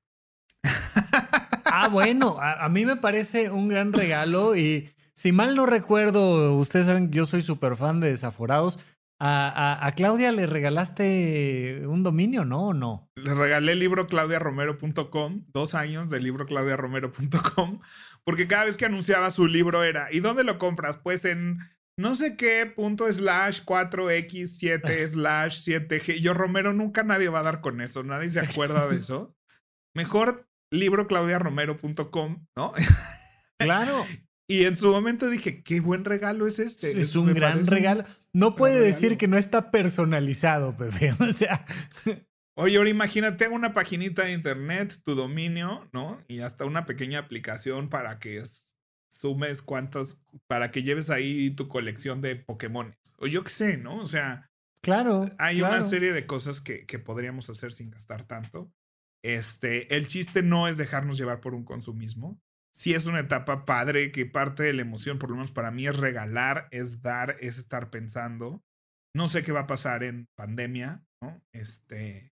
Ah, 1.64 1.88
bueno, 1.88 2.36
a, 2.40 2.64
a, 2.64 2.68
mí 2.68 2.86
me 2.86 2.94
parece 2.94 3.50
un 3.50 3.66
gran 3.66 3.92
regalo 3.92 4.54
y 4.54 4.88
si 5.16 5.32
mal 5.32 5.56
no 5.56 5.66
recuerdo, 5.66 6.56
ustedes 6.56 6.86
saben 6.86 7.10
que 7.10 7.16
yo 7.16 7.26
soy 7.26 7.42
súper 7.42 7.74
fan 7.74 7.98
de 7.98 8.10
Desaforados. 8.10 8.78
A, 9.18 9.48
a, 9.48 9.86
a, 9.86 9.92
Claudia 9.92 10.30
le 10.30 10.44
regalaste 10.44 11.84
un 11.86 12.02
dominio, 12.02 12.44
¿no? 12.44 12.68
¿O 12.68 12.74
no? 12.74 13.10
Le 13.16 13.34
regalé 13.34 13.72
el 13.72 13.78
libro 13.78 14.06
claudiaromero.com, 14.06 15.44
dos 15.48 15.74
años 15.74 16.10
del 16.10 16.22
libro 16.22 16.44
claudiaromero.com, 16.44 17.80
porque 18.24 18.46
cada 18.46 18.66
vez 18.66 18.76
que 18.76 18.84
anunciaba 18.84 19.30
su 19.30 19.46
libro 19.46 19.84
era, 19.84 20.12
¿y 20.12 20.20
dónde 20.20 20.44
lo 20.44 20.58
compras? 20.58 20.98
Pues 20.98 21.24
en 21.24 21.60
no 21.98 22.14
sé 22.14 22.36
qué 22.36 22.66
punto 22.66 23.10
slash 23.10 23.62
4x7 23.64 25.06
slash 25.08 25.66
7g. 25.66 26.20
Yo, 26.20 26.34
Romero, 26.34 26.74
nunca 26.74 27.02
nadie 27.02 27.30
va 27.30 27.40
a 27.40 27.44
dar 27.44 27.62
con 27.62 27.80
eso, 27.80 28.02
nadie 28.02 28.28
se 28.28 28.40
acuerda 28.40 28.86
de 28.88 28.96
eso. 28.96 29.34
Mejor 29.94 30.46
libro 30.70 31.06
claudiaromero.com, 31.06 32.46
¿no? 32.54 32.72
Claro. 33.58 34.04
Y 34.48 34.64
en 34.64 34.76
su 34.76 34.90
momento 34.90 35.28
dije, 35.28 35.62
qué 35.62 35.80
buen 35.80 36.04
regalo 36.04 36.46
es 36.46 36.58
este. 36.58 37.00
Es 37.00 37.16
un 37.16 37.34
gran 37.34 37.66
regalo. 37.66 38.04
No 38.32 38.54
puede 38.54 38.80
decir 38.80 39.18
que 39.18 39.26
no 39.26 39.36
está 39.36 39.70
personalizado, 39.70 40.76
Pepe. 40.76 41.12
O 41.20 41.32
sea. 41.32 41.64
Oye, 42.54 42.78
ahora 42.78 42.88
imagínate 42.88 43.48
una 43.48 43.74
paginita 43.74 44.22
de 44.22 44.32
internet, 44.32 45.00
tu 45.04 45.14
dominio, 45.14 45.88
¿no? 45.92 46.22
Y 46.28 46.40
hasta 46.40 46.64
una 46.64 46.86
pequeña 46.86 47.18
aplicación 47.18 47.90
para 47.90 48.18
que 48.18 48.42
sumes 49.08 49.62
cuántos, 49.62 50.22
para 50.46 50.70
que 50.70 50.82
lleves 50.82 51.10
ahí 51.10 51.50
tu 51.50 51.68
colección 51.68 52.20
de 52.20 52.36
Pokémon. 52.36 52.96
O 53.18 53.26
yo 53.26 53.42
qué 53.42 53.50
sé, 53.50 53.76
¿no? 53.76 53.96
O 53.96 54.06
sea. 54.06 54.50
Claro. 54.80 55.26
Hay 55.38 55.58
claro. 55.58 55.74
una 55.74 55.82
serie 55.82 56.12
de 56.12 56.24
cosas 56.24 56.60
que, 56.60 56.86
que 56.86 57.00
podríamos 57.00 57.50
hacer 57.50 57.72
sin 57.72 57.90
gastar 57.90 58.22
tanto. 58.22 58.72
Este, 59.22 59.96
el 59.96 60.06
chiste 60.06 60.44
no 60.44 60.68
es 60.68 60.76
dejarnos 60.76 61.18
llevar 61.18 61.40
por 61.40 61.52
un 61.52 61.64
consumismo 61.64 62.40
sí 62.76 62.92
es 62.92 63.06
una 63.06 63.20
etapa 63.20 63.64
padre 63.64 64.12
que 64.12 64.26
parte 64.26 64.62
de 64.62 64.74
la 64.74 64.82
emoción, 64.82 65.18
por 65.18 65.30
lo 65.30 65.36
menos 65.36 65.50
para 65.50 65.70
mí, 65.70 65.86
es 65.86 65.96
regalar, 65.96 66.68
es 66.72 67.00
dar, 67.00 67.38
es 67.40 67.56
estar 67.56 67.88
pensando. 67.88 68.62
No 69.14 69.28
sé 69.28 69.42
qué 69.42 69.50
va 69.50 69.60
a 69.60 69.66
pasar 69.66 70.04
en 70.04 70.28
pandemia, 70.36 71.02
¿no? 71.22 71.42
Este, 71.52 72.34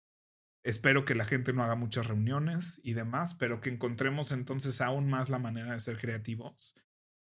espero 0.64 1.06
que 1.06 1.16
la 1.16 1.26
gente 1.26 1.54
no 1.54 1.64
haga 1.64 1.74
muchas 1.74 2.06
reuniones 2.06 2.80
y 2.84 2.94
demás, 2.94 3.34
pero 3.34 3.62
que 3.62 3.72
encontremos 3.72 4.32
entonces 4.32 4.80
aún 4.80 5.10
más 5.10 5.30
la 5.30 5.40
manera 5.40 5.74
de 5.74 5.80
ser 5.80 5.98
creativos 5.98 6.76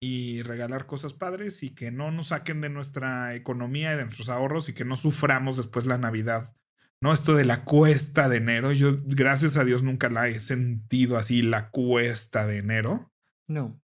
y 0.02 0.42
regalar 0.44 0.86
cosas 0.86 1.14
padres 1.14 1.64
y 1.64 1.76
que 1.76 1.92
no 1.92 2.12
nos 2.12 2.28
saquen 2.28 2.62
de 2.62 2.70
nuestra 2.70 3.36
economía 3.36 3.94
y 3.94 3.98
de 3.98 4.04
nuestros 4.06 4.30
ahorros 4.30 4.70
y 4.70 4.74
que 4.74 4.86
no 4.86 4.96
suframos 4.96 5.58
después 5.58 5.86
la 5.86 5.98
Navidad. 5.98 6.56
No, 7.02 7.14
esto 7.14 7.34
de 7.34 7.46
la 7.46 7.64
cuesta 7.64 8.30
de 8.30 8.38
enero, 8.38 8.72
yo 8.72 9.00
gracias 9.06 9.58
a 9.58 9.66
Dios 9.66 9.82
nunca 9.82 10.10
la 10.10 10.28
he 10.28 10.40
sentido 10.40 11.18
así, 11.18 11.42
la 11.42 11.72
cuesta 11.72 12.46
de 12.46 12.60
enero. 12.60 13.12
No. 13.48 13.82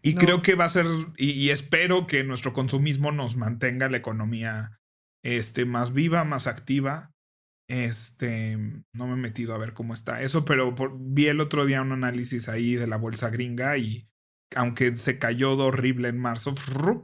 Y 0.00 0.14
no. 0.14 0.20
creo 0.20 0.42
que 0.42 0.54
va 0.54 0.64
a 0.64 0.70
ser, 0.70 0.86
y, 1.18 1.30
y, 1.32 1.50
espero 1.50 2.06
que 2.06 2.24
nuestro 2.24 2.54
consumismo 2.54 3.12
nos 3.12 3.36
mantenga 3.36 3.90
la 3.90 3.98
economía 3.98 4.80
este, 5.22 5.66
más 5.66 5.92
viva, 5.92 6.24
más 6.24 6.46
activa. 6.46 7.12
Este, 7.68 8.56
no 8.92 9.06
me 9.06 9.12
he 9.12 9.16
metido 9.16 9.54
a 9.54 9.58
ver 9.58 9.72
cómo 9.72 9.94
está 9.94 10.22
eso, 10.22 10.44
pero 10.44 10.74
vi 10.98 11.28
el 11.28 11.40
otro 11.40 11.64
día 11.64 11.82
un 11.82 11.92
análisis 11.92 12.48
ahí 12.48 12.74
de 12.74 12.86
la 12.86 12.96
bolsa 12.96 13.30
gringa 13.30 13.76
y 13.76 14.08
aunque 14.54 14.94
se 14.94 15.18
cayó 15.18 15.56
de 15.56 15.62
horrible 15.62 16.08
en 16.08 16.18
marzo, 16.18 16.54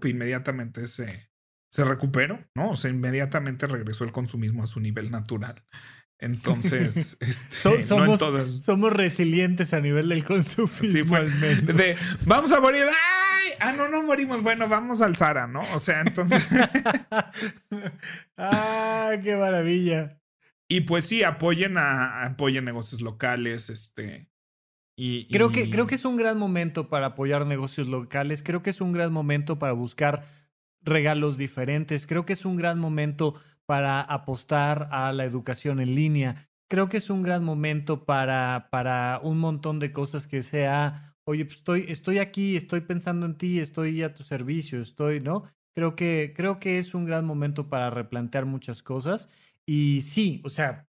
inmediatamente 0.04 0.86
se, 0.86 1.27
se 1.70 1.84
recuperó, 1.84 2.44
¿no? 2.54 2.70
O 2.70 2.76
sea, 2.76 2.90
inmediatamente 2.90 3.66
regresó 3.66 4.04
el 4.04 4.12
consumismo 4.12 4.62
a 4.62 4.66
su 4.66 4.80
nivel 4.80 5.10
natural. 5.10 5.64
Entonces, 6.18 7.16
este, 7.20 7.82
somos, 7.82 8.20
somos 8.60 8.92
resilientes 8.92 9.72
a 9.72 9.80
nivel 9.80 10.08
del 10.08 10.24
consumismo 10.24 11.16
al 11.16 11.32
menos. 11.34 11.76
vamos 12.26 12.52
a 12.52 12.60
morir. 12.60 12.84
¡Ay! 12.84 13.52
Ah, 13.60 13.72
no, 13.72 13.88
no 13.88 14.02
morimos. 14.02 14.42
Bueno, 14.42 14.68
vamos 14.68 15.00
al 15.00 15.16
Zara, 15.16 15.46
¿no? 15.46 15.60
O 15.74 15.78
sea, 15.78 16.00
entonces. 16.00 16.46
¡Ah, 18.36 19.12
qué 19.22 19.36
maravilla! 19.36 20.20
Y 20.68 20.82
pues 20.82 21.06
sí, 21.06 21.22
apoyen 21.22 21.78
a, 21.78 22.24
apoyen 22.24 22.64
negocios 22.64 23.00
locales, 23.00 23.70
este. 23.70 24.28
Y, 24.96 25.28
creo, 25.28 25.50
Que, 25.50 25.70
creo 25.70 25.86
que 25.86 25.94
es 25.94 26.04
un 26.04 26.16
gran 26.16 26.38
momento 26.38 26.88
para 26.88 27.06
apoyar 27.06 27.46
negocios 27.46 27.86
locales. 27.86 28.42
Creo 28.42 28.64
que 28.64 28.70
es 28.70 28.80
un 28.80 28.90
gran 28.90 29.12
momento 29.12 29.60
para 29.60 29.72
buscar 29.72 30.24
regalos 30.88 31.38
diferentes. 31.38 32.06
Creo 32.06 32.26
que 32.26 32.32
es 32.32 32.44
un 32.44 32.56
gran 32.56 32.78
momento 32.78 33.34
para 33.66 34.00
apostar 34.00 34.88
a 34.90 35.12
la 35.12 35.24
educación 35.24 35.80
en 35.80 35.94
línea. 35.94 36.48
Creo 36.70 36.88
que 36.88 36.96
es 36.96 37.10
un 37.10 37.22
gran 37.22 37.44
momento 37.44 38.04
para, 38.04 38.68
para 38.70 39.20
un 39.22 39.38
montón 39.38 39.78
de 39.78 39.92
cosas 39.92 40.26
que 40.26 40.42
sea, 40.42 41.16
oye, 41.24 41.44
pues 41.44 41.58
estoy, 41.58 41.84
estoy 41.88 42.18
aquí, 42.18 42.56
estoy 42.56 42.80
pensando 42.80 43.26
en 43.26 43.36
ti, 43.36 43.60
estoy 43.60 44.02
a 44.02 44.14
tu 44.14 44.22
servicio, 44.22 44.80
estoy, 44.80 45.20
¿no? 45.20 45.44
Creo 45.74 45.94
que, 45.96 46.32
creo 46.34 46.58
que 46.58 46.78
es 46.78 46.94
un 46.94 47.04
gran 47.04 47.24
momento 47.24 47.68
para 47.68 47.90
replantear 47.90 48.46
muchas 48.46 48.82
cosas. 48.82 49.28
Y 49.66 50.00
sí, 50.02 50.42
o 50.44 50.50
sea, 50.50 50.88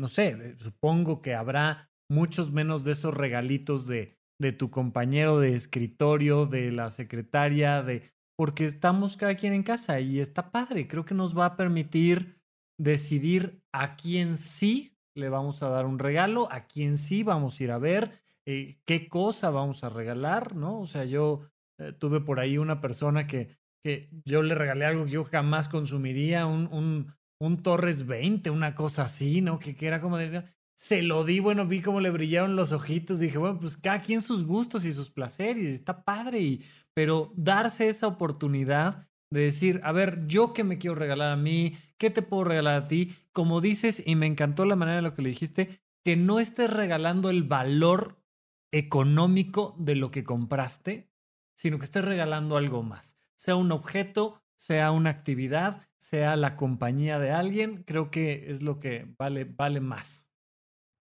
no 0.00 0.08
sé, 0.08 0.56
supongo 0.58 1.20
que 1.20 1.34
habrá 1.34 1.90
muchos 2.08 2.52
menos 2.52 2.84
de 2.84 2.92
esos 2.92 3.14
regalitos 3.14 3.86
de, 3.86 4.16
de 4.40 4.52
tu 4.52 4.70
compañero 4.70 5.38
de 5.40 5.54
escritorio, 5.54 6.46
de 6.46 6.72
la 6.72 6.90
secretaria, 6.90 7.82
de 7.82 8.13
porque 8.36 8.64
estamos 8.64 9.16
cada 9.16 9.36
quien 9.36 9.52
en 9.52 9.62
casa 9.62 10.00
y 10.00 10.20
está 10.20 10.50
padre. 10.50 10.88
Creo 10.88 11.04
que 11.04 11.14
nos 11.14 11.36
va 11.36 11.46
a 11.46 11.56
permitir 11.56 12.40
decidir 12.78 13.62
a 13.72 13.96
quién 13.96 14.36
sí 14.36 14.96
le 15.16 15.28
vamos 15.28 15.62
a 15.62 15.68
dar 15.68 15.86
un 15.86 15.98
regalo, 15.98 16.48
a 16.50 16.66
quién 16.66 16.96
sí 16.96 17.22
vamos 17.22 17.60
a 17.60 17.64
ir 17.64 17.70
a 17.70 17.78
ver, 17.78 18.10
eh, 18.46 18.80
qué 18.84 19.08
cosa 19.08 19.50
vamos 19.50 19.84
a 19.84 19.88
regalar, 19.88 20.56
¿no? 20.56 20.80
O 20.80 20.86
sea, 20.86 21.04
yo 21.04 21.48
eh, 21.78 21.92
tuve 21.92 22.20
por 22.20 22.40
ahí 22.40 22.58
una 22.58 22.80
persona 22.80 23.26
que, 23.26 23.56
que 23.82 24.10
yo 24.24 24.42
le 24.42 24.54
regalé 24.54 24.84
algo 24.84 25.04
que 25.04 25.12
yo 25.12 25.24
jamás 25.24 25.68
consumiría, 25.68 26.46
un, 26.46 26.68
un, 26.72 27.14
un 27.40 27.62
Torres 27.62 28.06
20, 28.06 28.50
una 28.50 28.74
cosa 28.74 29.04
así, 29.04 29.40
¿no? 29.40 29.58
Que, 29.58 29.76
que 29.76 29.86
era 29.86 30.00
como 30.00 30.18
de... 30.18 30.44
Se 30.74 31.02
lo 31.02 31.24
di, 31.24 31.40
bueno, 31.40 31.66
vi 31.66 31.80
cómo 31.80 32.00
le 32.00 32.10
brillaron 32.10 32.56
los 32.56 32.72
ojitos, 32.72 33.18
dije, 33.20 33.38
bueno, 33.38 33.60
pues 33.60 33.76
cada 33.76 34.00
quien 34.00 34.22
sus 34.22 34.44
gustos 34.44 34.84
y 34.84 34.92
sus 34.92 35.10
placeres, 35.10 35.66
está 35.66 36.04
padre 36.04 36.40
y 36.40 36.64
pero 36.94 37.32
darse 37.36 37.88
esa 37.88 38.06
oportunidad 38.06 39.08
de 39.30 39.40
decir, 39.40 39.80
a 39.82 39.92
ver, 39.92 40.26
yo 40.26 40.52
qué 40.52 40.62
me 40.62 40.78
quiero 40.78 40.94
regalar 40.94 41.32
a 41.32 41.36
mí, 41.36 41.76
qué 41.98 42.10
te 42.10 42.22
puedo 42.22 42.44
regalar 42.44 42.74
a 42.82 42.88
ti, 42.88 43.14
como 43.32 43.60
dices, 43.60 44.02
y 44.06 44.14
me 44.14 44.26
encantó 44.26 44.64
la 44.64 44.76
manera 44.76 44.96
de 44.96 45.02
lo 45.02 45.14
que 45.14 45.22
le 45.22 45.30
dijiste, 45.30 45.80
que 46.04 46.16
no 46.16 46.38
estés 46.38 46.70
regalando 46.70 47.30
el 47.30 47.42
valor 47.42 48.22
económico 48.70 49.74
de 49.78 49.96
lo 49.96 50.10
que 50.10 50.22
compraste, 50.22 51.10
sino 51.56 51.78
que 51.78 51.84
estés 51.84 52.04
regalando 52.04 52.56
algo 52.56 52.82
más, 52.82 53.16
sea 53.36 53.56
un 53.56 53.72
objeto, 53.72 54.40
sea 54.56 54.92
una 54.92 55.10
actividad, 55.10 55.82
sea 55.98 56.36
la 56.36 56.54
compañía 56.54 57.18
de 57.18 57.32
alguien, 57.32 57.82
creo 57.84 58.10
que 58.10 58.50
es 58.50 58.62
lo 58.62 58.78
que 58.78 59.14
vale, 59.18 59.44
vale 59.44 59.80
más. 59.80 60.33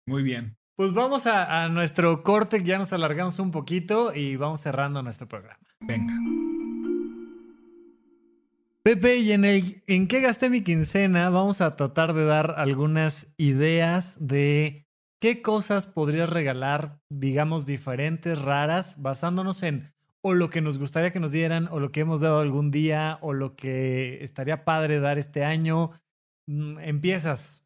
Muy 0.07 0.23
bien. 0.23 0.57
Pues 0.77 0.93
vamos 0.93 1.27
a, 1.27 1.65
a 1.65 1.69
nuestro 1.69 2.23
corte, 2.23 2.63
ya 2.63 2.79
nos 2.79 2.93
alargamos 2.93 3.39
un 3.39 3.51
poquito 3.51 4.15
y 4.15 4.37
vamos 4.37 4.61
cerrando 4.61 5.03
nuestro 5.03 5.27
programa. 5.27 5.59
Venga. 5.81 6.15
Pepe, 8.87 9.17
y 9.17 9.33
en 9.33 9.45
el 9.45 9.83
en 9.89 10.07
qué 10.07 10.21
gasté 10.21 10.49
mi 10.49 10.63
quincena, 10.63 11.29
vamos 11.29 11.61
a 11.61 11.75
tratar 11.75 12.13
de 12.13 12.25
dar 12.25 12.55
algunas 12.57 13.27
ideas 13.37 14.17
de 14.21 14.87
qué 15.21 15.43
cosas 15.43 15.89
podrías 15.89 16.31
regalar, 16.31 17.01
digamos, 17.11 17.67
diferentes, 17.67 18.41
raras, 18.41 19.03
basándonos 19.03 19.65
en 19.65 19.93
o 20.23 20.35
lo 20.35 20.51
que 20.51 20.61
nos 20.61 20.79
gustaría 20.79 21.11
que 21.11 21.19
nos 21.19 21.33
dieran, 21.33 21.67
o 21.73 21.81
lo 21.81 21.91
que 21.91 21.99
hemos 21.99 22.21
dado 22.21 22.39
algún 22.39 22.71
día, 22.71 23.19
o 23.23 23.33
lo 23.33 23.57
que 23.57 24.23
estaría 24.23 24.65
padre 24.65 25.01
dar 25.01 25.19
este 25.19 25.45
año. 25.45 25.91
Mm, 26.47 26.79
empiezas. 26.79 27.66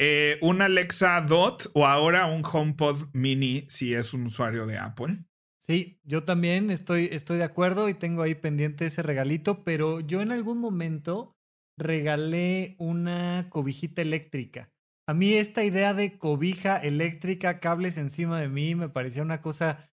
Eh, 0.00 0.38
un 0.42 0.62
Alexa 0.62 1.20
Dot 1.22 1.70
o 1.74 1.84
ahora 1.84 2.26
un 2.26 2.42
HomePod 2.44 3.08
Mini 3.12 3.66
si 3.68 3.94
es 3.94 4.14
un 4.14 4.26
usuario 4.26 4.66
de 4.66 4.78
Apple. 4.78 5.24
Sí, 5.58 6.00
yo 6.04 6.24
también 6.24 6.70
estoy, 6.70 7.08
estoy 7.12 7.38
de 7.38 7.44
acuerdo 7.44 7.88
y 7.88 7.94
tengo 7.94 8.22
ahí 8.22 8.34
pendiente 8.34 8.86
ese 8.86 9.02
regalito, 9.02 9.64
pero 9.64 10.00
yo 10.00 10.22
en 10.22 10.32
algún 10.32 10.58
momento 10.58 11.36
regalé 11.76 12.76
una 12.78 13.48
cobijita 13.50 14.00
eléctrica. 14.00 14.70
A 15.08 15.14
mí 15.14 15.34
esta 15.34 15.64
idea 15.64 15.94
de 15.94 16.18
cobija 16.18 16.76
eléctrica, 16.76 17.60
cables 17.60 17.98
encima 17.98 18.40
de 18.40 18.48
mí, 18.48 18.74
me 18.74 18.88
parecía 18.88 19.22
una 19.22 19.40
cosa 19.40 19.90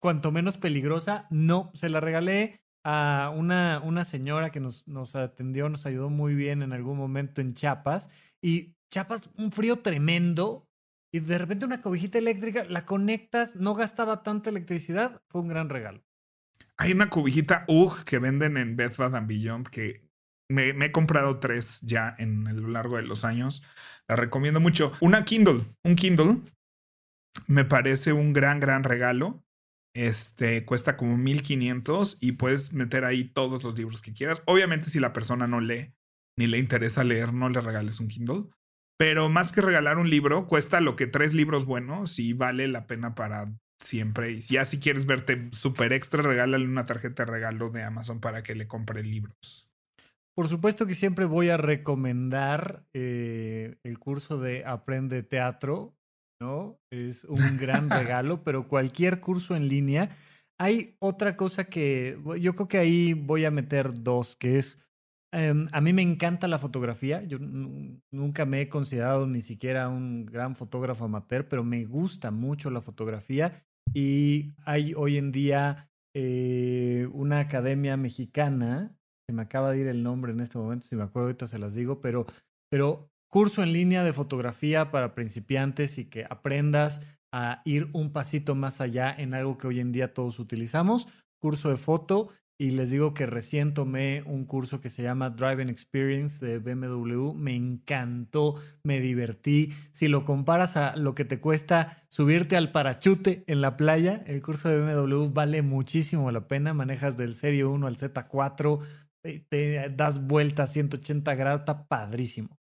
cuanto 0.00 0.32
menos 0.32 0.56
peligrosa. 0.56 1.26
No, 1.30 1.70
se 1.74 1.88
la 1.88 2.00
regalé 2.00 2.60
a 2.84 3.32
una, 3.34 3.80
una 3.84 4.04
señora 4.04 4.50
que 4.50 4.60
nos, 4.60 4.88
nos 4.88 5.14
atendió, 5.16 5.68
nos 5.68 5.86
ayudó 5.86 6.10
muy 6.10 6.34
bien 6.34 6.62
en 6.62 6.72
algún 6.72 6.96
momento 6.96 7.40
en 7.40 7.54
Chiapas. 7.54 8.08
Y 8.42 8.77
Chiapas, 8.90 9.30
un 9.36 9.52
frío 9.52 9.80
tremendo, 9.80 10.68
y 11.12 11.20
de 11.20 11.38
repente 11.38 11.66
una 11.66 11.80
cobijita 11.80 12.18
eléctrica, 12.18 12.64
la 12.64 12.84
conectas, 12.84 13.56
no 13.56 13.74
gastaba 13.74 14.22
tanta 14.22 14.50
electricidad, 14.50 15.22
fue 15.28 15.42
un 15.42 15.48
gran 15.48 15.68
regalo. 15.68 16.02
Hay 16.76 16.92
una 16.92 17.10
cobijita 17.10 17.64
UG 17.66 18.04
que 18.04 18.18
venden 18.18 18.56
en 18.56 18.76
Bed 18.76 18.92
Bath 18.96 19.14
and 19.14 19.26
Beyond 19.26 19.68
que 19.68 20.08
me, 20.50 20.68
he 20.68 20.92
comprado 20.92 21.38
tres 21.40 21.80
ya 21.82 22.14
en 22.18 22.46
a 22.46 22.52
lo 22.52 22.68
largo 22.68 22.96
de 22.96 23.02
los 23.02 23.24
años. 23.24 23.62
La 24.06 24.16
recomiendo 24.16 24.60
mucho. 24.60 24.92
Una 25.00 25.24
Kindle, 25.24 25.66
un 25.84 25.96
Kindle, 25.96 26.40
me 27.46 27.64
parece 27.64 28.12
un 28.12 28.32
gran, 28.32 28.60
gran 28.60 28.84
regalo. 28.84 29.42
Este 29.94 30.64
cuesta 30.64 30.96
como 30.96 31.16
1500 31.16 32.18
y 32.20 32.32
puedes 32.32 32.72
meter 32.72 33.04
ahí 33.04 33.24
todos 33.24 33.64
los 33.64 33.76
libros 33.76 34.00
que 34.00 34.12
quieras. 34.12 34.42
Obviamente, 34.46 34.86
si 34.86 35.00
la 35.00 35.12
persona 35.12 35.46
no 35.46 35.60
lee 35.60 35.92
ni 36.36 36.46
le 36.46 36.58
interesa 36.58 37.02
leer, 37.02 37.32
no 37.32 37.48
le 37.48 37.60
regales 37.60 37.98
un 37.98 38.08
Kindle. 38.08 38.44
Pero 38.98 39.28
más 39.28 39.52
que 39.52 39.62
regalar 39.62 39.96
un 39.98 40.10
libro, 40.10 40.48
cuesta 40.48 40.80
lo 40.80 40.96
que 40.96 41.06
tres 41.06 41.32
libros 41.32 41.66
buenos 41.66 42.18
y 42.18 42.32
vale 42.32 42.66
la 42.66 42.88
pena 42.88 43.14
para 43.14 43.54
siempre. 43.78 44.32
Y 44.32 44.40
ya 44.40 44.64
si 44.64 44.80
quieres 44.80 45.06
verte 45.06 45.50
súper 45.52 45.92
extra, 45.92 46.20
regálale 46.20 46.64
una 46.64 46.84
tarjeta 46.84 47.24
de 47.24 47.30
regalo 47.30 47.70
de 47.70 47.84
Amazon 47.84 48.20
para 48.20 48.42
que 48.42 48.56
le 48.56 48.66
compre 48.66 49.04
libros. 49.04 49.68
Por 50.34 50.48
supuesto 50.48 50.86
que 50.86 50.94
siempre 50.94 51.26
voy 51.26 51.48
a 51.48 51.56
recomendar 51.56 52.84
eh, 52.92 53.76
el 53.84 53.98
curso 54.00 54.40
de 54.40 54.64
Aprende 54.64 55.22
Teatro, 55.22 55.96
¿no? 56.40 56.80
Es 56.90 57.24
un 57.24 57.56
gran 57.56 57.90
regalo, 57.90 58.42
pero 58.42 58.66
cualquier 58.66 59.20
curso 59.20 59.54
en 59.54 59.68
línea. 59.68 60.10
Hay 60.60 60.96
otra 60.98 61.36
cosa 61.36 61.64
que 61.64 62.18
yo 62.40 62.54
creo 62.54 62.68
que 62.68 62.78
ahí 62.78 63.12
voy 63.14 63.44
a 63.44 63.52
meter 63.52 63.90
dos, 63.94 64.34
que 64.34 64.58
es 64.58 64.80
Em, 65.30 65.68
a 65.72 65.80
mí 65.80 65.92
me 65.92 66.02
encanta 66.02 66.48
la 66.48 66.58
fotografía. 66.58 67.22
Yo 67.24 67.38
nunca 67.38 68.46
me 68.46 68.62
he 68.62 68.68
considerado 68.68 69.26
ni 69.26 69.40
siquiera 69.40 69.88
un 69.88 70.24
gran 70.24 70.56
fotógrafo 70.56 71.04
amateur, 71.04 71.48
pero 71.48 71.64
me 71.64 71.84
gusta 71.84 72.30
mucho 72.30 72.70
la 72.70 72.80
fotografía. 72.80 73.52
Y 73.92 74.52
hay 74.64 74.94
hoy 74.96 75.18
en 75.18 75.32
día 75.32 75.90
eh, 76.14 77.08
una 77.12 77.40
academia 77.40 77.96
mexicana, 77.96 78.96
que 79.26 79.34
me 79.34 79.42
acaba 79.42 79.72
de 79.72 79.80
ir 79.80 79.86
el 79.88 80.02
nombre 80.02 80.32
en 80.32 80.40
este 80.40 80.58
momento, 80.58 80.86
si 80.86 80.96
me 80.96 81.02
acuerdo 81.02 81.28
ahorita 81.28 81.46
se 81.46 81.58
las 81.58 81.74
digo, 81.74 82.00
pero, 82.00 82.26
pero 82.70 83.10
curso 83.30 83.62
en 83.62 83.72
línea 83.74 84.02
de 84.04 84.14
fotografía 84.14 84.90
para 84.90 85.14
principiantes 85.14 85.98
y 85.98 86.06
que 86.06 86.24
aprendas 86.28 87.18
a 87.32 87.60
ir 87.66 87.90
un 87.92 88.10
pasito 88.12 88.54
más 88.54 88.80
allá 88.80 89.14
en 89.16 89.34
algo 89.34 89.58
que 89.58 89.66
hoy 89.66 89.80
en 89.80 89.92
día 89.92 90.14
todos 90.14 90.38
utilizamos. 90.38 91.08
Curso 91.40 91.68
de 91.68 91.76
foto 91.76 92.30
y 92.60 92.72
les 92.72 92.90
digo 92.90 93.14
que 93.14 93.24
recién 93.24 93.72
tomé 93.72 94.24
un 94.26 94.44
curso 94.44 94.80
que 94.80 94.90
se 94.90 95.04
llama 95.04 95.30
Driving 95.30 95.68
Experience 95.68 96.44
de 96.44 96.58
BMW. 96.58 97.32
Me 97.34 97.54
encantó, 97.54 98.60
me 98.82 99.00
divertí. 99.00 99.72
Si 99.92 100.08
lo 100.08 100.24
comparas 100.24 100.76
a 100.76 100.96
lo 100.96 101.14
que 101.14 101.24
te 101.24 101.38
cuesta 101.38 102.04
subirte 102.08 102.56
al 102.56 102.72
parachute 102.72 103.44
en 103.46 103.60
la 103.60 103.76
playa, 103.76 104.24
el 104.26 104.42
curso 104.42 104.68
de 104.68 104.80
BMW 104.80 105.32
vale 105.32 105.62
muchísimo 105.62 106.32
la 106.32 106.48
pena. 106.48 106.74
Manejas 106.74 107.16
del 107.16 107.36
Serie 107.36 107.64
1 107.64 107.86
al 107.86 107.96
Z4, 107.96 108.80
eh, 109.22 109.46
te 109.48 109.88
das 109.90 110.26
vueltas 110.26 110.72
180 110.72 111.36
grados, 111.36 111.60
está 111.60 111.86
padrísimo. 111.86 112.58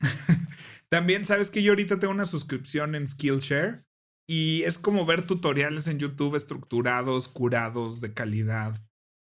También 0.90 1.24
sabes 1.24 1.48
que 1.48 1.62
yo 1.62 1.72
ahorita 1.72 1.98
tengo 1.98 2.12
una 2.12 2.26
suscripción 2.26 2.94
en 2.94 3.08
Skillshare 3.08 3.84
y 4.28 4.64
es 4.64 4.76
como 4.76 5.06
ver 5.06 5.26
tutoriales 5.26 5.86
en 5.86 5.98
YouTube 5.98 6.36
estructurados, 6.36 7.28
curados, 7.28 8.02
de 8.02 8.12
calidad 8.12 8.78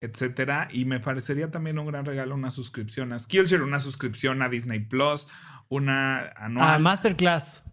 etcétera. 0.04 0.68
Y 0.70 0.84
me 0.84 1.00
parecería 1.00 1.50
también 1.50 1.78
un 1.78 1.86
gran 1.86 2.04
regalo 2.04 2.34
una 2.34 2.50
suscripción 2.50 3.12
a 3.12 3.18
Skillshare, 3.18 3.62
una 3.62 3.80
suscripción 3.80 4.42
a 4.42 4.48
Disney 4.48 4.80
Plus, 4.80 5.28
una 5.68 6.28
anual. 6.36 6.74
A 6.74 6.78
Masterclass. 6.78 7.64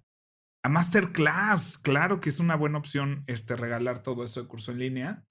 A 0.63 0.69
Masterclass, 0.69 1.77
claro 1.77 2.19
que 2.19 2.29
es 2.29 2.39
una 2.39 2.55
buena 2.55 2.77
opción 2.77 3.23
este, 3.27 3.55
regalar 3.55 4.03
todo 4.03 4.23
eso 4.23 4.41
de 4.41 4.47
curso 4.47 4.71
en 4.71 4.79
línea. 4.79 5.23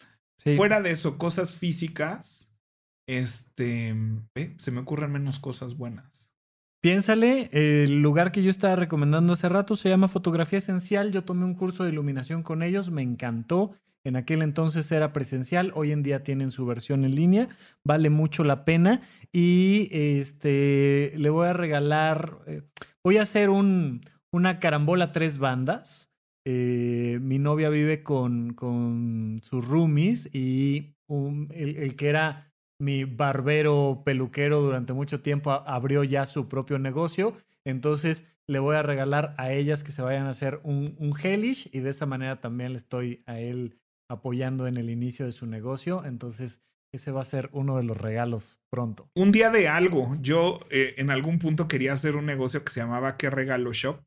Fuera 0.56 0.80
de 0.80 0.90
eso, 0.90 1.18
cosas 1.18 1.54
físicas, 1.54 2.54
este, 3.06 3.94
eh, 4.34 4.56
se 4.58 4.70
me 4.70 4.80
ocurren 4.80 5.12
menos 5.12 5.38
cosas 5.38 5.76
buenas. 5.76 6.29
Piénsale, 6.82 7.50
el 7.52 8.00
lugar 8.00 8.32
que 8.32 8.42
yo 8.42 8.48
estaba 8.48 8.74
recomendando 8.74 9.34
hace 9.34 9.50
rato 9.50 9.76
se 9.76 9.90
llama 9.90 10.08
Fotografía 10.08 10.60
Esencial. 10.60 11.12
Yo 11.12 11.24
tomé 11.24 11.44
un 11.44 11.54
curso 11.54 11.84
de 11.84 11.90
iluminación 11.90 12.42
con 12.42 12.62
ellos, 12.62 12.90
me 12.90 13.02
encantó. 13.02 13.72
En 14.02 14.16
aquel 14.16 14.40
entonces 14.40 14.90
era 14.90 15.12
presencial, 15.12 15.72
hoy 15.74 15.92
en 15.92 16.02
día 16.02 16.22
tienen 16.24 16.50
su 16.50 16.64
versión 16.64 17.04
en 17.04 17.14
línea, 17.14 17.50
vale 17.84 18.08
mucho 18.08 18.44
la 18.44 18.64
pena. 18.64 19.02
Y 19.30 19.88
este 19.92 21.12
le 21.16 21.28
voy 21.28 21.48
a 21.48 21.52
regalar, 21.52 22.38
eh, 22.46 22.62
voy 23.04 23.18
a 23.18 23.22
hacer 23.22 23.50
un, 23.50 24.00
una 24.32 24.58
carambola 24.58 25.12
tres 25.12 25.36
bandas. 25.36 26.10
Eh, 26.46 27.18
mi 27.20 27.38
novia 27.38 27.68
vive 27.68 28.02
con, 28.02 28.54
con 28.54 29.36
sus 29.42 29.68
roomies 29.68 30.34
y 30.34 30.94
el, 31.50 31.94
que 31.96 32.08
era 32.08 32.49
mi 32.80 33.04
barbero 33.04 34.02
peluquero 34.04 34.60
durante 34.60 34.92
mucho 34.92 35.20
tiempo 35.20 35.52
abrió 35.52 36.02
ya 36.02 36.26
su 36.26 36.48
propio 36.48 36.78
negocio. 36.78 37.36
Entonces 37.64 38.26
le 38.46 38.58
voy 38.58 38.76
a 38.76 38.82
regalar 38.82 39.34
a 39.38 39.52
ellas 39.52 39.84
que 39.84 39.92
se 39.92 40.02
vayan 40.02 40.26
a 40.26 40.30
hacer 40.30 40.60
un, 40.64 40.96
un 40.98 41.14
Hellish 41.16 41.70
y 41.72 41.80
de 41.80 41.90
esa 41.90 42.06
manera 42.06 42.40
también 42.40 42.72
le 42.72 42.78
estoy 42.78 43.22
a 43.26 43.38
él 43.38 43.78
apoyando 44.10 44.66
en 44.66 44.76
el 44.76 44.90
inicio 44.90 45.24
de 45.24 45.32
su 45.32 45.46
negocio. 45.46 46.04
Entonces, 46.04 46.62
ese 46.92 47.12
va 47.12 47.20
a 47.20 47.24
ser 47.24 47.48
uno 47.52 47.76
de 47.76 47.84
los 47.84 47.96
regalos 47.96 48.58
pronto. 48.70 49.08
Un 49.14 49.30
día 49.30 49.50
de 49.50 49.68
algo. 49.68 50.16
Yo 50.20 50.60
eh, 50.70 50.94
en 50.98 51.10
algún 51.10 51.38
punto 51.38 51.68
quería 51.68 51.92
hacer 51.92 52.16
un 52.16 52.26
negocio 52.26 52.64
que 52.64 52.72
se 52.72 52.80
llamaba 52.80 53.16
¿Qué 53.16 53.30
regalo 53.30 53.72
shop? 53.72 54.00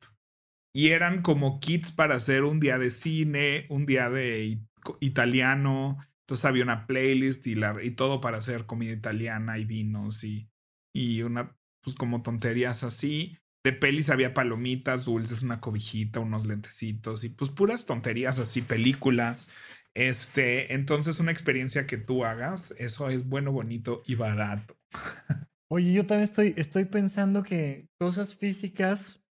Y 0.74 0.88
eran 0.88 1.22
como 1.22 1.60
kits 1.60 1.92
para 1.92 2.16
hacer 2.16 2.44
un 2.44 2.60
día 2.60 2.78
de 2.78 2.90
cine, 2.90 3.66
un 3.70 3.86
día 3.86 4.10
de 4.10 4.58
italiano. 5.00 5.98
Entonces 6.24 6.44
había 6.46 6.64
una 6.64 6.86
playlist 6.86 7.46
y, 7.46 7.54
la, 7.54 7.76
y 7.82 7.90
todo 7.92 8.20
para 8.20 8.38
hacer 8.38 8.64
comida 8.64 8.92
italiana 8.92 9.58
y 9.58 9.66
vinos 9.66 10.24
y, 10.24 10.48
y 10.94 11.22
una, 11.22 11.56
pues 11.82 11.96
como 11.96 12.22
tonterías 12.22 12.82
así. 12.82 13.36
De 13.62 13.72
pelis 13.72 14.10
había 14.10 14.34
palomitas, 14.34 15.04
dulces, 15.04 15.42
una 15.42 15.60
cobijita, 15.60 16.20
unos 16.20 16.46
lentecitos 16.46 17.24
y 17.24 17.30
pues 17.30 17.50
puras 17.50 17.86
tonterías 17.86 18.38
así, 18.38 18.62
películas. 18.62 19.50
Este, 19.94 20.74
entonces 20.74 21.20
una 21.20 21.30
experiencia 21.30 21.86
que 21.86 21.98
tú 21.98 22.24
hagas, 22.24 22.74
eso 22.78 23.08
es 23.08 23.28
bueno, 23.28 23.52
bonito 23.52 24.02
y 24.06 24.16
barato. 24.16 24.76
Oye, 25.70 25.92
yo 25.92 26.06
también 26.06 26.24
estoy, 26.24 26.54
estoy 26.56 26.84
pensando 26.86 27.42
que 27.42 27.88
cosas 27.98 28.34
físicas 28.34 29.24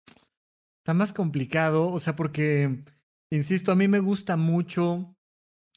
está 0.83 0.93
más 0.93 1.13
complicado, 1.13 1.87
o 1.87 1.99
sea, 1.99 2.15
porque, 2.15 2.83
insisto, 3.31 3.71
a 3.71 3.75
mí 3.75 3.87
me 3.87 3.99
gusta 3.99 4.35
mucho. 4.35 5.12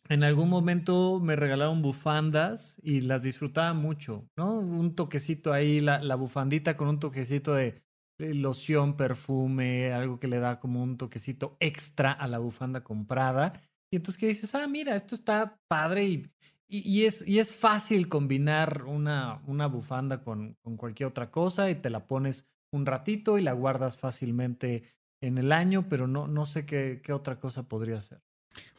En 0.08 0.22
algún 0.22 0.48
momento 0.48 1.18
me 1.20 1.34
regalaron 1.36 1.82
bufandas 1.82 2.80
y 2.82 3.00
las 3.00 3.22
disfrutaba 3.22 3.72
mucho, 3.74 4.28
¿no? 4.36 4.60
Un 4.60 4.94
toquecito 4.94 5.52
ahí, 5.52 5.80
la, 5.80 6.00
la 6.00 6.14
bufandita 6.14 6.76
con 6.76 6.88
un 6.88 7.00
toquecito 7.00 7.54
de 7.54 7.82
loción, 8.18 8.96
perfume, 8.96 9.92
algo 9.92 10.18
que 10.20 10.28
le 10.28 10.38
da 10.38 10.58
como 10.58 10.82
un 10.82 10.96
toquecito 10.96 11.56
extra 11.60 12.12
a 12.12 12.28
la 12.28 12.38
bufanda 12.38 12.84
comprada. 12.84 13.52
Y 13.90 13.96
entonces 13.96 14.18
que 14.18 14.28
dices, 14.28 14.54
ah, 14.54 14.66
mira, 14.68 14.94
esto 14.94 15.14
está 15.14 15.60
padre 15.68 16.04
y, 16.04 16.30
y, 16.68 17.04
es, 17.04 17.26
y 17.26 17.40
es 17.40 17.54
fácil 17.54 18.08
combinar 18.08 18.84
una, 18.84 19.42
una 19.46 19.66
bufanda 19.66 20.22
con, 20.22 20.54
con 20.62 20.76
cualquier 20.76 21.08
otra 21.08 21.30
cosa 21.30 21.68
y 21.70 21.74
te 21.76 21.90
la 21.90 22.06
pones 22.06 22.48
un 22.72 22.86
ratito 22.86 23.38
y 23.38 23.42
la 23.42 23.52
guardas 23.52 23.98
fácilmente 23.98 24.84
en 25.20 25.38
el 25.38 25.52
año, 25.52 25.88
pero 25.88 26.06
no, 26.06 26.28
no 26.28 26.46
sé 26.46 26.64
qué, 26.66 27.00
qué 27.02 27.12
otra 27.12 27.38
cosa 27.40 27.68
podría 27.68 28.00
ser. 28.00 28.25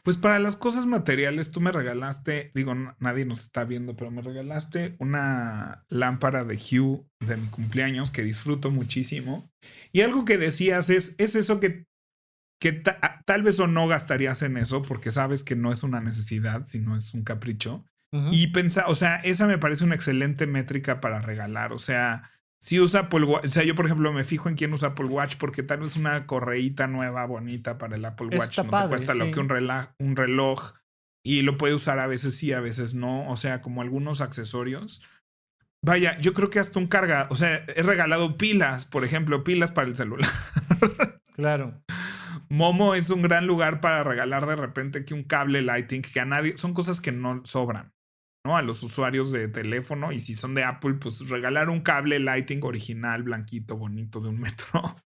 Pues 0.02 0.16
para 0.16 0.38
las 0.38 0.56
cosas 0.56 0.86
materiales, 0.86 1.50
tú 1.50 1.60
me 1.60 1.72
regalaste, 1.72 2.50
digo, 2.54 2.74
nadie 2.98 3.26
nos 3.26 3.40
está 3.40 3.64
viendo, 3.64 3.96
pero 3.96 4.10
me 4.10 4.22
regalaste 4.22 4.96
una 4.98 5.84
lámpara 5.88 6.44
de 6.44 6.56
Hue 6.56 7.04
de 7.20 7.36
mi 7.36 7.48
cumpleaños 7.48 8.10
que 8.10 8.22
disfruto 8.22 8.70
muchísimo. 8.70 9.50
Y 9.92 10.00
algo 10.00 10.24
que 10.24 10.38
decías 10.38 10.88
es, 10.88 11.14
es 11.18 11.34
eso 11.34 11.60
que 11.60 11.88
que 12.60 12.72
tal 12.72 13.42
vez 13.42 13.58
o 13.60 13.66
no 13.66 13.86
gastarías 13.86 14.42
en 14.42 14.56
eso 14.56 14.82
porque 14.82 15.10
sabes 15.10 15.42
que 15.42 15.56
no 15.56 15.72
es 15.72 15.82
una 15.82 16.00
necesidad, 16.00 16.66
sino 16.66 16.96
es 16.96 17.14
un 17.14 17.22
capricho. 17.22 17.84
Y 18.32 18.46
pensar, 18.48 18.86
o 18.88 18.94
sea, 18.94 19.16
esa 19.16 19.46
me 19.46 19.58
parece 19.58 19.84
una 19.84 19.94
excelente 19.94 20.46
métrica 20.46 20.98
para 20.98 21.20
regalar. 21.20 21.74
O 21.74 21.78
sea, 21.78 22.30
si 22.60 22.80
usa 22.80 23.00
Apple 23.00 23.24
Watch, 23.24 23.46
o 23.46 23.48
sea, 23.48 23.64
yo 23.64 23.74
por 23.74 23.86
ejemplo 23.86 24.12
me 24.12 24.24
fijo 24.24 24.48
en 24.48 24.56
quién 24.56 24.72
usa 24.72 24.88
Apple 24.88 25.06
Watch 25.06 25.36
porque 25.36 25.62
tal 25.62 25.80
vez 25.80 25.96
una 25.96 26.26
correíta 26.26 26.86
nueva, 26.86 27.24
bonita 27.26 27.78
para 27.78 27.96
el 27.96 28.04
Apple 28.04 28.36
Watch 28.36 28.58
no 28.58 28.64
te 28.64 28.88
cuesta 28.88 29.14
lo 29.14 29.30
que 29.30 29.40
un 29.40 29.48
reloj, 29.48 29.86
un 29.98 30.16
reloj 30.16 30.72
y 31.28 31.42
lo 31.42 31.58
puede 31.58 31.74
usar 31.74 31.98
a 31.98 32.06
veces 32.06 32.36
sí, 32.36 32.52
a 32.52 32.60
veces 32.60 32.94
no. 32.94 33.28
O 33.28 33.36
sea, 33.36 33.60
como 33.60 33.82
algunos 33.82 34.22
accesorios. 34.22 35.02
Vaya, 35.84 36.18
yo 36.20 36.32
creo 36.32 36.48
que 36.48 36.58
hasta 36.58 36.78
un 36.78 36.86
carga, 36.86 37.28
o 37.30 37.36
sea, 37.36 37.64
he 37.76 37.82
regalado 37.82 38.38
pilas, 38.38 38.86
por 38.86 39.04
ejemplo, 39.04 39.44
pilas 39.44 39.70
para 39.70 39.88
el 39.88 39.96
celular. 39.96 40.28
Claro. 41.34 41.80
Momo 42.48 42.96
es 42.96 43.10
un 43.10 43.22
gran 43.22 43.46
lugar 43.46 43.80
para 43.80 44.02
regalar 44.02 44.44
de 44.46 44.56
repente 44.56 45.04
que 45.04 45.14
un 45.14 45.22
cable 45.22 45.62
lighting 45.62 46.02
que 46.02 46.18
a 46.18 46.24
nadie 46.24 46.56
son 46.56 46.74
cosas 46.74 47.00
que 47.00 47.12
no 47.12 47.42
sobran, 47.44 47.92
¿no? 48.44 48.56
A 48.56 48.62
los 48.62 48.82
usuarios 48.82 49.32
de 49.32 49.48
teléfono 49.48 50.12
y 50.12 50.20
si 50.20 50.34
son 50.34 50.54
de 50.54 50.64
Apple, 50.64 50.94
pues 50.94 51.28
regalar 51.28 51.68
un 51.70 51.80
cable 51.80 52.18
lighting 52.18 52.60
original, 52.62 53.22
blanquito, 53.22 53.76
bonito 53.76 54.20
de 54.20 54.28
un 54.28 54.40
metro, 54.40 54.96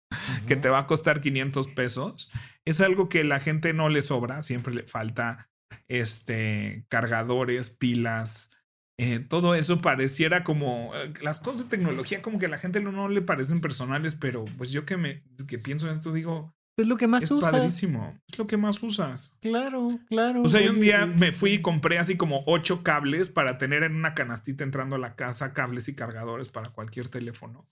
que 0.47 0.57
te 0.57 0.69
va 0.69 0.81
a 0.81 0.87
costar 0.87 1.21
500 1.21 1.69
pesos, 1.69 2.31
es 2.65 2.81
algo 2.81 3.09
que 3.09 3.25
la 3.25 3.41
gente 3.41 3.73
no 3.73 3.89
le 3.89 4.03
sobra, 4.03 4.43
siempre 4.43 4.75
le 4.75 4.83
falta 4.85 5.51
este 5.89 6.87
cargadores, 6.89 7.71
pilas, 7.71 8.51
eh, 8.99 9.21
todo 9.21 9.55
eso 9.55 9.81
pareciera 9.81 10.45
como 10.45 10.93
eh, 10.95 11.13
las 11.23 11.41
cosas 11.41 11.65
de 11.65 11.77
tecnología 11.77 12.23
como 12.23 12.39
que 12.39 12.47
a 12.47 12.51
la 12.51 12.59
gente 12.59 12.81
no, 12.81 12.93
no, 12.93 13.09
le 13.09 13.23
parecen 13.23 13.61
personales, 13.61 14.15
pero 14.15 14.45
pues 14.59 14.71
yo 14.71 14.85
que 14.85 14.97
me 14.97 15.25
que 15.49 15.59
pienso 15.59 15.87
en 15.87 15.93
esto 15.93 16.13
digo, 16.13 16.55
es 16.77 16.87
lo 16.87 16.97
que 16.97 17.07
más 17.07 17.31
usas. 17.31 17.53
Es 17.53 17.59
padrísimo. 17.59 18.19
Es 18.31 18.39
lo 18.39 18.47
que 18.47 18.57
más 18.57 18.83
usas. 18.83 19.35
Claro, 19.41 19.99
claro. 20.09 20.43
O 20.43 20.49
sea, 20.49 20.63
yo 20.63 20.73
un 20.73 20.81
día 20.81 21.07
me 21.07 21.33
fui 21.33 21.53
y 21.53 21.63
compré 21.63 21.99
así 21.99 22.17
como 22.17 22.43
ocho 22.47 22.83
cables 22.83 23.29
para 23.29 23.59
tener 23.59 23.83
en 23.83 23.95
una 23.95 24.15
canastita 24.15 24.65
entrando 24.65 24.97
a 24.97 24.99
la 24.99 25.15
casa 25.15 25.53
cables 25.53 25.89
y 25.89 25.95
cargadores 25.95 26.49
para 26.49 26.71
cualquier 26.71 27.09
teléfono. 27.09 27.69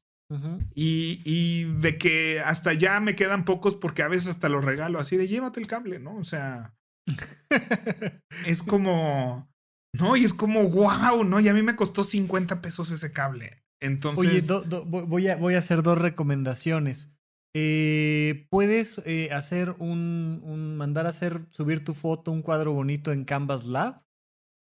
y, 0.74 1.22
y, 1.24 1.64
de 1.80 1.98
que 1.98 2.40
hasta 2.44 2.72
ya 2.72 3.01
me 3.01 3.16
quedan 3.16 3.44
pocos 3.44 3.74
porque 3.74 4.03
a 4.03 4.09
veces 4.09 4.28
hasta 4.28 4.48
los 4.48 4.64
regalo 4.64 5.01
así 5.01 5.16
de 5.16 5.26
llévate 5.26 5.59
el 5.59 5.66
cable, 5.66 5.98
¿no? 5.98 6.14
O 6.16 6.22
sea, 6.22 6.76
es 8.46 8.62
como, 8.62 9.51
no, 9.98 10.16
y 10.16 10.24
es 10.24 10.34
como, 10.34 10.68
wow, 10.68 11.24
¿no? 11.24 11.40
Y 11.40 11.48
a 11.48 11.55
mí 11.55 11.62
me 11.62 11.74
costó 11.74 12.05
50 12.05 12.61
pesos 12.61 12.90
ese 12.92 13.12
cable. 13.12 13.64
Entonces... 13.80 14.51
Oye, 14.51 14.70
voy, 14.86 15.28
a, 15.28 15.36
voy 15.36 15.55
a 15.55 15.59
hacer 15.59 15.82
dos 15.82 15.98
recomendaciones. 15.98 17.19
Eh, 17.55 18.46
puedes 18.51 18.98
eh, 19.07 19.30
hacer 19.32 19.70
un, 19.78 20.40
un, 20.44 20.76
mandar 20.76 21.07
a 21.07 21.11
hacer, 21.11 21.46
subir 21.51 21.84
tu 21.84 21.94
foto, 21.94 22.30
un 22.30 22.42
cuadro 22.42 22.72
bonito 22.72 23.12
en 23.12 23.24
Canvas 23.24 23.66
Lab 23.66 24.05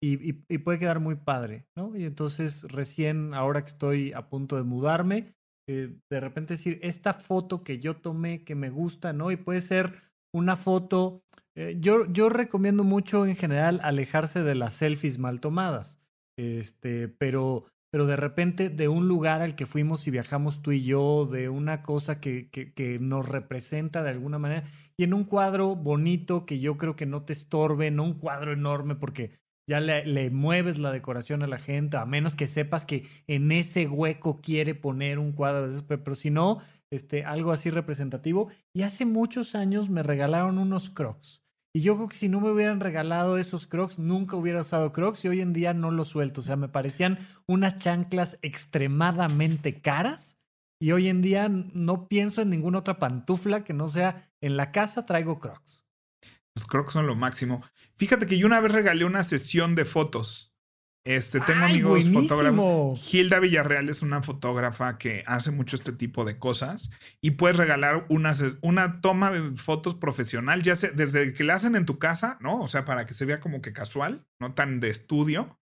y, 0.02 0.40
y, 0.52 0.58
puede 0.58 0.78
quedar 0.78 1.00
muy 1.00 1.14
padre, 1.14 1.66
¿no? 1.76 1.96
Y 1.96 2.04
entonces 2.04 2.64
recién, 2.64 3.32
ahora 3.32 3.62
que 3.62 3.68
estoy 3.68 4.12
a 4.12 4.28
punto 4.28 4.56
de 4.56 4.64
mudarme, 4.64 5.34
eh, 5.66 5.96
de 6.10 6.20
repente 6.20 6.54
decir, 6.54 6.78
esta 6.82 7.14
foto 7.14 7.64
que 7.64 7.78
yo 7.78 7.96
tomé 7.96 8.44
que 8.44 8.54
me 8.54 8.68
gusta, 8.68 9.12
¿no? 9.12 9.30
Y 9.30 9.36
puede 9.36 9.62
ser 9.62 9.94
una 10.34 10.56
foto, 10.56 11.22
eh, 11.56 11.76
yo, 11.80 12.04
yo 12.12 12.28
recomiendo 12.28 12.84
mucho 12.84 13.24
en 13.24 13.36
general 13.36 13.80
alejarse 13.82 14.42
de 14.42 14.54
las 14.54 14.74
selfies 14.74 15.18
mal 15.18 15.40
tomadas, 15.40 16.00
este, 16.36 17.08
pero 17.08 17.66
pero 17.94 18.06
de 18.06 18.16
repente 18.16 18.70
de 18.70 18.88
un 18.88 19.06
lugar 19.06 19.40
al 19.40 19.54
que 19.54 19.66
fuimos 19.66 20.08
y 20.08 20.10
viajamos 20.10 20.62
tú 20.62 20.72
y 20.72 20.82
yo, 20.82 21.26
de 21.26 21.48
una 21.48 21.84
cosa 21.84 22.18
que, 22.18 22.50
que, 22.50 22.98
nos 22.98 23.28
representa 23.28 24.02
de 24.02 24.10
alguna 24.10 24.36
manera, 24.40 24.64
y 24.96 25.04
en 25.04 25.14
un 25.14 25.22
cuadro 25.22 25.76
bonito 25.76 26.44
que 26.44 26.58
yo 26.58 26.76
creo 26.76 26.96
que 26.96 27.06
no 27.06 27.22
te 27.22 27.32
estorbe, 27.32 27.92
no 27.92 28.02
un 28.02 28.14
cuadro 28.14 28.52
enorme 28.52 28.96
porque 28.96 29.38
ya 29.68 29.78
le, 29.78 30.30
mueves 30.32 30.80
la 30.80 30.90
decoración 30.90 31.44
a 31.44 31.46
la 31.46 31.58
gente, 31.58 31.96
a 31.96 32.04
menos 32.04 32.34
que 32.34 32.48
sepas 32.48 32.84
que 32.84 33.06
en 33.28 33.52
ese 33.52 33.86
hueco 33.86 34.40
quiere 34.40 34.74
poner 34.74 35.20
un 35.20 35.30
cuadro 35.30 35.68
de 35.68 35.74
esos, 35.74 35.84
pero 35.84 36.16
si 36.16 36.30
no, 36.30 36.58
este, 36.90 37.22
algo 37.22 37.52
así 37.52 37.70
representativo. 37.70 38.48
Y 38.74 38.82
hace 38.82 39.06
muchos 39.06 39.54
años 39.54 39.88
me 39.88 40.02
regalaron 40.02 40.58
unos 40.58 40.90
crocs. 40.90 41.43
Y 41.76 41.80
yo 41.80 41.96
creo 41.96 42.08
que 42.08 42.16
si 42.16 42.28
no 42.28 42.40
me 42.40 42.52
hubieran 42.52 42.78
regalado 42.78 43.36
esos 43.36 43.66
crocs, 43.66 43.98
nunca 43.98 44.36
hubiera 44.36 44.60
usado 44.60 44.92
crocs 44.92 45.24
y 45.24 45.28
hoy 45.28 45.40
en 45.40 45.52
día 45.52 45.74
no 45.74 45.90
los 45.90 46.06
suelto. 46.06 46.40
O 46.40 46.44
sea, 46.44 46.54
me 46.54 46.68
parecían 46.68 47.18
unas 47.48 47.80
chanclas 47.80 48.38
extremadamente 48.42 49.80
caras 49.80 50.38
y 50.80 50.92
hoy 50.92 51.08
en 51.08 51.20
día 51.20 51.48
no 51.48 52.06
pienso 52.06 52.42
en 52.42 52.50
ninguna 52.50 52.78
otra 52.78 53.00
pantufla 53.00 53.64
que 53.64 53.72
no 53.72 53.88
sea 53.88 54.30
en 54.40 54.56
la 54.56 54.70
casa 54.70 55.04
traigo 55.04 55.40
crocs. 55.40 55.84
Los 56.54 56.64
crocs 56.66 56.92
son 56.92 57.08
lo 57.08 57.16
máximo. 57.16 57.64
Fíjate 57.96 58.26
que 58.26 58.38
yo 58.38 58.46
una 58.46 58.60
vez 58.60 58.70
regalé 58.70 59.04
una 59.04 59.24
sesión 59.24 59.74
de 59.74 59.84
fotos 59.84 60.53
Este, 61.04 61.38
tengo 61.40 61.66
amigos 61.66 62.08
fotógrafos. 62.10 63.14
Hilda 63.14 63.38
Villarreal 63.38 63.90
es 63.90 64.00
una 64.00 64.22
fotógrafa 64.22 64.96
que 64.96 65.22
hace 65.26 65.50
mucho 65.50 65.76
este 65.76 65.92
tipo 65.92 66.24
de 66.24 66.38
cosas 66.38 66.90
y 67.20 67.32
puedes 67.32 67.58
regalar 67.58 68.06
una, 68.08 68.32
una 68.62 69.02
toma 69.02 69.30
de 69.30 69.40
fotos 69.58 69.94
profesional, 69.94 70.62
ya 70.62 70.76
sea 70.76 70.92
desde 70.92 71.34
que 71.34 71.44
la 71.44 71.54
hacen 71.54 71.76
en 71.76 71.84
tu 71.84 71.98
casa, 71.98 72.38
¿no? 72.40 72.58
O 72.60 72.68
sea, 72.68 72.86
para 72.86 73.04
que 73.04 73.12
se 73.12 73.26
vea 73.26 73.40
como 73.40 73.60
que 73.60 73.74
casual, 73.74 74.24
no 74.40 74.54
tan 74.54 74.80
de 74.80 74.88
estudio. 74.88 75.58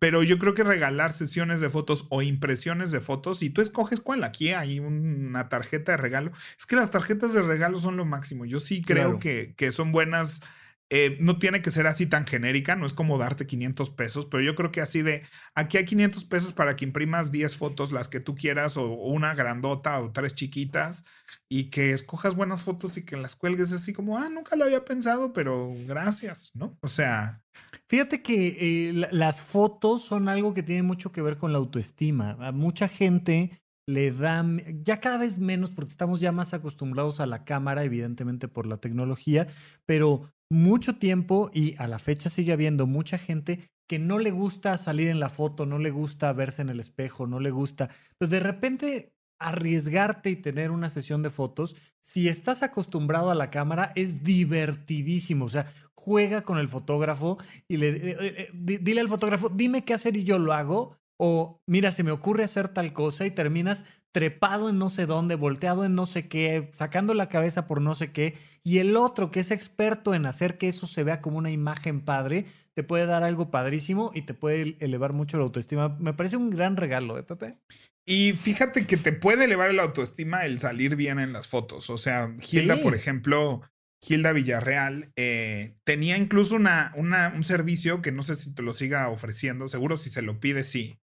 Pero 0.00 0.24
yo 0.24 0.40
creo 0.40 0.54
que 0.54 0.64
regalar 0.64 1.12
sesiones 1.12 1.60
de 1.60 1.70
fotos 1.70 2.08
o 2.10 2.22
impresiones 2.22 2.90
de 2.90 2.98
fotos, 2.98 3.40
y 3.40 3.50
tú 3.50 3.62
escoges 3.62 4.00
cuál, 4.00 4.24
aquí 4.24 4.50
hay 4.50 4.80
una 4.80 5.48
tarjeta 5.48 5.92
de 5.92 5.98
regalo. 5.98 6.32
Es 6.58 6.66
que 6.66 6.74
las 6.74 6.90
tarjetas 6.90 7.32
de 7.34 7.42
regalo 7.42 7.78
son 7.78 7.96
lo 7.96 8.04
máximo. 8.04 8.46
Yo 8.46 8.58
sí 8.58 8.82
creo 8.82 9.20
que, 9.20 9.54
que 9.56 9.70
son 9.70 9.92
buenas 9.92 10.42
eh, 10.90 11.16
no 11.20 11.38
tiene 11.38 11.62
que 11.62 11.70
ser 11.70 11.86
así 11.86 12.06
tan 12.06 12.26
genérica, 12.26 12.76
no 12.76 12.86
es 12.86 12.92
como 12.92 13.18
darte 13.18 13.46
500 13.46 13.90
pesos, 13.90 14.26
pero 14.26 14.42
yo 14.42 14.54
creo 14.54 14.70
que 14.70 14.80
así 14.80 15.02
de, 15.02 15.22
aquí 15.54 15.78
hay 15.78 15.86
500 15.86 16.24
pesos 16.26 16.52
para 16.52 16.76
que 16.76 16.84
imprimas 16.84 17.32
10 17.32 17.56
fotos, 17.56 17.92
las 17.92 18.08
que 18.08 18.20
tú 18.20 18.34
quieras, 18.34 18.76
o, 18.76 18.92
una 18.92 19.34
grandota 19.34 19.98
o 20.00 20.12
tres 20.12 20.34
chiquitas, 20.34 21.04
y 21.48 21.70
que 21.70 21.92
escojas 21.92 22.34
buenas 22.34 22.62
fotos 22.62 22.96
y 22.96 23.04
que 23.04 23.16
las 23.16 23.34
cuelgues 23.34 23.72
así 23.72 23.92
como, 23.92 24.18
ah, 24.18 24.28
nunca 24.28 24.56
lo 24.56 24.64
había 24.64 24.84
pensado, 24.84 25.32
pero 25.32 25.72
gracias, 25.86 26.50
¿no? 26.54 26.76
O 26.80 26.88
sea... 26.88 27.40
Fíjate 27.88 28.22
que 28.22 28.88
eh, 28.88 29.08
las 29.10 29.40
fotos 29.40 30.02
son 30.02 30.28
algo 30.28 30.54
que 30.54 30.62
tiene 30.62 30.82
mucho 30.82 31.12
que 31.12 31.22
ver 31.22 31.38
con 31.38 31.52
la 31.52 31.58
autoestima. 31.58 32.36
A 32.40 32.52
mucha 32.52 32.88
gente 32.88 33.62
le 33.86 34.12
da, 34.12 34.44
ya 34.82 35.00
cada 35.00 35.18
vez 35.18 35.38
menos 35.38 35.70
porque 35.70 35.90
estamos 35.90 36.20
ya 36.20 36.32
más 36.32 36.54
acostumbrados 36.54 37.20
a 37.20 37.26
la 37.26 37.44
cámara, 37.44 37.84
evidentemente 37.84 38.48
por 38.48 38.66
la 38.66 38.78
tecnología, 38.78 39.46
pero 39.86 40.33
mucho 40.50 40.96
tiempo 40.96 41.50
y 41.52 41.74
a 41.78 41.86
la 41.86 41.98
fecha 41.98 42.30
sigue 42.30 42.52
habiendo 42.52 42.86
mucha 42.86 43.18
gente 43.18 43.70
que 43.86 43.98
no 43.98 44.18
le 44.18 44.30
gusta 44.30 44.78
salir 44.78 45.08
en 45.08 45.20
la 45.20 45.28
foto, 45.28 45.66
no 45.66 45.78
le 45.78 45.90
gusta 45.90 46.32
verse 46.32 46.62
en 46.62 46.70
el 46.70 46.80
espejo, 46.80 47.26
no 47.26 47.40
le 47.40 47.50
gusta, 47.50 47.90
pues 48.18 48.30
de 48.30 48.40
repente 48.40 49.14
arriesgarte 49.38 50.30
y 50.30 50.36
tener 50.36 50.70
una 50.70 50.88
sesión 50.88 51.22
de 51.22 51.30
fotos, 51.30 51.76
si 52.00 52.28
estás 52.28 52.62
acostumbrado 52.62 53.30
a 53.30 53.34
la 53.34 53.50
cámara, 53.50 53.92
es 53.94 54.22
divertidísimo. 54.24 55.46
O 55.46 55.48
sea, 55.48 55.66
juega 55.94 56.42
con 56.42 56.58
el 56.58 56.68
fotógrafo 56.68 57.38
y 57.68 57.76
le 57.76 57.88
eh, 57.88 58.16
eh, 58.20 58.50
dile 58.54 59.00
al 59.00 59.08
fotógrafo, 59.08 59.48
dime 59.48 59.84
qué 59.84 59.94
hacer 59.94 60.16
y 60.16 60.24
yo 60.24 60.38
lo 60.38 60.52
hago. 60.52 60.96
O 61.16 61.60
mira, 61.66 61.92
se 61.92 62.02
me 62.02 62.10
ocurre 62.10 62.44
hacer 62.44 62.68
tal 62.68 62.92
cosa 62.92 63.24
y 63.26 63.30
terminas 63.30 63.84
trepado 64.14 64.68
en 64.68 64.78
no 64.78 64.90
sé 64.90 65.06
dónde, 65.06 65.34
volteado 65.34 65.84
en 65.84 65.96
no 65.96 66.06
sé 66.06 66.28
qué, 66.28 66.68
sacando 66.72 67.14
la 67.14 67.28
cabeza 67.28 67.66
por 67.66 67.80
no 67.80 67.96
sé 67.96 68.12
qué, 68.12 68.38
y 68.62 68.78
el 68.78 68.96
otro 68.96 69.32
que 69.32 69.40
es 69.40 69.50
experto 69.50 70.14
en 70.14 70.24
hacer 70.24 70.56
que 70.56 70.68
eso 70.68 70.86
se 70.86 71.02
vea 71.02 71.20
como 71.20 71.36
una 71.36 71.50
imagen 71.50 72.00
padre, 72.00 72.46
te 72.74 72.84
puede 72.84 73.06
dar 73.06 73.24
algo 73.24 73.50
padrísimo 73.50 74.12
y 74.14 74.22
te 74.22 74.32
puede 74.32 74.76
elevar 74.78 75.14
mucho 75.14 75.36
la 75.36 75.42
autoestima. 75.42 75.96
Me 75.98 76.14
parece 76.14 76.36
un 76.36 76.50
gran 76.50 76.76
regalo, 76.76 77.18
¿eh, 77.18 77.24
Pepe? 77.24 77.56
Y 78.06 78.34
fíjate 78.34 78.86
que 78.86 78.96
te 78.96 79.12
puede 79.12 79.46
elevar 79.46 79.74
la 79.74 79.82
autoestima 79.82 80.44
el 80.44 80.60
salir 80.60 80.94
bien 80.94 81.18
en 81.18 81.32
las 81.32 81.48
fotos. 81.48 81.90
O 81.90 81.98
sea, 81.98 82.36
Hilda, 82.52 82.76
por 82.76 82.94
ejemplo, 82.94 83.62
Hilda 84.06 84.30
Villarreal, 84.30 85.10
eh, 85.16 85.74
tenía 85.84 86.18
incluso 86.18 86.54
una, 86.54 86.92
una, 86.94 87.32
un 87.34 87.42
servicio 87.42 88.00
que 88.00 88.12
no 88.12 88.22
sé 88.22 88.36
si 88.36 88.54
te 88.54 88.62
lo 88.62 88.74
siga 88.74 89.08
ofreciendo, 89.08 89.68
seguro 89.68 89.96
si 89.96 90.10
se 90.10 90.22
lo 90.22 90.38
pide, 90.38 90.62
sí. 90.62 90.98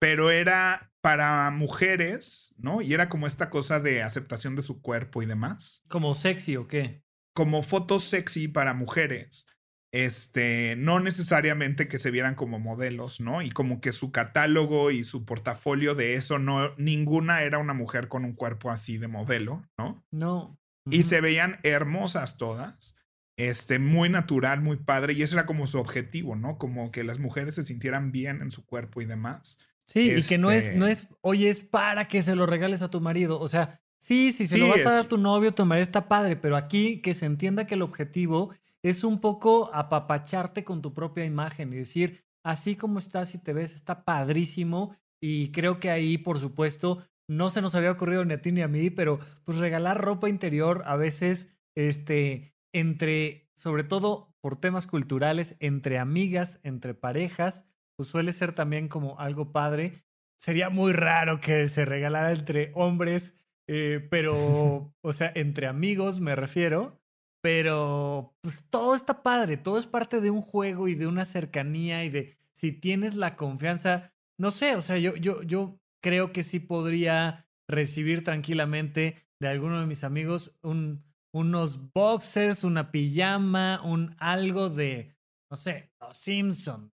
Pero 0.00 0.32
era 0.32 0.90
para 1.06 1.52
mujeres, 1.52 2.52
¿no? 2.58 2.82
Y 2.82 2.92
era 2.92 3.08
como 3.08 3.28
esta 3.28 3.48
cosa 3.48 3.78
de 3.78 4.02
aceptación 4.02 4.56
de 4.56 4.62
su 4.62 4.82
cuerpo 4.82 5.22
y 5.22 5.26
demás. 5.26 5.84
¿Como 5.86 6.16
sexy 6.16 6.56
o 6.56 6.66
qué? 6.66 7.04
Como 7.32 7.62
fotos 7.62 8.02
sexy 8.02 8.48
para 8.48 8.74
mujeres. 8.74 9.46
Este, 9.92 10.74
no 10.74 10.98
necesariamente 10.98 11.86
que 11.86 12.00
se 12.00 12.10
vieran 12.10 12.34
como 12.34 12.58
modelos, 12.58 13.20
¿no? 13.20 13.40
Y 13.40 13.50
como 13.50 13.80
que 13.80 13.92
su 13.92 14.10
catálogo 14.10 14.90
y 14.90 15.04
su 15.04 15.24
portafolio 15.24 15.94
de 15.94 16.14
eso, 16.14 16.40
no, 16.40 16.74
ninguna 16.76 17.42
era 17.42 17.58
una 17.58 17.72
mujer 17.72 18.08
con 18.08 18.24
un 18.24 18.32
cuerpo 18.32 18.72
así 18.72 18.98
de 18.98 19.06
modelo, 19.06 19.64
¿no? 19.78 20.04
No. 20.10 20.58
Y 20.90 21.04
se 21.04 21.20
veían 21.20 21.60
hermosas 21.62 22.36
todas. 22.36 22.96
Este, 23.38 23.78
muy 23.78 24.08
natural, 24.08 24.60
muy 24.60 24.78
padre. 24.78 25.12
Y 25.12 25.22
ese 25.22 25.36
era 25.36 25.46
como 25.46 25.68
su 25.68 25.78
objetivo, 25.78 26.34
¿no? 26.34 26.58
Como 26.58 26.90
que 26.90 27.04
las 27.04 27.20
mujeres 27.20 27.54
se 27.54 27.62
sintieran 27.62 28.10
bien 28.10 28.42
en 28.42 28.50
su 28.50 28.66
cuerpo 28.66 29.02
y 29.02 29.04
demás. 29.04 29.60
Sí, 29.86 30.12
y 30.16 30.22
que 30.22 30.36
no 30.36 30.50
es, 30.50 30.74
no 30.74 30.86
este 30.88 31.06
es, 31.06 31.16
oye, 31.20 31.48
es 31.48 31.62
para 31.62 32.08
que 32.08 32.22
se 32.22 32.34
lo 32.34 32.46
regales 32.46 32.82
a 32.82 32.90
tu 32.90 33.00
marido. 33.00 33.40
O 33.40 33.48
sea, 33.48 33.80
sí, 34.00 34.32
si 34.32 34.46
se 34.46 34.58
lo 34.58 34.68
vas 34.68 34.84
a 34.84 34.90
dar 34.90 35.00
a 35.02 35.08
tu 35.08 35.16
novio, 35.16 35.54
tu 35.54 35.64
marido 35.64 35.84
está 35.84 36.08
padre, 36.08 36.36
pero 36.36 36.56
aquí 36.56 37.00
que 37.00 37.14
se 37.14 37.26
entienda 37.26 37.66
que 37.66 37.74
el 37.74 37.82
objetivo 37.82 38.52
es 38.82 39.04
un 39.04 39.20
poco 39.20 39.70
apapacharte 39.72 40.64
con 40.64 40.82
tu 40.82 40.92
propia 40.92 41.24
imagen 41.24 41.72
y 41.72 41.76
decir, 41.76 42.24
así 42.44 42.76
como 42.76 42.98
estás 42.98 43.34
y 43.34 43.38
te 43.38 43.52
ves, 43.52 43.74
está 43.74 44.04
padrísimo. 44.04 44.96
Y 45.20 45.50
creo 45.52 45.80
que 45.80 45.90
ahí, 45.90 46.18
por 46.18 46.38
supuesto, 46.38 47.02
no 47.28 47.50
se 47.50 47.62
nos 47.62 47.74
había 47.74 47.90
ocurrido 47.90 48.24
ni 48.24 48.34
a 48.34 48.40
ti 48.40 48.52
ni 48.52 48.62
a 48.62 48.68
mí, 48.68 48.90
pero 48.90 49.18
pues 49.44 49.58
regalar 49.58 50.00
ropa 50.00 50.28
interior 50.28 50.82
a 50.86 50.96
veces, 50.96 51.48
este, 51.74 52.54
entre, 52.72 53.50
sobre 53.56 53.84
todo 53.84 54.34
por 54.40 54.56
temas 54.56 54.86
culturales, 54.86 55.56
entre 55.60 55.98
amigas, 55.98 56.60
entre 56.62 56.94
parejas, 56.94 57.64
pues 57.96 58.08
suele 58.08 58.32
ser 58.32 58.52
también 58.52 58.88
como 58.88 59.18
algo 59.18 59.52
padre. 59.52 60.04
Sería 60.38 60.70
muy 60.70 60.92
raro 60.92 61.40
que 61.40 61.66
se 61.66 61.84
regalara 61.84 62.30
entre 62.30 62.70
hombres, 62.74 63.34
eh, 63.66 64.06
pero, 64.10 64.94
o 65.02 65.12
sea, 65.12 65.32
entre 65.34 65.66
amigos 65.66 66.20
me 66.20 66.36
refiero. 66.36 67.00
Pero, 67.42 68.34
pues 68.40 68.64
todo 68.70 68.94
está 68.94 69.22
padre, 69.22 69.56
todo 69.56 69.78
es 69.78 69.86
parte 69.86 70.20
de 70.20 70.30
un 70.30 70.42
juego 70.42 70.88
y 70.88 70.94
de 70.94 71.06
una 71.06 71.24
cercanía 71.24 72.04
y 72.04 72.10
de 72.10 72.36
si 72.52 72.72
tienes 72.72 73.16
la 73.16 73.36
confianza, 73.36 74.12
no 74.38 74.50
sé, 74.50 74.74
o 74.74 74.82
sea, 74.82 74.98
yo, 74.98 75.14
yo, 75.14 75.42
yo 75.42 75.78
creo 76.02 76.32
que 76.32 76.42
sí 76.42 76.58
podría 76.58 77.46
recibir 77.68 78.24
tranquilamente 78.24 79.16
de 79.38 79.48
alguno 79.48 79.78
de 79.80 79.86
mis 79.86 80.02
amigos 80.02 80.56
un, 80.62 81.04
unos 81.32 81.92
boxers, 81.92 82.64
una 82.64 82.90
pijama, 82.90 83.80
un 83.84 84.16
algo 84.18 84.70
de, 84.70 85.14
no 85.50 85.56
sé, 85.56 85.92
los 86.00 86.16
Simpson, 86.16 86.92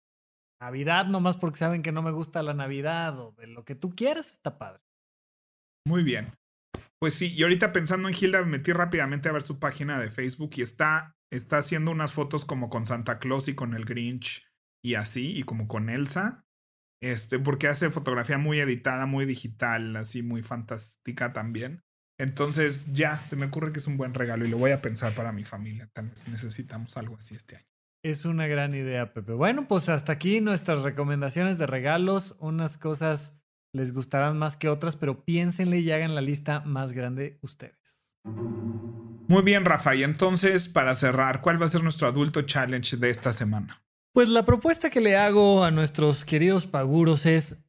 Navidad 0.63 1.07
nomás 1.07 1.35
porque 1.35 1.59
saben 1.59 1.81
que 1.81 1.91
no 1.91 2.01
me 2.01 2.11
gusta 2.11 2.41
la 2.41 2.53
Navidad 2.53 3.19
o 3.19 3.33
de 3.33 3.47
lo 3.47 3.65
que 3.65 3.75
tú 3.75 3.95
quieras, 3.95 4.31
está 4.31 4.57
padre. 4.57 4.81
Muy 5.85 6.03
bien. 6.03 6.31
Pues 7.01 7.15
sí, 7.15 7.33
y 7.33 7.43
ahorita 7.43 7.73
pensando 7.73 8.07
en 8.07 8.15
Hilda, 8.17 8.39
me 8.43 8.51
metí 8.51 8.71
rápidamente 8.71 9.27
a 9.27 9.33
ver 9.33 9.41
su 9.41 9.59
página 9.59 9.99
de 9.99 10.09
Facebook 10.09 10.51
y 10.55 10.61
está, 10.61 11.17
está 11.29 11.57
haciendo 11.57 11.91
unas 11.91 12.13
fotos 12.13 12.45
como 12.45 12.69
con 12.69 12.87
Santa 12.87 13.19
Claus 13.19 13.49
y 13.49 13.55
con 13.55 13.73
el 13.73 13.83
Grinch 13.83 14.47
y 14.81 14.95
así, 14.95 15.37
y 15.37 15.43
como 15.43 15.67
con 15.67 15.89
Elsa. 15.89 16.45
Este, 17.01 17.39
porque 17.39 17.67
hace 17.67 17.89
fotografía 17.89 18.37
muy 18.37 18.61
editada, 18.61 19.05
muy 19.05 19.25
digital, 19.25 19.97
así 19.97 20.23
muy 20.23 20.43
fantástica 20.43 21.33
también. 21.33 21.83
Entonces 22.17 22.93
ya, 22.93 23.25
se 23.25 23.35
me 23.35 23.47
ocurre 23.47 23.73
que 23.73 23.79
es 23.79 23.87
un 23.87 23.97
buen 23.97 24.13
regalo 24.13 24.45
y 24.45 24.49
lo 24.49 24.57
voy 24.57 24.71
a 24.71 24.81
pensar 24.81 25.13
para 25.13 25.33
mi 25.33 25.43
familia. 25.43 25.89
Tal 25.91 26.07
vez 26.07 26.25
necesitamos 26.29 26.95
algo 26.95 27.17
así 27.17 27.35
este 27.35 27.57
año. 27.57 27.72
Es 28.03 28.25
una 28.25 28.47
gran 28.47 28.75
idea, 28.75 29.13
Pepe. 29.13 29.31
Bueno, 29.31 29.65
pues 29.65 29.87
hasta 29.87 30.11
aquí 30.11 30.41
nuestras 30.41 30.81
recomendaciones 30.81 31.57
de 31.57 31.67
regalos. 31.67 32.35
Unas 32.39 32.77
cosas 32.77 33.41
les 33.71 33.93
gustarán 33.93 34.37
más 34.37 34.57
que 34.57 34.67
otras, 34.67 34.97
pero 34.97 35.23
piénsenle 35.23 35.79
y 35.79 35.89
hagan 35.89 36.13
la 36.13 36.19
lista 36.19 36.59
más 36.65 36.91
grande 36.91 37.39
ustedes. 37.41 38.11
Muy 38.25 39.41
bien, 39.43 39.63
Rafa. 39.63 39.95
Y 39.95 40.03
entonces, 40.03 40.67
para 40.67 40.95
cerrar, 40.95 41.39
¿cuál 41.39 41.61
va 41.61 41.65
a 41.65 41.69
ser 41.69 41.81
nuestro 41.81 42.05
adulto 42.05 42.41
challenge 42.41 42.97
de 42.97 43.09
esta 43.09 43.31
semana? 43.31 43.85
Pues 44.11 44.27
la 44.27 44.43
propuesta 44.43 44.89
que 44.89 44.99
le 44.99 45.15
hago 45.15 45.63
a 45.63 45.71
nuestros 45.71 46.25
queridos 46.25 46.67
paguros 46.67 47.25
es 47.25 47.63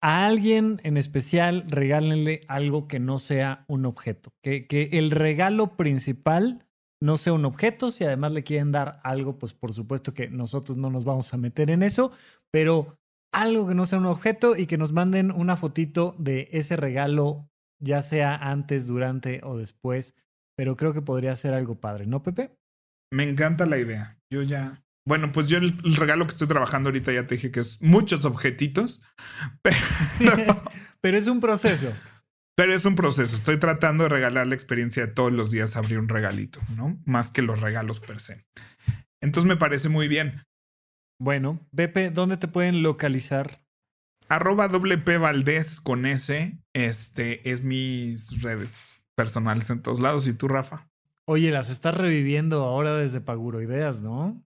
a 0.00 0.26
alguien 0.26 0.80
en 0.82 0.96
especial 0.96 1.62
regálenle 1.70 2.40
algo 2.48 2.88
que 2.88 2.98
no 2.98 3.20
sea 3.20 3.64
un 3.68 3.86
objeto. 3.86 4.34
Que, 4.42 4.66
que 4.66 4.88
el 4.94 5.12
regalo 5.12 5.76
principal 5.76 6.61
no 7.02 7.18
sea 7.18 7.32
un 7.32 7.44
objeto. 7.44 7.90
Si 7.90 8.04
además 8.04 8.30
le 8.32 8.44
quieren 8.44 8.70
dar 8.70 9.00
algo, 9.02 9.36
pues 9.36 9.52
por 9.52 9.74
supuesto 9.74 10.14
que 10.14 10.28
nosotros 10.28 10.76
no 10.76 10.88
nos 10.88 11.04
vamos 11.04 11.34
a 11.34 11.36
meter 11.36 11.68
en 11.70 11.82
eso, 11.82 12.12
pero 12.52 12.96
algo 13.34 13.66
que 13.66 13.74
no 13.74 13.86
sea 13.86 13.98
un 13.98 14.06
objeto 14.06 14.56
y 14.56 14.66
que 14.66 14.78
nos 14.78 14.92
manden 14.92 15.32
una 15.32 15.56
fotito 15.56 16.14
de 16.18 16.48
ese 16.52 16.76
regalo, 16.76 17.50
ya 17.80 18.02
sea 18.02 18.36
antes, 18.36 18.86
durante 18.86 19.40
o 19.42 19.58
después. 19.58 20.14
Pero 20.56 20.76
creo 20.76 20.92
que 20.92 21.02
podría 21.02 21.34
ser 21.34 21.54
algo 21.54 21.80
padre, 21.80 22.06
¿no, 22.06 22.22
Pepe? 22.22 22.54
Me 23.12 23.24
encanta 23.24 23.66
la 23.66 23.78
idea. 23.78 24.18
Yo 24.30 24.42
ya. 24.42 24.84
Bueno, 25.04 25.32
pues 25.32 25.48
yo 25.48 25.58
el, 25.58 25.76
regalo 25.96 26.26
que 26.26 26.32
estoy 26.32 26.46
trabajando 26.46 26.88
ahorita 26.88 27.12
ya 27.12 27.26
te 27.26 27.34
dije 27.34 27.50
que 27.50 27.60
es 27.60 27.82
muchos 27.82 28.24
objetitos, 28.24 29.02
pero 31.00 31.18
es 31.18 31.26
un 31.26 31.40
proceso. 31.40 31.92
Pero 32.54 32.74
es 32.74 32.84
un 32.84 32.94
proceso. 32.96 33.34
Estoy 33.34 33.58
tratando 33.58 34.04
de 34.04 34.10
regalar 34.10 34.46
la 34.46 34.54
experiencia 34.54 35.06
de 35.06 35.12
todos 35.12 35.32
los 35.32 35.50
días 35.50 35.76
abrir 35.76 35.98
un 35.98 36.08
regalito, 36.08 36.60
¿no? 36.76 37.00
Más 37.06 37.30
que 37.30 37.42
los 37.42 37.60
regalos 37.60 38.00
per 38.00 38.20
se. 38.20 38.44
Entonces 39.20 39.48
me 39.48 39.56
parece 39.56 39.88
muy 39.88 40.08
bien. 40.08 40.44
Bueno, 41.18 41.60
Pepe, 41.74 42.10
¿dónde 42.10 42.36
te 42.36 42.48
pueden 42.48 42.82
localizar? 42.82 43.62
Arroba 44.28 44.68
WP 44.68 45.18
Valdés 45.18 45.80
con 45.80 46.04
S. 46.04 46.58
Este 46.72 47.50
es 47.50 47.62
mis 47.62 48.42
redes 48.42 48.80
personales 49.14 49.70
en 49.70 49.80
todos 49.80 50.00
lados. 50.00 50.26
¿Y 50.26 50.34
tú, 50.34 50.48
Rafa? 50.48 50.88
Oye, 51.26 51.50
las 51.50 51.70
estás 51.70 51.96
reviviendo 51.96 52.64
ahora 52.64 52.94
desde 52.96 53.20
Paguroideas, 53.20 54.02
¿no? 54.02 54.42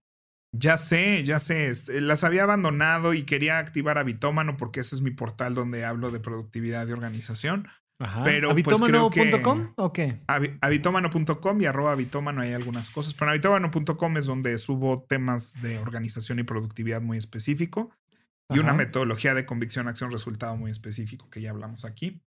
Ya 0.53 0.77
sé, 0.77 1.23
ya 1.23 1.39
sé. 1.39 1.67
Este, 1.67 1.99
las 2.01 2.23
había 2.23 2.43
abandonado 2.43 3.13
y 3.13 3.23
quería 3.23 3.57
activar 3.57 3.97
Habitómano 3.97 4.57
porque 4.57 4.81
ese 4.81 4.95
es 4.95 5.01
mi 5.01 5.11
portal 5.11 5.55
donde 5.55 5.83
hablo 5.83 6.11
de 6.11 6.19
productividad 6.19 6.87
y 6.87 6.91
organización. 6.91 7.67
Ajá. 7.99 8.23
Pero 8.23 8.51
¿Habitómano.com 8.51 9.41
pues, 9.41 9.73
o 9.75 9.91
qué? 9.91 10.19
Habitómano.com 10.61 11.61
y 11.61 11.65
arroba 11.65 11.93
habitómano 11.93 12.41
hay 12.41 12.53
algunas 12.53 12.89
cosas. 12.89 13.13
Pero 13.13 13.31
habitómano.com 13.31 14.17
es 14.17 14.25
donde 14.25 14.57
subo 14.57 15.05
temas 15.07 15.61
de 15.61 15.79
organización 15.79 16.39
y 16.39 16.43
productividad 16.43 17.01
muy 17.01 17.17
específico 17.17 17.91
y 18.49 18.59
una 18.59 18.73
metodología 18.73 19.33
de 19.33 19.45
convicción, 19.45 19.87
acción, 19.87 20.11
resultado 20.11 20.55
muy 20.55 20.71
específico 20.71 21.29
que 21.29 21.41
ya 21.41 21.49
hablamos 21.49 21.83
aquí. 21.83 22.21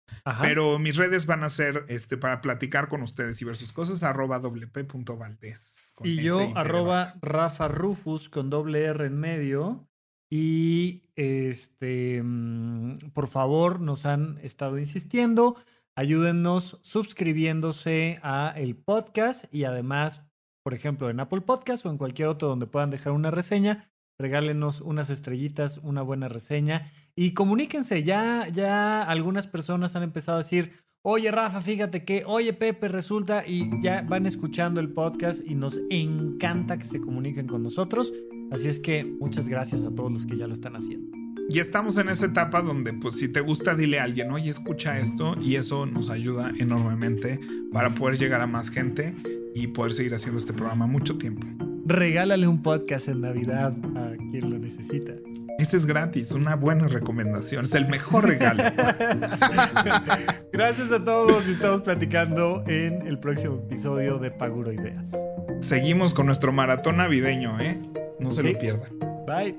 Pero 0.40 0.78
mis 0.78 0.96
redes 0.96 1.26
van 1.26 1.44
a 1.44 1.50
ser 1.50 1.84
este, 1.88 2.16
para 2.16 2.40
platicar 2.40 2.88
con 2.88 3.02
ustedes 3.02 3.40
y 3.42 3.44
ver 3.44 3.56
sus 3.56 3.72
cosas, 3.72 4.02
arroba 4.02 4.38
wp.valdés. 4.38 5.92
Y 6.02 6.22
yo, 6.22 6.52
arroba 6.54 7.14
Rafa 7.20 7.68
Rufus 7.68 8.28
con 8.28 8.50
doble 8.50 8.84
R 8.84 9.06
en 9.06 9.18
medio. 9.18 9.85
Y 10.30 11.02
este, 11.14 12.22
mm, 12.22 13.10
por 13.12 13.28
favor, 13.28 13.80
nos 13.80 14.06
han 14.06 14.38
estado 14.42 14.78
insistiendo. 14.78 15.56
Ayúdennos 15.94 16.78
suscribiéndose 16.82 18.18
a 18.22 18.52
el 18.56 18.76
podcast 18.76 19.52
y 19.54 19.64
además, 19.64 20.26
por 20.62 20.74
ejemplo, 20.74 21.08
en 21.10 21.20
Apple 21.20 21.40
Podcast 21.40 21.86
o 21.86 21.90
en 21.90 21.98
cualquier 21.98 22.28
otro 22.28 22.48
donde 22.48 22.66
puedan 22.66 22.90
dejar 22.90 23.12
una 23.12 23.30
reseña 23.30 23.88
regálenos 24.18 24.80
unas 24.80 25.10
estrellitas, 25.10 25.78
una 25.78 26.02
buena 26.02 26.28
reseña 26.28 26.90
y 27.14 27.32
comuníquense. 27.32 28.02
Ya, 28.02 28.48
ya 28.48 29.02
algunas 29.02 29.46
personas 29.46 29.96
han 29.96 30.02
empezado 30.02 30.38
a 30.38 30.42
decir, 30.42 30.72
oye 31.02 31.30
Rafa, 31.30 31.60
fíjate 31.60 32.04
que, 32.04 32.24
oye 32.26 32.52
Pepe, 32.52 32.88
resulta, 32.88 33.46
y 33.46 33.70
ya 33.82 34.02
van 34.02 34.26
escuchando 34.26 34.80
el 34.80 34.92
podcast 34.92 35.40
y 35.44 35.54
nos 35.54 35.80
encanta 35.90 36.78
que 36.78 36.84
se 36.84 37.00
comuniquen 37.00 37.46
con 37.46 37.62
nosotros. 37.62 38.12
Así 38.50 38.68
es 38.68 38.78
que 38.78 39.04
muchas 39.04 39.48
gracias 39.48 39.84
a 39.84 39.94
todos 39.94 40.12
los 40.12 40.26
que 40.26 40.36
ya 40.36 40.46
lo 40.46 40.54
están 40.54 40.76
haciendo. 40.76 41.16
Y 41.48 41.60
estamos 41.60 41.96
en 41.98 42.08
esa 42.08 42.26
etapa 42.26 42.60
donde, 42.60 42.92
pues, 42.92 43.14
si 43.14 43.28
te 43.28 43.40
gusta, 43.40 43.74
dile 43.74 44.00
a 44.00 44.04
alguien, 44.04 44.32
oye, 44.32 44.50
escucha 44.50 44.98
esto, 44.98 45.36
y 45.40 45.54
eso 45.54 45.86
nos 45.86 46.10
ayuda 46.10 46.52
enormemente 46.58 47.38
para 47.72 47.94
poder 47.94 48.18
llegar 48.18 48.40
a 48.40 48.46
más 48.46 48.70
gente 48.70 49.14
y 49.54 49.68
poder 49.68 49.92
seguir 49.92 50.14
haciendo 50.14 50.38
este 50.38 50.52
programa 50.52 50.86
mucho 50.86 51.16
tiempo 51.18 51.46
regálale 51.86 52.48
un 52.48 52.62
podcast 52.62 53.06
en 53.06 53.20
Navidad 53.20 53.72
a 53.94 54.16
quien 54.30 54.50
lo 54.50 54.58
necesita. 54.58 55.12
Este 55.58 55.76
es 55.78 55.86
gratis, 55.86 56.32
una 56.32 56.54
buena 56.54 56.86
recomendación, 56.86 57.64
es 57.64 57.74
el 57.74 57.86
mejor 57.88 58.26
regalo. 58.26 58.62
Gracias 60.52 60.92
a 60.92 61.02
todos 61.02 61.48
y 61.48 61.52
estamos 61.52 61.80
platicando 61.82 62.62
en 62.66 63.06
el 63.06 63.18
próximo 63.18 63.56
episodio 63.56 64.18
de 64.18 64.30
Paguro 64.30 64.72
Ideas. 64.72 65.12
Seguimos 65.60 66.12
con 66.12 66.26
nuestro 66.26 66.52
maratón 66.52 66.98
navideño, 66.98 67.58
¿eh? 67.60 67.80
No 68.18 68.30
se 68.30 68.42
lo 68.42 68.58
pierdan. 68.58 68.98
Bye. 69.26 69.56